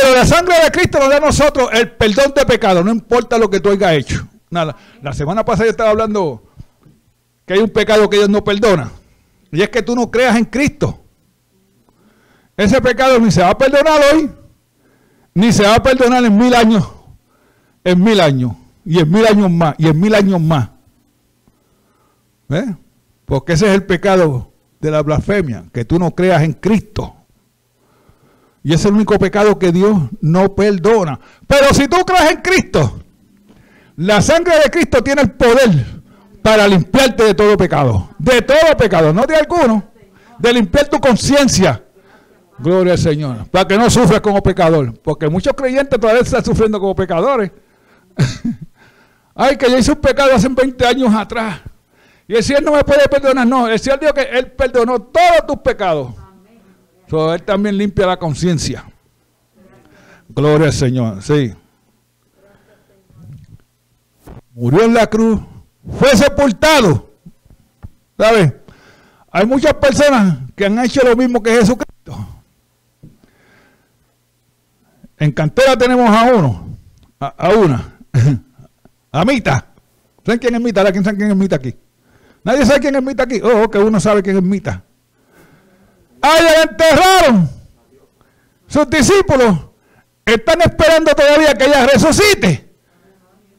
Pero 0.00 0.14
la 0.14 0.26
sangre 0.26 0.54
de 0.64 0.70
Cristo 0.70 0.98
nos 0.98 1.08
da 1.08 1.16
a 1.16 1.20
nosotros 1.20 1.68
el 1.72 1.92
perdón 1.92 2.32
de 2.34 2.46
pecado, 2.46 2.82
no 2.82 2.90
importa 2.90 3.38
lo 3.38 3.50
que 3.50 3.60
tú 3.60 3.70
hayas 3.70 3.92
hecho. 3.92 4.28
Nada. 4.50 4.76
La 5.02 5.12
semana 5.12 5.44
pasada 5.44 5.66
yo 5.66 5.70
estaba 5.70 5.90
hablando 5.90 6.42
que 7.46 7.54
hay 7.54 7.60
un 7.60 7.70
pecado 7.70 8.08
que 8.08 8.16
Dios 8.16 8.28
no 8.28 8.42
perdona. 8.42 8.90
Y 9.52 9.62
es 9.62 9.68
que 9.68 9.82
tú 9.82 9.94
no 9.94 10.10
creas 10.10 10.36
en 10.36 10.44
Cristo. 10.44 11.00
Ese 12.56 12.80
pecado 12.80 13.18
ni 13.18 13.30
se 13.30 13.42
va 13.42 13.50
a 13.50 13.58
perdonar 13.58 14.00
hoy, 14.12 14.30
ni 15.34 15.52
se 15.52 15.64
va 15.64 15.76
a 15.76 15.82
perdonar 15.82 16.24
en 16.24 16.36
mil 16.36 16.54
años. 16.54 16.86
En 17.84 18.02
mil 18.02 18.20
años. 18.20 18.52
Y 18.84 18.98
en 18.98 19.10
mil 19.10 19.26
años 19.26 19.50
más. 19.50 19.74
Y 19.78 19.88
en 19.88 19.98
mil 19.98 20.14
años 20.14 20.40
más. 20.40 20.70
¿Eh? 22.50 22.74
Porque 23.24 23.52
ese 23.54 23.68
es 23.68 23.74
el 23.74 23.84
pecado 23.84 24.52
de 24.80 24.90
la 24.90 25.02
blasfemia, 25.02 25.64
que 25.72 25.84
tú 25.84 25.98
no 25.98 26.14
creas 26.14 26.42
en 26.42 26.52
Cristo. 26.52 27.14
Y 28.62 28.74
es 28.74 28.84
el 28.84 28.92
único 28.92 29.18
pecado 29.18 29.58
que 29.58 29.72
Dios 29.72 29.98
no 30.20 30.54
perdona. 30.54 31.18
Pero 31.46 31.72
si 31.72 31.88
tú 31.88 31.96
crees 32.04 32.30
en 32.32 32.40
Cristo, 32.42 33.00
la 33.96 34.20
sangre 34.20 34.58
de 34.62 34.70
Cristo 34.70 35.02
tiene 35.02 35.22
el 35.22 35.30
poder 35.32 36.00
para 36.42 36.68
limpiarte 36.68 37.24
de 37.24 37.34
todo 37.34 37.56
pecado. 37.56 38.10
De 38.18 38.42
todo 38.42 38.76
pecado, 38.76 39.12
no 39.12 39.24
de 39.26 39.36
alguno. 39.36 39.84
De 40.38 40.52
limpiar 40.52 40.88
tu 40.88 40.98
conciencia. 40.98 41.82
Gloria 42.58 42.92
al 42.92 42.98
Señor. 42.98 43.46
Para 43.50 43.66
que 43.66 43.78
no 43.78 43.88
sufras 43.88 44.20
como 44.20 44.42
pecador. 44.42 44.92
Porque 45.00 45.28
muchos 45.28 45.54
creyentes 45.54 45.98
todavía 45.98 46.22
están 46.22 46.44
sufriendo 46.44 46.78
como 46.78 46.94
pecadores. 46.94 47.50
Ay, 49.34 49.56
que 49.56 49.70
yo 49.70 49.78
hice 49.78 49.92
un 49.92 50.00
pecado 50.00 50.34
hace 50.34 50.48
20 50.48 50.86
años 50.86 51.14
atrás. 51.14 51.60
Y 52.28 52.36
el 52.36 52.44
Señor 52.44 52.62
no 52.62 52.72
me 52.72 52.84
puede 52.84 53.08
perdonar. 53.08 53.46
No, 53.46 53.68
el 53.68 53.78
Señor 53.78 54.00
dijo 54.00 54.12
que 54.12 54.22
Él 54.22 54.52
perdonó 54.52 55.00
todos 55.00 55.46
tus 55.46 55.56
pecados. 55.58 56.14
So, 57.10 57.34
él 57.34 57.42
también 57.42 57.76
limpia 57.76 58.06
la 58.06 58.16
conciencia. 58.16 58.84
Gloria 60.28 60.68
al 60.68 60.72
Señor, 60.72 61.20
sí. 61.20 61.52
Murió 64.52 64.84
en 64.84 64.94
la 64.94 65.08
cruz, 65.08 65.40
fue 65.98 66.16
sepultado. 66.16 67.10
¿Sabes? 68.16 68.52
Hay 69.32 69.44
muchas 69.44 69.74
personas 69.74 70.38
que 70.54 70.66
han 70.66 70.78
hecho 70.78 71.00
lo 71.02 71.16
mismo 71.16 71.42
que 71.42 71.50
Jesucristo. 71.50 72.28
En 75.18 75.32
cantera 75.32 75.76
tenemos 75.76 76.08
a 76.08 76.32
uno, 76.32 76.68
a, 77.18 77.48
una, 77.50 77.98
a 79.10 79.24
Mita. 79.24 79.66
¿Saben 80.24 80.38
quién 80.38 80.54
es 80.54 80.60
Mita? 80.60 80.92
¿Quién 80.92 81.02
sabe 81.02 81.16
quién 81.16 81.30
es 81.30 81.36
Mita 81.36 81.56
aquí? 81.56 81.74
Nadie 82.44 82.64
sabe 82.64 82.78
quién 82.78 82.94
es 82.94 83.02
Mita 83.02 83.24
aquí. 83.24 83.40
Oh, 83.42 83.68
que 83.68 83.78
uno 83.78 83.98
sabe 83.98 84.22
quién 84.22 84.36
es 84.36 84.42
Mita. 84.42 84.84
¡Ay, 86.20 86.42
la 86.42 86.62
enterraron! 86.62 87.50
Sus 88.66 88.88
discípulos 88.88 89.58
están 90.24 90.60
esperando 90.62 91.12
todavía 91.14 91.54
que 91.54 91.64
ella 91.64 91.86
resucite. 91.86 92.70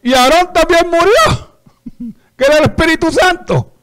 Y 0.04 0.14
Aarón 0.14 0.54
también 0.54 0.90
murió, 0.90 2.14
que 2.38 2.46
era 2.46 2.58
el 2.58 2.64
Espíritu 2.64 3.12
Santo. 3.12 3.74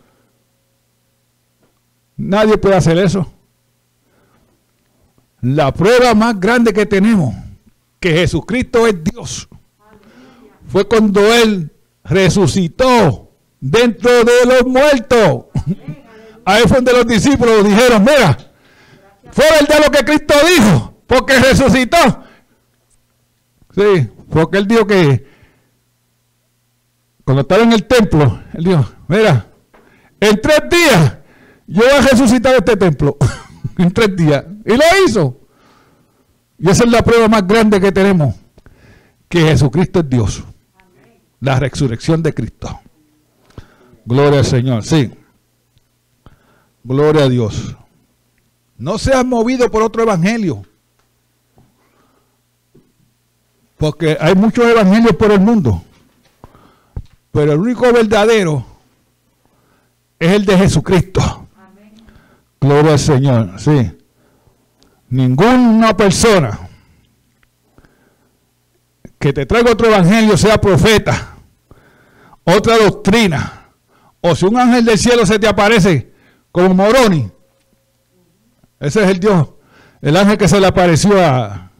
Nadie 2.16 2.58
puede 2.58 2.76
hacer 2.76 2.98
eso. 2.98 3.32
La 5.40 5.72
prueba 5.72 6.14
más 6.14 6.38
grande 6.40 6.72
que 6.72 6.84
tenemos, 6.84 7.34
que 8.00 8.12
Jesucristo 8.12 8.86
es 8.86 9.04
Dios, 9.04 9.48
fue 10.66 10.88
cuando 10.88 11.20
Él 11.32 11.70
resucitó 12.02 13.30
dentro 13.60 14.24
de 14.24 14.46
los 14.46 14.66
muertos. 14.66 15.44
Ahí 16.44 16.62
fue 16.66 16.78
donde 16.78 16.92
los 16.94 17.06
discípulos 17.06 17.64
dijeron, 17.64 18.02
mira, 18.02 18.47
fue 19.32 19.44
verdad 19.60 19.84
lo 19.84 19.90
que 19.90 20.04
Cristo 20.04 20.34
dijo, 20.46 21.02
porque 21.06 21.38
resucitó. 21.38 21.96
Sí, 23.74 24.08
porque 24.30 24.58
él 24.58 24.66
dijo 24.66 24.86
que 24.86 25.26
cuando 27.24 27.42
estaba 27.42 27.62
en 27.62 27.72
el 27.72 27.84
templo, 27.84 28.42
él 28.54 28.64
dijo, 28.64 28.88
mira, 29.06 29.46
en 30.20 30.40
tres 30.40 30.60
días 30.70 31.18
yo 31.66 31.82
voy 31.82 31.90
a 31.90 32.00
resucitar 32.00 32.54
este 32.54 32.76
templo. 32.76 33.16
en 33.78 33.92
tres 33.92 34.14
días. 34.16 34.44
Y 34.64 34.72
lo 34.72 34.84
hizo. 35.06 35.40
Y 36.58 36.68
esa 36.68 36.84
es 36.84 36.90
la 36.90 37.02
prueba 37.02 37.28
más 37.28 37.46
grande 37.46 37.80
que 37.80 37.92
tenemos, 37.92 38.34
que 39.28 39.40
Jesucristo 39.40 40.00
es 40.00 40.10
Dios. 40.10 40.44
La 41.40 41.60
resurrección 41.60 42.22
de 42.22 42.34
Cristo. 42.34 42.80
Gloria 44.04 44.40
al 44.40 44.44
Señor, 44.44 44.84
sí. 44.84 45.12
Gloria 46.82 47.24
a 47.24 47.28
Dios. 47.28 47.76
No 48.78 48.96
seas 48.96 49.26
movido 49.26 49.70
por 49.70 49.82
otro 49.82 50.04
evangelio. 50.04 50.64
Porque 53.76 54.16
hay 54.20 54.34
muchos 54.34 54.64
evangelios 54.66 55.14
por 55.16 55.32
el 55.32 55.40
mundo. 55.40 55.82
Pero 57.32 57.52
el 57.52 57.58
único 57.58 57.92
verdadero 57.92 58.64
es 60.18 60.32
el 60.32 60.44
de 60.44 60.58
Jesucristo. 60.58 61.48
Gloria 62.60 62.92
al 62.92 62.98
Señor. 62.98 63.60
Sí. 63.60 63.92
Ninguna 65.10 65.96
persona 65.96 66.68
que 69.18 69.32
te 69.32 69.46
traiga 69.46 69.72
otro 69.72 69.88
evangelio, 69.88 70.36
sea 70.36 70.60
profeta, 70.60 71.36
otra 72.44 72.78
doctrina, 72.78 73.70
o 74.20 74.34
si 74.34 74.44
un 74.44 74.56
ángel 74.58 74.84
del 74.84 74.98
cielo 74.98 75.26
se 75.26 75.38
te 75.38 75.48
aparece 75.48 76.12
como 76.52 76.74
Moroni, 76.74 77.30
ese 78.80 79.02
es 79.02 79.10
el 79.10 79.20
Dios, 79.20 79.48
el 80.00 80.16
ángel 80.16 80.38
que 80.38 80.48
se 80.48 80.60
le 80.60 80.66
apareció 80.66 81.24
a, 81.24 81.70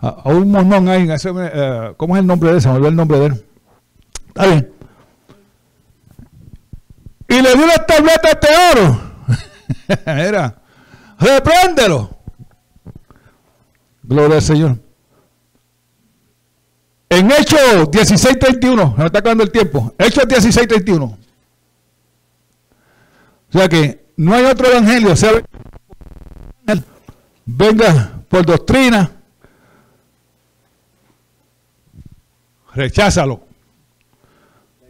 a, 0.00 0.28
un 0.30 0.50
monón 0.50 0.88
ahí. 0.88 1.08
Eh, 1.08 1.94
¿Cómo 1.96 2.16
es 2.16 2.20
el 2.20 2.26
nombre 2.26 2.52
de 2.52 2.58
ese? 2.58 2.68
Me 2.68 2.74
olvidó 2.74 2.88
el 2.88 2.96
nombre 2.96 3.18
de 3.18 3.26
él. 3.26 3.46
Está 4.28 4.46
bien. 4.46 4.72
Y 7.28 7.42
le 7.42 7.54
dio 7.54 7.66
las 7.66 7.86
tabletas 7.86 8.38
de 8.40 8.80
oro. 8.80 9.00
Era, 10.06 10.54
repréndelo. 11.18 12.10
Gloria 14.02 14.36
al 14.36 14.42
Señor. 14.42 14.78
En 17.08 17.30
Hechos 17.30 17.90
16:31, 17.90 18.96
me 18.96 19.06
está 19.06 19.20
acabando 19.20 19.44
el 19.44 19.50
tiempo. 19.50 19.94
Hechos 19.98 20.24
16:31. 20.24 21.16
O 23.48 23.58
sea 23.58 23.68
que 23.68 24.06
no 24.16 24.34
hay 24.34 24.44
otro 24.44 24.68
evangelio, 24.68 25.12
o 25.12 25.16
sea, 25.16 25.30
venga 27.46 28.22
por 28.28 28.44
doctrina, 28.44 29.10
recházalo. 32.74 33.40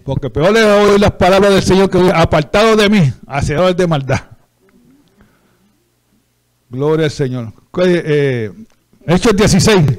Porque 0.05 0.31
peor 0.31 0.53
le 0.53 0.63
oír 0.63 1.01
las 1.01 1.13
palabras 1.13 1.53
del 1.53 1.63
Señor 1.63 1.91
que 1.91 1.99
apartado 2.15 2.77
de 2.77 2.89
mí, 2.89 3.13
hacedores 3.27 3.77
de 3.77 3.87
maldad. 3.87 4.21
Gloria 6.69 7.07
al 7.07 7.11
Señor. 7.11 7.53
Eh, 7.85 8.53
Hechos 9.05 9.37
16, 9.37 9.99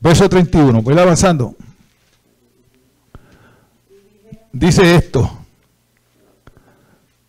verso 0.00 0.28
31. 0.28 0.82
Voy 0.82 0.98
avanzando. 0.98 1.54
Dice 4.52 4.94
esto. 4.94 5.38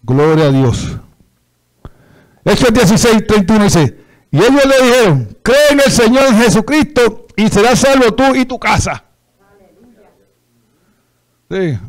Gloria 0.02 0.46
a 0.46 0.52
Dios. 0.52 0.98
Hechos 2.50 2.74
16, 2.74 3.28
31 3.28 3.64
dice, 3.64 3.98
y 4.32 4.38
ellos 4.38 4.66
le 4.66 4.86
dijeron, 4.86 5.38
cree 5.44 5.70
en 5.70 5.82
el 5.82 5.92
Señor 5.92 6.34
Jesucristo 6.34 7.28
y 7.36 7.48
serás 7.48 7.80
salvo 7.80 8.14
tú 8.16 8.36
y 8.36 8.46
tu 8.46 8.58
casa. 8.60 9.04
Sí. 11.52 11.80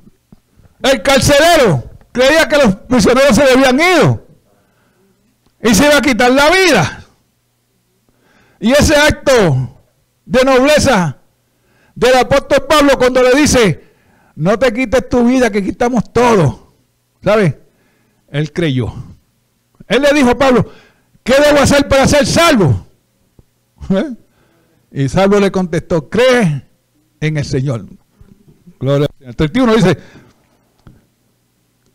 El 0.83 1.03
carcelero 1.03 1.91
creía 2.13 2.47
que 2.47 2.59
los 2.59 2.77
prisioneros 2.77 3.37
se 3.37 3.43
habían 3.43 3.81
ido 3.81 4.27
y 5.63 5.75
se 5.75 5.87
iba 5.87 5.97
a 5.97 6.03
quitar 6.03 6.31
la 6.31 6.51
vida. 6.51 7.05
Y 8.61 8.73
ese 8.73 8.97
acto 8.97 9.79
de 10.27 10.45
nobleza 10.45 11.17
del 11.95 12.17
apóstol 12.17 12.67
Pablo 12.69 12.99
cuando 12.99 13.23
le 13.23 13.35
dice, 13.35 13.85
no 14.35 14.59
te 14.59 14.73
quites 14.75 15.09
tu 15.09 15.25
vida, 15.25 15.51
que 15.51 15.65
quitamos 15.65 16.13
todo. 16.13 16.75
¿Sabes? 17.23 17.55
Él 18.29 18.53
creyó. 18.53 19.10
Él 19.91 20.03
le 20.03 20.13
dijo 20.13 20.31
a 20.31 20.39
Pablo, 20.39 20.71
¿qué 21.25 21.35
debo 21.45 21.59
hacer 21.59 21.89
para 21.89 22.07
ser 22.07 22.25
salvo? 22.25 22.87
¿Eh? 23.91 24.15
Y 24.93 25.09
Salvo 25.09 25.41
le 25.41 25.51
contestó, 25.51 26.09
cree 26.09 26.65
en 27.21 27.37
el 27.37 27.45
Señor. 27.45 27.87
Gloria 28.79 29.09
El 29.19 29.35
31 29.35 29.75
dice, 29.75 29.99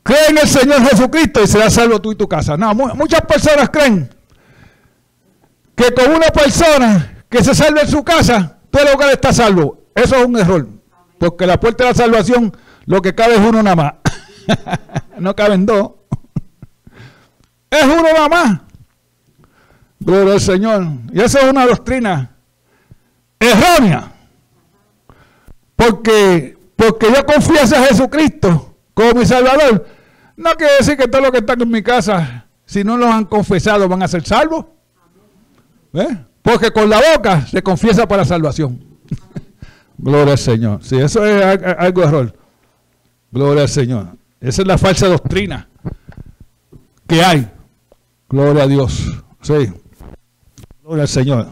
cree 0.03 0.27
en 0.29 0.37
el 0.39 0.47
Señor 0.47 0.81
Jesucristo 0.89 1.41
y 1.41 1.47
será 1.47 1.69
salvo 1.69 2.01
tú 2.01 2.11
y 2.11 2.15
tu 2.15 2.27
casa. 2.27 2.57
No, 2.57 2.75
muchas 2.75 3.21
personas 3.21 3.69
creen 3.69 4.09
que 5.73 5.93
con 5.93 6.11
una 6.11 6.27
persona 6.27 7.23
que 7.29 7.41
se 7.45 7.55
salve 7.55 7.81
en 7.81 7.87
su 7.87 8.03
casa, 8.03 8.59
todo 8.69 8.91
lugar 8.91 9.09
está 9.11 9.31
salvo. 9.31 9.85
Eso 9.95 10.17
es 10.17 10.25
un 10.25 10.37
error. 10.37 10.67
Porque 11.17 11.47
la 11.47 11.61
puerta 11.61 11.85
de 11.85 11.91
la 11.91 11.95
salvación, 11.95 12.55
lo 12.87 13.01
que 13.01 13.15
cabe 13.15 13.35
es 13.35 13.39
uno 13.39 13.63
nada 13.63 13.75
más. 13.77 13.93
no 15.17 15.33
caben 15.33 15.65
dos. 15.65 15.91
Más. 18.29 18.59
Gloria 19.99 20.33
al 20.33 20.41
Señor. 20.41 20.87
Y 21.11 21.21
esa 21.21 21.39
es 21.41 21.51
una 21.51 21.65
doctrina 21.65 22.35
errónea. 23.39 24.11
Porque, 25.75 26.57
porque 26.75 27.07
yo 27.13 27.25
confieso 27.25 27.75
a 27.75 27.85
Jesucristo 27.85 28.75
como 28.93 29.13
mi 29.13 29.25
Salvador. 29.25 29.85
No 30.37 30.51
quiere 30.51 30.73
decir 30.79 30.97
que 30.97 31.07
todos 31.07 31.23
los 31.23 31.31
que 31.31 31.39
están 31.39 31.61
en 31.61 31.69
mi 31.69 31.81
casa, 31.81 32.45
si 32.65 32.83
no 32.83 32.97
los 32.97 33.09
han 33.09 33.25
confesado, 33.25 33.87
van 33.87 34.03
a 34.03 34.07
ser 34.07 34.23
salvos. 34.23 34.65
Porque 36.41 36.71
con 36.71 36.89
la 36.89 37.01
boca 37.13 37.45
se 37.47 37.61
confiesa 37.63 38.07
para 38.07 38.25
salvación. 38.25 38.83
Gloria 39.97 40.33
al 40.33 40.37
Señor. 40.37 40.83
Si 40.83 40.97
eso 40.97 41.25
es 41.25 41.43
algo 41.77 42.01
de 42.01 42.07
error. 42.07 42.37
Gloria 43.31 43.63
al 43.63 43.69
Señor. 43.69 44.07
Esa 44.39 44.61
es 44.61 44.67
la 44.67 44.77
falsa 44.77 45.07
doctrina 45.07 45.67
que 47.07 47.23
hay. 47.23 47.49
Gloria 48.35 48.63
a 48.63 48.67
Dios. 48.67 49.23
Sí. 49.39 49.71
Gloria 50.83 51.03
al 51.03 51.07
Señor. 51.07 51.47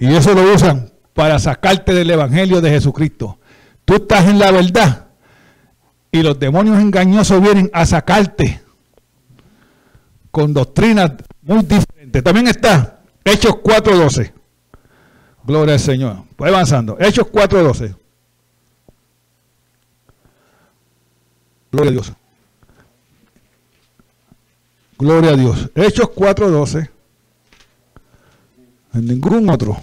Y 0.00 0.12
eso 0.12 0.34
lo 0.34 0.52
usan 0.52 0.90
para 1.14 1.38
sacarte 1.38 1.94
del 1.94 2.10
Evangelio 2.10 2.60
de 2.60 2.70
Jesucristo. 2.70 3.38
Tú 3.84 3.94
estás 3.94 4.26
en 4.26 4.40
la 4.40 4.50
verdad 4.50 5.06
y 6.10 6.24
los 6.24 6.36
demonios 6.40 6.80
engañosos 6.80 7.40
vienen 7.40 7.70
a 7.72 7.86
sacarte 7.86 8.60
con 10.32 10.52
doctrinas 10.52 11.12
muy 11.40 11.62
diferentes. 11.62 12.24
También 12.24 12.48
está 12.48 12.98
Hechos 13.24 13.54
4.12. 13.62 14.32
Gloria 15.44 15.74
al 15.74 15.80
Señor. 15.80 16.24
Voy 16.36 16.48
avanzando. 16.48 16.96
Hechos 16.98 17.26
4.12. 17.28 17.94
Gloria 21.70 21.90
a 21.90 21.92
Dios. 21.92 22.12
Gloria 24.98 25.32
a 25.32 25.36
Dios. 25.36 25.70
Hechos 25.74 26.10
4.12. 26.14 26.90
En 28.94 29.06
ningún 29.06 29.48
otro. 29.50 29.76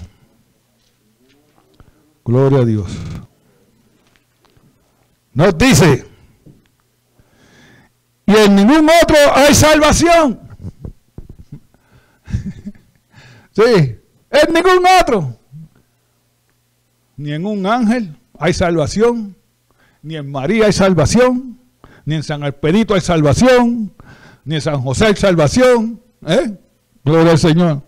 Gloria 2.26 2.60
a 2.60 2.66
Dios. 2.66 2.88
Nos 5.34 5.58
dice, 5.58 6.06
y 8.26 8.36
en 8.36 8.56
ningún 8.56 8.88
otro 9.02 9.18
hay 9.36 9.54
salvación. 9.54 10.40
sí, 13.52 13.64
en 13.64 14.54
ningún 14.54 14.84
otro. 15.02 15.38
Ni 17.18 17.34
en 17.34 17.46
un 17.46 17.66
ángel 17.66 18.16
hay 18.40 18.54
salvación, 18.54 19.36
ni 20.02 20.16
en 20.16 20.32
María 20.32 20.66
hay 20.66 20.74
salvación, 20.74 21.60
ni 22.06 22.16
en 22.16 22.24
San 22.24 22.44
Alpedito 22.44 22.94
hay 22.94 23.02
salvación, 23.02 23.94
ni 24.46 24.60
San 24.62 24.82
José 24.82 25.06
hay 25.06 25.16
salvación. 25.16 26.02
¿eh? 26.26 26.58
Gloria 27.04 27.32
al 27.32 27.40
Señor. 27.40 27.82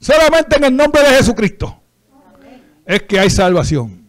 Solamente 0.00 0.56
en 0.56 0.64
el 0.64 0.76
nombre 0.76 1.02
de 1.02 1.08
Jesucristo 1.16 1.80
es 2.84 3.02
que 3.02 3.18
hay 3.18 3.30
salvación. 3.30 4.06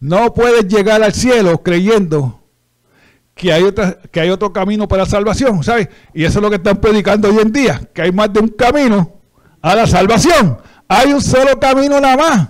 No 0.00 0.32
puedes 0.32 0.66
llegar 0.68 1.02
al 1.02 1.12
cielo 1.12 1.62
creyendo 1.62 2.42
que 3.34 3.52
hay, 3.52 3.62
otra, 3.62 3.98
que 4.10 4.20
hay 4.20 4.30
otro 4.30 4.52
camino 4.52 4.86
para 4.86 5.04
la 5.04 5.08
salvación, 5.08 5.62
¿sabes? 5.62 5.88
Y 6.12 6.24
eso 6.24 6.38
es 6.38 6.42
lo 6.42 6.50
que 6.50 6.56
están 6.56 6.80
predicando 6.80 7.28
hoy 7.28 7.38
en 7.38 7.52
día, 7.52 7.80
que 7.94 8.02
hay 8.02 8.12
más 8.12 8.32
de 8.32 8.40
un 8.40 8.48
camino 8.48 9.14
a 9.60 9.74
la 9.74 9.86
salvación. 9.86 10.58
Hay 10.88 11.12
un 11.12 11.20
solo 11.20 11.58
camino 11.58 12.00
nada 12.00 12.16
más. 12.16 12.48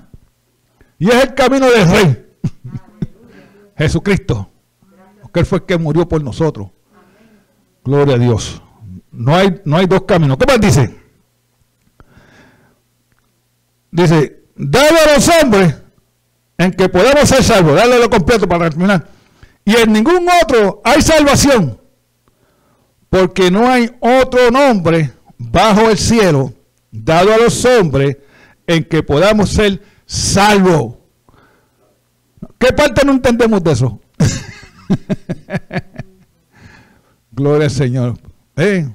Y 0.99 1.09
es 1.09 1.25
el 1.25 1.35
camino 1.35 1.71
del 1.71 1.91
Rey. 1.91 2.27
Jesucristo. 3.77 4.51
Porque 5.23 5.41
Él 5.41 5.47
fue 5.47 5.59
el 5.59 5.64
que 5.64 5.79
murió 5.79 6.09
por 6.09 6.23
nosotros. 6.23 6.71
Gloria 7.89 8.16
a 8.16 8.18
Dios. 8.18 8.61
No 9.11 9.34
hay, 9.34 9.62
no 9.64 9.78
hay 9.78 9.86
dos 9.86 10.03
caminos. 10.03 10.36
¿Qué 10.36 10.45
más 10.45 10.61
dice? 10.61 10.95
Dice, 13.91 14.43
dale 14.55 14.99
a 15.01 15.14
los 15.14 15.28
hombres 15.28 15.74
en 16.59 16.72
que 16.72 16.91
podemos 16.91 17.26
ser 17.26 17.43
salvos. 17.43 17.76
Dale 17.76 17.99
lo 17.99 18.11
completo 18.11 18.47
para 18.47 18.68
terminar. 18.68 19.09
Y 19.64 19.74
en 19.74 19.91
ningún 19.91 20.28
otro 20.43 20.82
hay 20.84 21.01
salvación. 21.01 21.80
Porque 23.09 23.51
no 23.51 23.66
hay 23.66 23.91
otro 24.01 24.51
nombre 24.51 25.11
bajo 25.39 25.89
el 25.89 25.97
cielo 25.97 26.53
dado 26.91 27.32
a 27.32 27.39
los 27.39 27.64
hombres 27.64 28.18
en 28.66 28.84
que 28.84 29.03
podamos 29.03 29.49
ser 29.49 29.80
salvos. 30.05 30.97
¿Qué 32.59 32.70
parte 32.70 33.03
no 33.07 33.12
entendemos 33.12 33.64
de 33.64 33.72
eso? 33.72 33.99
Gloria 37.39 37.66
al 37.66 37.70
Señor. 37.70 38.18
¿Eh? 38.57 38.91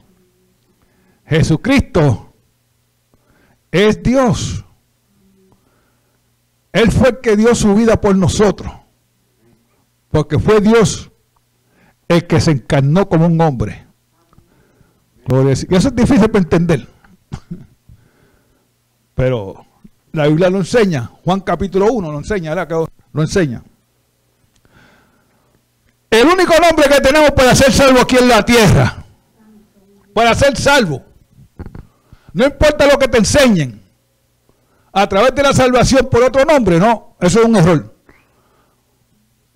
Jesucristo 1.26 2.34
es 3.72 4.04
Dios. 4.04 4.66
Él 6.74 6.92
fue 6.92 7.10
el 7.10 7.20
que 7.22 7.38
dio 7.38 7.56
su 7.56 7.74
vida 7.74 8.02
por 8.02 8.18
nosotros. 8.18 8.70
Porque 10.10 10.38
fue 10.40 10.60
Dios 10.60 11.10
el 12.10 12.28
que 12.28 12.42
se 12.42 12.52
encarnó 12.52 13.08
como 13.08 13.28
un 13.28 13.40
hombre. 13.40 13.88
Y 15.32 15.76
eso 15.76 15.88
es 15.88 15.96
difícil 15.96 16.30
para 16.30 16.44
entender. 16.44 16.86
Pero 19.16 19.66
la 20.12 20.28
Biblia 20.28 20.50
lo 20.50 20.58
enseña. 20.58 21.10
Juan 21.24 21.40
capítulo 21.40 21.94
1 21.94 22.12
lo 22.12 22.18
enseña. 22.18 22.54
Lo 23.14 23.22
enseña. 23.22 23.64
El 26.14 26.28
único 26.28 26.54
nombre 26.60 26.88
que 26.88 27.02
tenemos 27.02 27.32
para 27.32 27.56
ser 27.56 27.74
salvo 27.74 28.00
aquí 28.00 28.18
en 28.18 28.28
la 28.28 28.46
tierra. 28.46 29.04
Para 30.14 30.36
ser 30.36 30.56
salvo. 30.56 31.04
No 32.34 32.46
importa 32.46 32.86
lo 32.86 33.00
que 33.00 33.08
te 33.08 33.18
enseñen 33.18 33.82
a 34.92 35.10
través 35.10 35.34
de 35.34 35.42
la 35.42 35.54
salvación 35.54 36.08
por 36.12 36.22
otro 36.22 36.46
nombre, 36.46 36.80
no, 36.80 37.16
eso 37.20 37.40
es 37.40 37.46
un 37.46 37.56
error. 37.56 37.96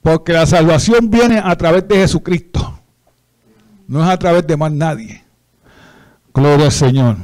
Porque 0.01 0.33
la 0.33 0.47
salvación 0.47 1.11
viene 1.11 1.39
a 1.43 1.55
través 1.55 1.87
de 1.87 1.97
Jesucristo, 1.97 2.79
no 3.87 4.03
es 4.03 4.09
a 4.09 4.17
través 4.17 4.47
de 4.47 4.57
más 4.57 4.71
nadie. 4.71 5.23
Gloria 6.33 6.65
al 6.65 6.71
Señor. 6.71 7.17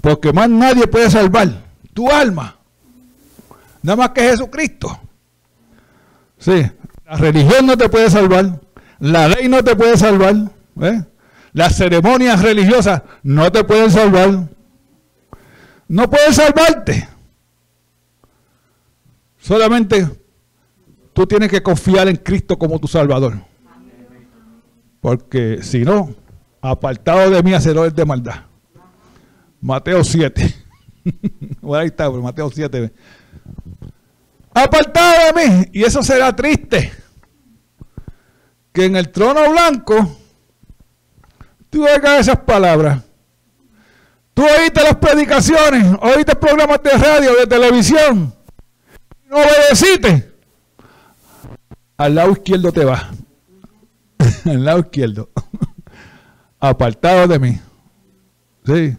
Porque 0.00 0.32
más 0.32 0.48
nadie 0.48 0.86
puede 0.86 1.10
salvar 1.10 1.48
tu 1.92 2.10
alma, 2.10 2.56
nada 3.82 3.96
más 3.96 4.10
que 4.10 4.22
Jesucristo. 4.22 4.98
Sí, 6.38 6.66
la 7.04 7.16
religión 7.16 7.66
no 7.66 7.76
te 7.76 7.88
puede 7.88 8.10
salvar, 8.10 8.60
La 8.98 9.28
ley 9.28 9.48
no 9.48 9.62
te 9.62 9.76
puede 9.76 9.96
salvar. 9.96 10.34
¿eh? 10.80 11.04
Las 11.52 11.76
ceremonias 11.76 12.42
religiosas 12.42 13.02
no 13.22 13.50
te 13.52 13.62
pueden 13.64 13.90
salvar. 13.90 14.48
No 15.86 16.08
pueden 16.08 16.32
salvarte. 16.32 17.08
Solamente 19.38 20.08
tú 21.12 21.26
tienes 21.26 21.50
que 21.50 21.62
confiar 21.62 22.08
en 22.08 22.16
Cristo 22.16 22.58
como 22.58 22.78
tu 22.78 22.88
Salvador. 22.88 23.34
Porque 25.00 25.58
si 25.62 25.84
no, 25.84 26.14
apartado 26.62 27.28
de 27.28 27.42
mí 27.42 27.52
hacedores 27.52 27.94
de 27.94 28.04
maldad. 28.06 28.46
Mateo 29.60 30.02
7. 30.02 30.54
bueno, 31.60 31.80
ahí 31.82 31.88
está, 31.88 32.10
Mateo 32.10 32.50
7. 32.50 32.92
Apartado 34.54 35.34
de 35.34 35.48
mí. 35.48 35.68
Y 35.72 35.82
eso 35.82 36.02
será 36.02 36.34
triste. 36.34 36.92
Que 38.72 38.86
en 38.86 38.96
el 38.96 39.10
trono 39.10 39.50
blanco 39.50 40.16
tú 41.70 41.84
oigas 41.84 42.20
esas 42.20 42.38
palabras. 42.38 43.02
Tú 44.32 44.44
oíste 44.44 44.82
las 44.82 44.96
predicaciones, 44.96 45.96
oíste 46.00 46.34
programas 46.34 46.82
de 46.82 46.90
radio, 46.90 47.36
de 47.36 47.46
televisión. 47.46 48.34
No 49.28 49.36
obedeciste. 49.36 50.32
Al 51.96 52.14
lado 52.14 52.32
izquierdo 52.32 52.72
te 52.72 52.84
va. 52.84 53.10
Al 54.44 54.64
lado 54.64 54.80
izquierdo. 54.80 55.30
Apartado 56.60 57.28
de 57.28 57.38
mí. 57.38 57.60
Sí. 58.64 58.96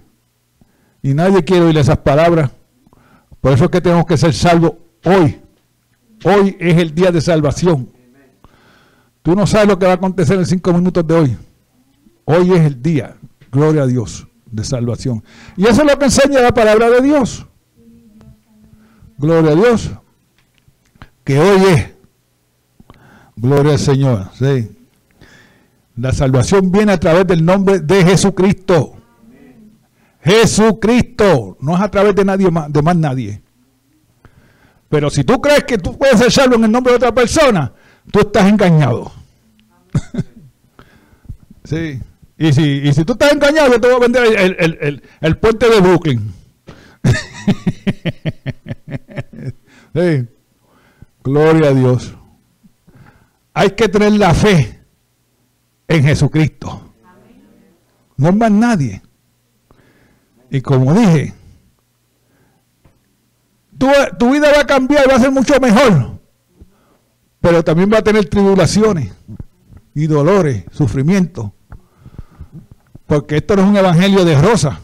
Y 1.02 1.14
nadie 1.14 1.44
quiere 1.44 1.66
oír 1.66 1.78
esas 1.78 1.98
palabras. 1.98 2.52
Por 3.42 3.54
eso 3.54 3.66
es 3.66 3.72
que 3.72 3.82
tenemos 3.82 4.06
que 4.06 4.18
ser 4.18 4.34
salvos 4.34 4.74
hoy. 5.04 5.42
Hoy 6.26 6.58
es 6.60 6.78
el 6.78 6.96
día 6.96 7.12
de 7.12 7.22
salvación. 7.22 7.88
Tú 9.22 9.36
no 9.36 9.46
sabes 9.46 9.68
lo 9.68 9.78
que 9.78 9.86
va 9.86 9.92
a 9.92 9.96
acontecer 9.96 10.40
en 10.40 10.46
cinco 10.48 10.74
minutos 10.74 11.06
de 11.06 11.14
hoy. 11.14 11.38
Hoy 12.26 12.52
es 12.52 12.62
el 12.62 12.82
día, 12.82 13.16
gloria 13.52 13.84
a 13.84 13.86
Dios, 13.86 14.28
de 14.48 14.64
salvación. 14.64 15.24
Y 15.56 15.68
eso 15.68 15.84
es 15.84 15.92
lo 15.92 16.00
que 16.00 16.06
enseña 16.06 16.42
la 16.42 16.52
palabra 16.52 16.90
de 16.90 17.02
Dios. 17.02 17.46
Gloria 19.20 19.52
a 19.52 19.56
Dios. 19.56 19.92
Que 21.24 21.40
hoy 21.40 21.62
es. 21.74 21.92
Gloria 23.36 23.74
al 23.74 23.80
Señor. 23.80 24.32
La 25.96 26.12
salvación 26.12 26.72
viene 26.72 26.94
a 26.94 27.00
través 27.00 27.28
del 27.28 27.46
nombre 27.46 27.80
de 27.80 28.04
Jesucristo. 28.04 28.96
Jesucristo. 30.24 31.56
No 31.62 31.76
es 31.76 31.82
a 31.82 31.92
través 31.92 32.16
de 32.16 32.26
nadie 32.26 32.50
más, 32.50 32.74
de 32.74 32.82
más 32.82 32.96
nadie. 32.96 33.45
Pero 34.90 35.10
si 35.10 35.24
tú 35.24 35.42
crees 35.42 35.64
que 35.64 35.78
tú 35.78 35.98
puedes 35.98 36.34
salvo 36.34 36.56
en 36.56 36.66
el 36.66 36.72
nombre 36.72 36.94
de 36.94 36.98
otra 36.98 37.14
persona, 37.14 37.74
tú 38.12 38.20
estás 38.20 38.48
engañado. 38.48 39.12
sí. 41.64 42.00
Y 42.38 42.54
si, 42.54 42.62
y 42.62 42.94
si 42.94 43.06
tú 43.06 43.14
estás 43.14 43.32
engañado, 43.32 43.80
te 43.80 43.88
voy 43.88 43.96
a 43.96 44.00
vender 44.00 44.26
el, 44.26 44.56
el, 44.60 44.78
el, 44.82 45.04
el 45.22 45.38
puente 45.38 45.70
de 45.70 45.80
Brooklyn. 45.80 46.34
sí. 49.96 50.28
Gloria 51.24 51.70
a 51.70 51.74
Dios. 51.74 52.14
Hay 53.54 53.72
que 53.72 53.90
tener 53.90 54.12
la 54.14 54.34
fe 54.34 54.82
en 55.88 56.04
Jesucristo. 56.04 56.94
No 58.18 58.30
es 58.30 58.36
más 58.36 58.52
nadie. 58.52 59.02
Y 60.50 60.62
como 60.62 60.94
dije, 60.94 61.34
tu, 63.78 63.88
tu 64.18 64.32
vida 64.32 64.52
va 64.54 64.62
a 64.62 64.68
cambiar, 64.68 65.10
va 65.10 65.16
a 65.16 65.20
ser 65.20 65.32
mucho 65.32 65.60
mejor. 65.60 66.20
Pero 67.42 67.64
también 67.64 67.92
va 67.92 68.00
a 68.00 68.04
tener 68.04 68.26
tribulaciones 68.26 69.14
y 69.94 70.08
dolores, 70.08 70.66
sufrimientos. 70.72 71.52
Porque 73.06 73.38
esto 73.38 73.56
no 73.56 73.64
es 73.64 73.68
un 73.70 73.78
evangelio 73.78 74.26
de 74.26 74.40
rosa. 74.40 74.80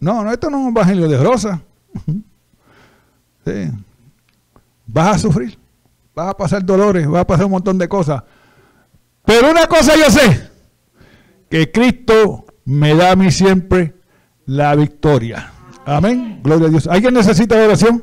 No, 0.00 0.22
no, 0.22 0.32
esto 0.32 0.50
no 0.50 0.58
es 0.58 0.62
un 0.64 0.68
evangelio 0.70 1.08
de 1.08 1.18
rosa. 1.18 1.60
Sí. 3.44 3.70
Vas 4.86 5.16
a 5.16 5.18
sufrir, 5.18 5.58
vas 6.14 6.30
a 6.30 6.34
pasar 6.34 6.64
dolores, 6.64 7.06
vas 7.06 7.20
a 7.20 7.26
pasar 7.26 7.44
un 7.44 7.50
montón 7.50 7.76
de 7.76 7.86
cosas. 7.86 8.22
Pero 9.22 9.50
una 9.50 9.66
cosa 9.66 9.94
yo 9.96 10.08
sé, 10.10 10.50
que 11.50 11.70
Cristo 11.70 12.46
me 12.64 12.94
da 12.94 13.10
a 13.10 13.16
mí 13.16 13.30
siempre 13.30 13.96
la 14.46 14.74
victoria. 14.74 15.52
Amén. 15.84 16.40
Gloria 16.42 16.68
a 16.68 16.70
Dios. 16.70 16.86
¿Alguien 16.86 17.12
necesita 17.12 17.62
oración? 17.62 18.02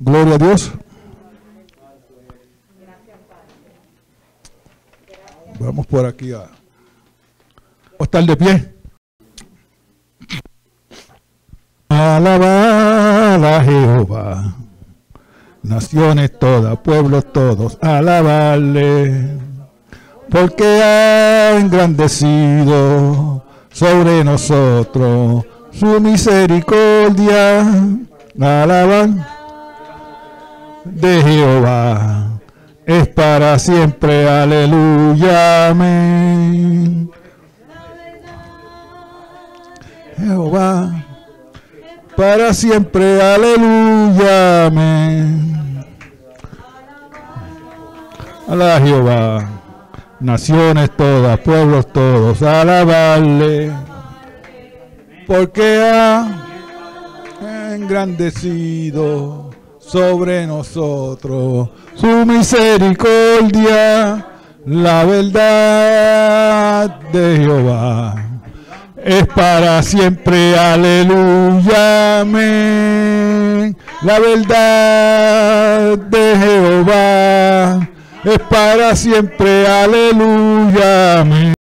Gloria 0.00 0.34
a 0.36 0.38
Dios. 0.38 0.70
Vamos 5.58 5.86
por 5.86 6.06
aquí 6.06 6.32
a, 6.32 6.42
a 6.42 8.02
estar 8.04 8.24
de 8.24 8.36
pie. 8.36 8.74
Alabad 11.88 13.44
a 13.44 13.64
Jehová. 13.64 14.54
Naciones 15.62 16.38
todas, 16.38 16.78
pueblos 16.78 17.32
todos, 17.32 17.76
alabarle. 17.82 19.36
Porque 20.30 20.64
ha 20.64 21.58
engrandecido 21.58 23.44
sobre 23.70 24.22
nosotros 24.22 25.44
su 25.72 26.00
misericordia. 26.00 27.66
Alabar 28.40 29.37
de 30.92 31.22
Jehová 31.22 32.28
es 32.88 33.06
para 33.08 33.58
siempre, 33.58 34.26
aleluya, 34.26 35.68
amén. 35.68 37.10
Jehová, 40.16 41.04
para 42.16 42.54
siempre, 42.54 43.20
aleluya, 43.20 44.66
amén. 44.66 45.84
Alá 48.48 48.80
Jehová, 48.80 49.46
naciones 50.20 50.90
todas, 50.96 51.38
pueblos 51.40 51.92
todos, 51.92 52.40
alabarle, 52.40 53.70
porque 55.26 55.78
ha 55.92 57.74
engrandecido 57.74 59.47
sobre 59.90 60.46
nosotros 60.46 61.70
su 61.94 62.26
misericordia, 62.26 64.26
la 64.66 65.04
verdad 65.04 67.00
de 67.12 67.36
Jehová 67.38 68.28
es 69.04 69.26
para 69.28 69.82
siempre, 69.82 70.58
aleluya, 70.58 72.20
amén. 72.20 73.76
La 74.02 74.18
verdad 74.18 75.98
de 75.98 76.36
Jehová 76.36 77.88
es 78.24 78.38
para 78.50 78.94
siempre, 78.94 79.66
aleluya, 79.66 81.20
amén. 81.20 81.54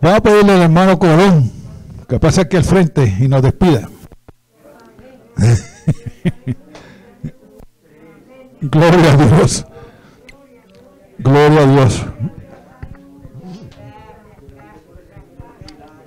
Vamos 0.00 0.18
a 0.18 0.22
pedirle 0.22 0.52
al 0.52 0.62
hermano 0.62 0.98
Colón 0.98 1.50
que 2.08 2.18
pase 2.18 2.40
aquí 2.40 2.56
al 2.56 2.64
frente 2.64 3.14
y 3.20 3.28
nos 3.28 3.42
despida. 3.42 3.88
Gloria 8.60 9.12
a 9.12 9.16
Dios. 9.16 9.64
Gloria 11.18 11.62
a 11.62 11.66
Dios. 11.66 12.04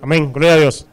Amén, 0.01 0.33
gloria 0.33 0.53
a 0.53 0.57
Dios. 0.57 0.87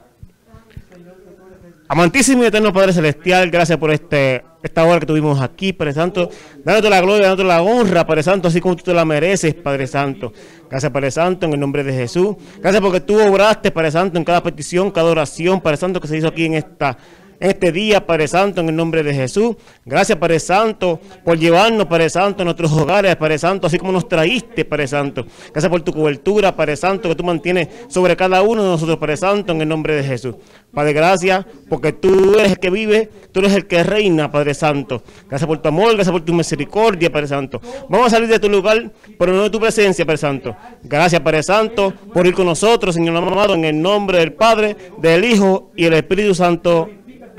Amantísimo 1.90 2.44
y 2.44 2.46
eterno 2.46 2.72
Padre 2.72 2.92
Celestial, 2.92 3.50
gracias 3.50 3.78
por 3.78 3.90
este, 3.90 4.44
esta 4.62 4.84
hora 4.84 5.00
que 5.00 5.06
tuvimos 5.06 5.40
aquí, 5.40 5.72
Padre 5.72 5.94
Santo. 5.94 6.28
Dándote 6.62 6.90
la 6.90 7.00
gloria, 7.00 7.28
dándote 7.28 7.48
la 7.48 7.62
honra, 7.62 8.06
Padre 8.06 8.22
Santo, 8.22 8.48
así 8.48 8.60
como 8.60 8.76
tú 8.76 8.84
te 8.84 8.92
la 8.92 9.06
mereces, 9.06 9.54
Padre 9.54 9.86
Santo. 9.86 10.34
Gracias, 10.68 10.92
Padre 10.92 11.10
Santo, 11.10 11.46
en 11.46 11.54
el 11.54 11.60
nombre 11.60 11.82
de 11.82 11.94
Jesús. 11.94 12.36
Gracias 12.60 12.82
porque 12.82 13.00
tú 13.00 13.18
obraste, 13.18 13.70
Padre 13.70 13.90
Santo, 13.90 14.18
en 14.18 14.24
cada 14.24 14.42
petición, 14.42 14.90
cada 14.90 15.10
oración, 15.10 15.62
Padre 15.62 15.78
Santo, 15.78 15.98
que 15.98 16.08
se 16.08 16.18
hizo 16.18 16.28
aquí 16.28 16.44
en 16.44 16.54
esta 16.54 16.98
este 17.40 17.72
día, 17.72 18.06
Padre 18.06 18.28
Santo, 18.28 18.60
en 18.60 18.68
el 18.68 18.76
nombre 18.76 19.02
de 19.02 19.14
Jesús. 19.14 19.56
Gracias, 19.84 20.18
Padre 20.18 20.40
Santo, 20.40 21.00
por 21.24 21.38
llevarnos, 21.38 21.86
Padre 21.86 22.10
Santo, 22.10 22.42
a 22.42 22.44
nuestros 22.44 22.72
hogares, 22.72 23.14
Padre 23.16 23.38
Santo, 23.38 23.66
así 23.66 23.78
como 23.78 23.92
nos 23.92 24.08
traíste, 24.08 24.64
Padre 24.64 24.86
Santo. 24.86 25.26
Gracias 25.52 25.70
por 25.70 25.82
tu 25.82 25.92
cobertura, 25.92 26.54
Padre 26.54 26.76
Santo, 26.76 27.08
que 27.08 27.14
tú 27.14 27.24
mantienes 27.24 27.68
sobre 27.88 28.16
cada 28.16 28.42
uno 28.42 28.62
de 28.62 28.68
nosotros, 28.70 28.98
Padre 28.98 29.16
Santo, 29.16 29.52
en 29.52 29.60
el 29.60 29.68
nombre 29.68 29.94
de 29.94 30.04
Jesús. 30.04 30.34
Padre, 30.72 30.92
gracias, 30.92 31.46
porque 31.68 31.92
tú 31.92 32.34
eres 32.38 32.52
el 32.52 32.58
que 32.58 32.70
vive, 32.70 33.10
tú 33.32 33.40
eres 33.40 33.54
el 33.54 33.66
que 33.66 33.82
reina, 33.82 34.30
Padre 34.30 34.54
Santo. 34.54 35.02
Gracias 35.28 35.46
por 35.46 35.58
tu 35.58 35.68
amor, 35.68 35.94
gracias 35.94 36.12
por 36.12 36.24
tu 36.24 36.34
misericordia, 36.34 37.10
Padre 37.10 37.28
Santo. 37.28 37.60
Vamos 37.88 38.08
a 38.08 38.10
salir 38.10 38.28
de 38.28 38.38
tu 38.38 38.48
lugar, 38.48 38.92
pero 39.18 39.32
no 39.32 39.44
de 39.44 39.50
tu 39.50 39.58
presencia, 39.58 40.04
Padre 40.04 40.18
Santo. 40.18 40.56
Gracias, 40.82 41.20
Padre 41.20 41.42
Santo, 41.42 41.92
por 42.12 42.26
ir 42.26 42.34
con 42.34 42.46
nosotros, 42.46 42.94
Señor 42.94 43.16
amado, 43.16 43.54
en 43.54 43.64
el 43.64 43.80
nombre 43.80 44.18
del 44.18 44.32
Padre, 44.32 44.76
del 44.98 45.24
Hijo 45.24 45.70
y 45.74 45.84
del 45.84 45.94
Espíritu 45.94 46.34
Santo. 46.34 46.90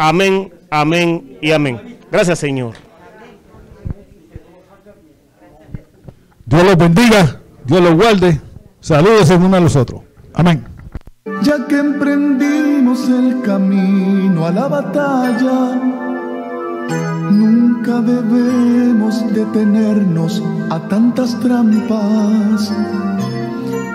Amén, 0.02 0.54
amén 0.72 1.38
y 1.42 1.52
amén. 1.52 1.98
Gracias, 2.10 2.40
Señor. 2.40 2.72
Dios 6.46 6.64
los 6.64 6.78
bendiga, 6.78 7.42
Dios 7.66 7.82
los 7.82 7.96
guarde. 7.96 8.40
Saludos 8.80 9.30
en 9.30 9.44
uno 9.44 9.58
a 9.58 9.60
los 9.60 9.76
otros. 9.76 10.00
Amén. 10.34 10.64
Ya 11.44 11.68
que 11.68 11.80
emprendimos 11.80 13.10
el 13.10 13.42
camino 13.42 14.46
a 14.46 14.52
la 14.52 14.70
batalla, 14.70 15.76
nunca 17.30 18.00
debemos 18.00 19.34
detenernos 19.34 20.42
a 20.70 20.80
tantas 20.88 21.38
trampas 21.42 22.72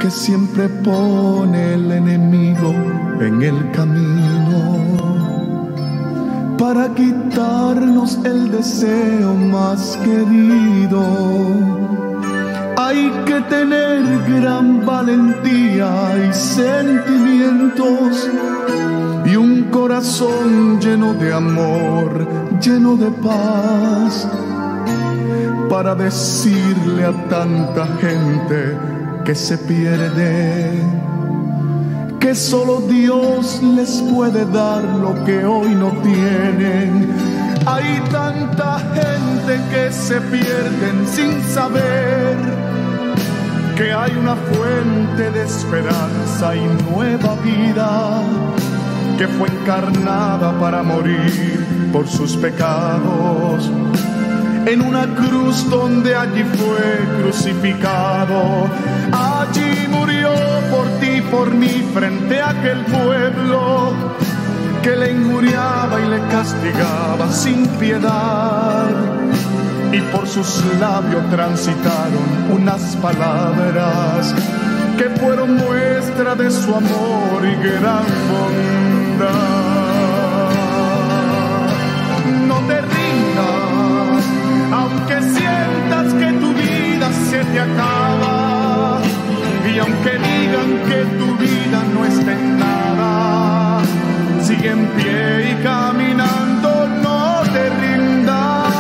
que 0.01 0.11
siempre 0.11 0.69
pone 0.69 1.73
el 1.73 1.91
enemigo 1.91 2.75
en 3.21 3.43
el 3.43 3.71
camino 3.71 5.04
para 6.59 6.89
quitarnos 6.95 8.19
el 8.25 8.51
deseo 8.51 9.35
más 9.35 9.99
querido. 10.05 11.03
Hay 12.77 13.11
que 13.25 13.41
tener 13.43 14.03
gran 14.29 14.85
valentía 14.85 16.29
y 16.29 16.33
sentimientos 16.33 18.31
y 19.25 19.37
un 19.37 19.65
corazón 19.71 20.81
lleno 20.81 21.15
de 21.15 21.33
amor, 21.33 22.27
lleno 22.61 22.97
de 22.97 23.11
paz, 23.11 24.29
para 25.69 25.95
decirle 25.95 27.05
a 27.05 27.13
tanta 27.29 27.87
gente 28.01 28.77
que 29.25 29.35
se 29.35 29.57
pierde 29.59 30.83
que 32.25 32.35
solo 32.35 32.81
Dios 32.81 33.63
les 33.63 34.01
puede 34.01 34.47
dar 34.47 34.83
lo 34.83 35.13
que 35.27 35.45
hoy 35.45 35.75
no 35.75 35.91
tienen. 36.03 37.15
Hay 37.67 38.01
tanta 38.11 38.79
gente 38.79 39.61
que 39.71 39.93
se 39.93 40.23
pierden 40.23 41.07
sin 41.07 41.43
saber 41.43 42.35
que 43.77 43.93
hay 43.93 44.13
una 44.17 44.37
fuente 44.37 45.31
de 45.33 45.45
esperanza 45.45 46.57
y 46.57 46.65
nueva 46.91 47.35
vida 47.45 48.23
que 49.19 49.29
fue 49.29 49.51
encarnada 49.51 50.59
para 50.59 50.83
morir 50.83 51.91
por 51.93 52.09
sus 52.09 52.39
pecados 52.39 53.71
en 54.67 54.81
una 54.81 55.07
cruz 55.15 55.69
donde 55.69 56.15
allí 56.17 56.43
fue 56.43 57.23
crucificado. 57.23 58.67
Allí 59.13 59.74
por 61.31 61.53
mí, 61.55 61.85
frente 61.93 62.41
a 62.41 62.51
aquel 62.51 62.85
pueblo 62.85 63.93
que 64.83 64.97
le 64.97 65.13
injuriaba 65.13 66.01
y 66.01 66.09
le 66.09 66.21
castigaba 66.29 67.31
sin 67.33 67.67
piedad. 67.79 68.91
Y 69.93 70.01
por 70.01 70.27
sus 70.27 70.65
labios 70.81 71.29
transitaron 71.31 72.51
unas 72.51 72.97
palabras 72.97 74.35
que 74.99 75.09
fueron 75.21 75.57
muestra 75.57 76.35
de 76.35 76.51
su 76.51 76.75
amor 76.75 77.45
y 77.45 77.55
gran 77.57 78.05
bondad. 78.31 79.75
aunque 84.73 85.23
sientas 85.23 86.15
que 86.15 86.33
tu 86.41 86.53
vida 86.55 87.11
se 87.31 87.45
te 87.45 87.61
acaba 87.61 89.01
y 89.73 89.79
aunque 89.79 90.19
digan 90.55 90.73
que 90.89 91.05
tu 91.19 91.37
vida 91.37 91.83
no 91.93 92.05
está 92.05 92.33
en 92.33 92.59
nada, 92.59 93.83
sigue 94.41 94.71
en 94.71 94.87
pie 94.97 95.51
y 95.51 95.55
caminando, 95.63 96.89
no 97.03 97.43
te 97.53 97.71
rindas, 97.83 98.73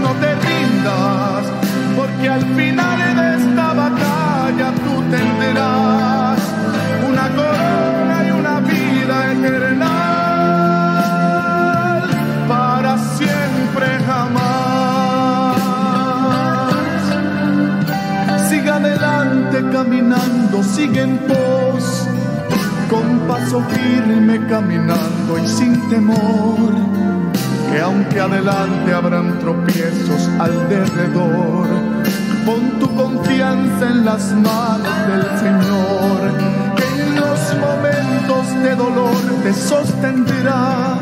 no 0.00 0.10
te 0.22 0.34
rindas, 0.46 1.44
porque 1.96 2.28
al 2.28 2.44
final 2.56 3.01
caminando, 20.82 20.88
sigue 20.88 21.00
en 21.02 21.18
pos, 21.18 22.08
con 22.90 23.18
paso 23.28 23.62
firme 23.70 24.46
caminando 24.48 25.38
y 25.38 25.46
sin 25.46 25.88
temor, 25.88 26.72
que 27.70 27.80
aunque 27.80 28.20
adelante 28.20 28.92
habrán 28.92 29.38
tropiezos 29.38 30.28
al 30.38 30.68
derredor, 30.68 31.66
pon 32.44 32.78
tu 32.80 32.94
confianza 32.94 33.90
en 33.90 34.04
las 34.04 34.32
manos 34.32 35.06
del 35.08 35.24
Señor, 35.38 36.20
que 36.76 37.02
en 37.02 37.16
los 37.16 37.40
momentos 37.60 38.62
de 38.62 38.74
dolor 38.76 39.16
te 39.42 39.52
sostendrá, 39.52 40.98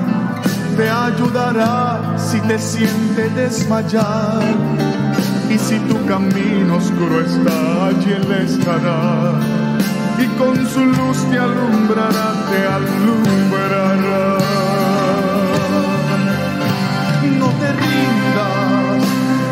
te 0.77 0.89
ayudará 0.89 2.17
si 2.17 2.41
te 2.41 2.59
sientes 2.59 3.35
desmayar 3.35 4.43
y 5.51 5.59
si 5.59 5.79
tu 5.81 6.07
camino 6.07 6.77
oscuro 6.77 7.21
está, 7.21 7.87
allí 7.87 8.13
Él 8.13 8.33
estará. 8.45 9.70
Y 10.23 10.27
con 10.39 10.55
su 10.69 10.85
luz 10.85 11.19
te 11.31 11.39
alumbrará, 11.39 12.29
te 12.51 12.61
alumbrará. 12.79 14.39
No 17.39 17.49
te 17.61 17.69
rindas, 17.83 19.03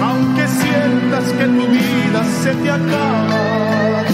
aunque 0.03 0.47
sientas 0.47 1.25
que 1.39 1.47
tu 1.47 1.67
vida 1.69 2.21
se 2.43 2.55
te 2.55 2.71
acaba. 2.71 4.05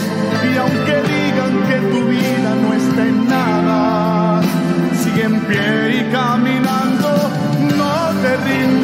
Y 0.48 0.56
aunque 0.56 0.96
digan 1.12 1.54
que 1.68 1.78
tu 1.92 2.06
vida 2.06 2.50
no 2.62 2.72
está 2.74 3.02
en 3.02 3.28
nada, 3.28 4.40
sigue 5.02 5.24
en 5.24 5.40
pie 5.48 5.98
y 5.98 6.12
caminando, 6.12 7.30
no 7.76 7.94
te 8.22 8.36
rindas. 8.46 8.83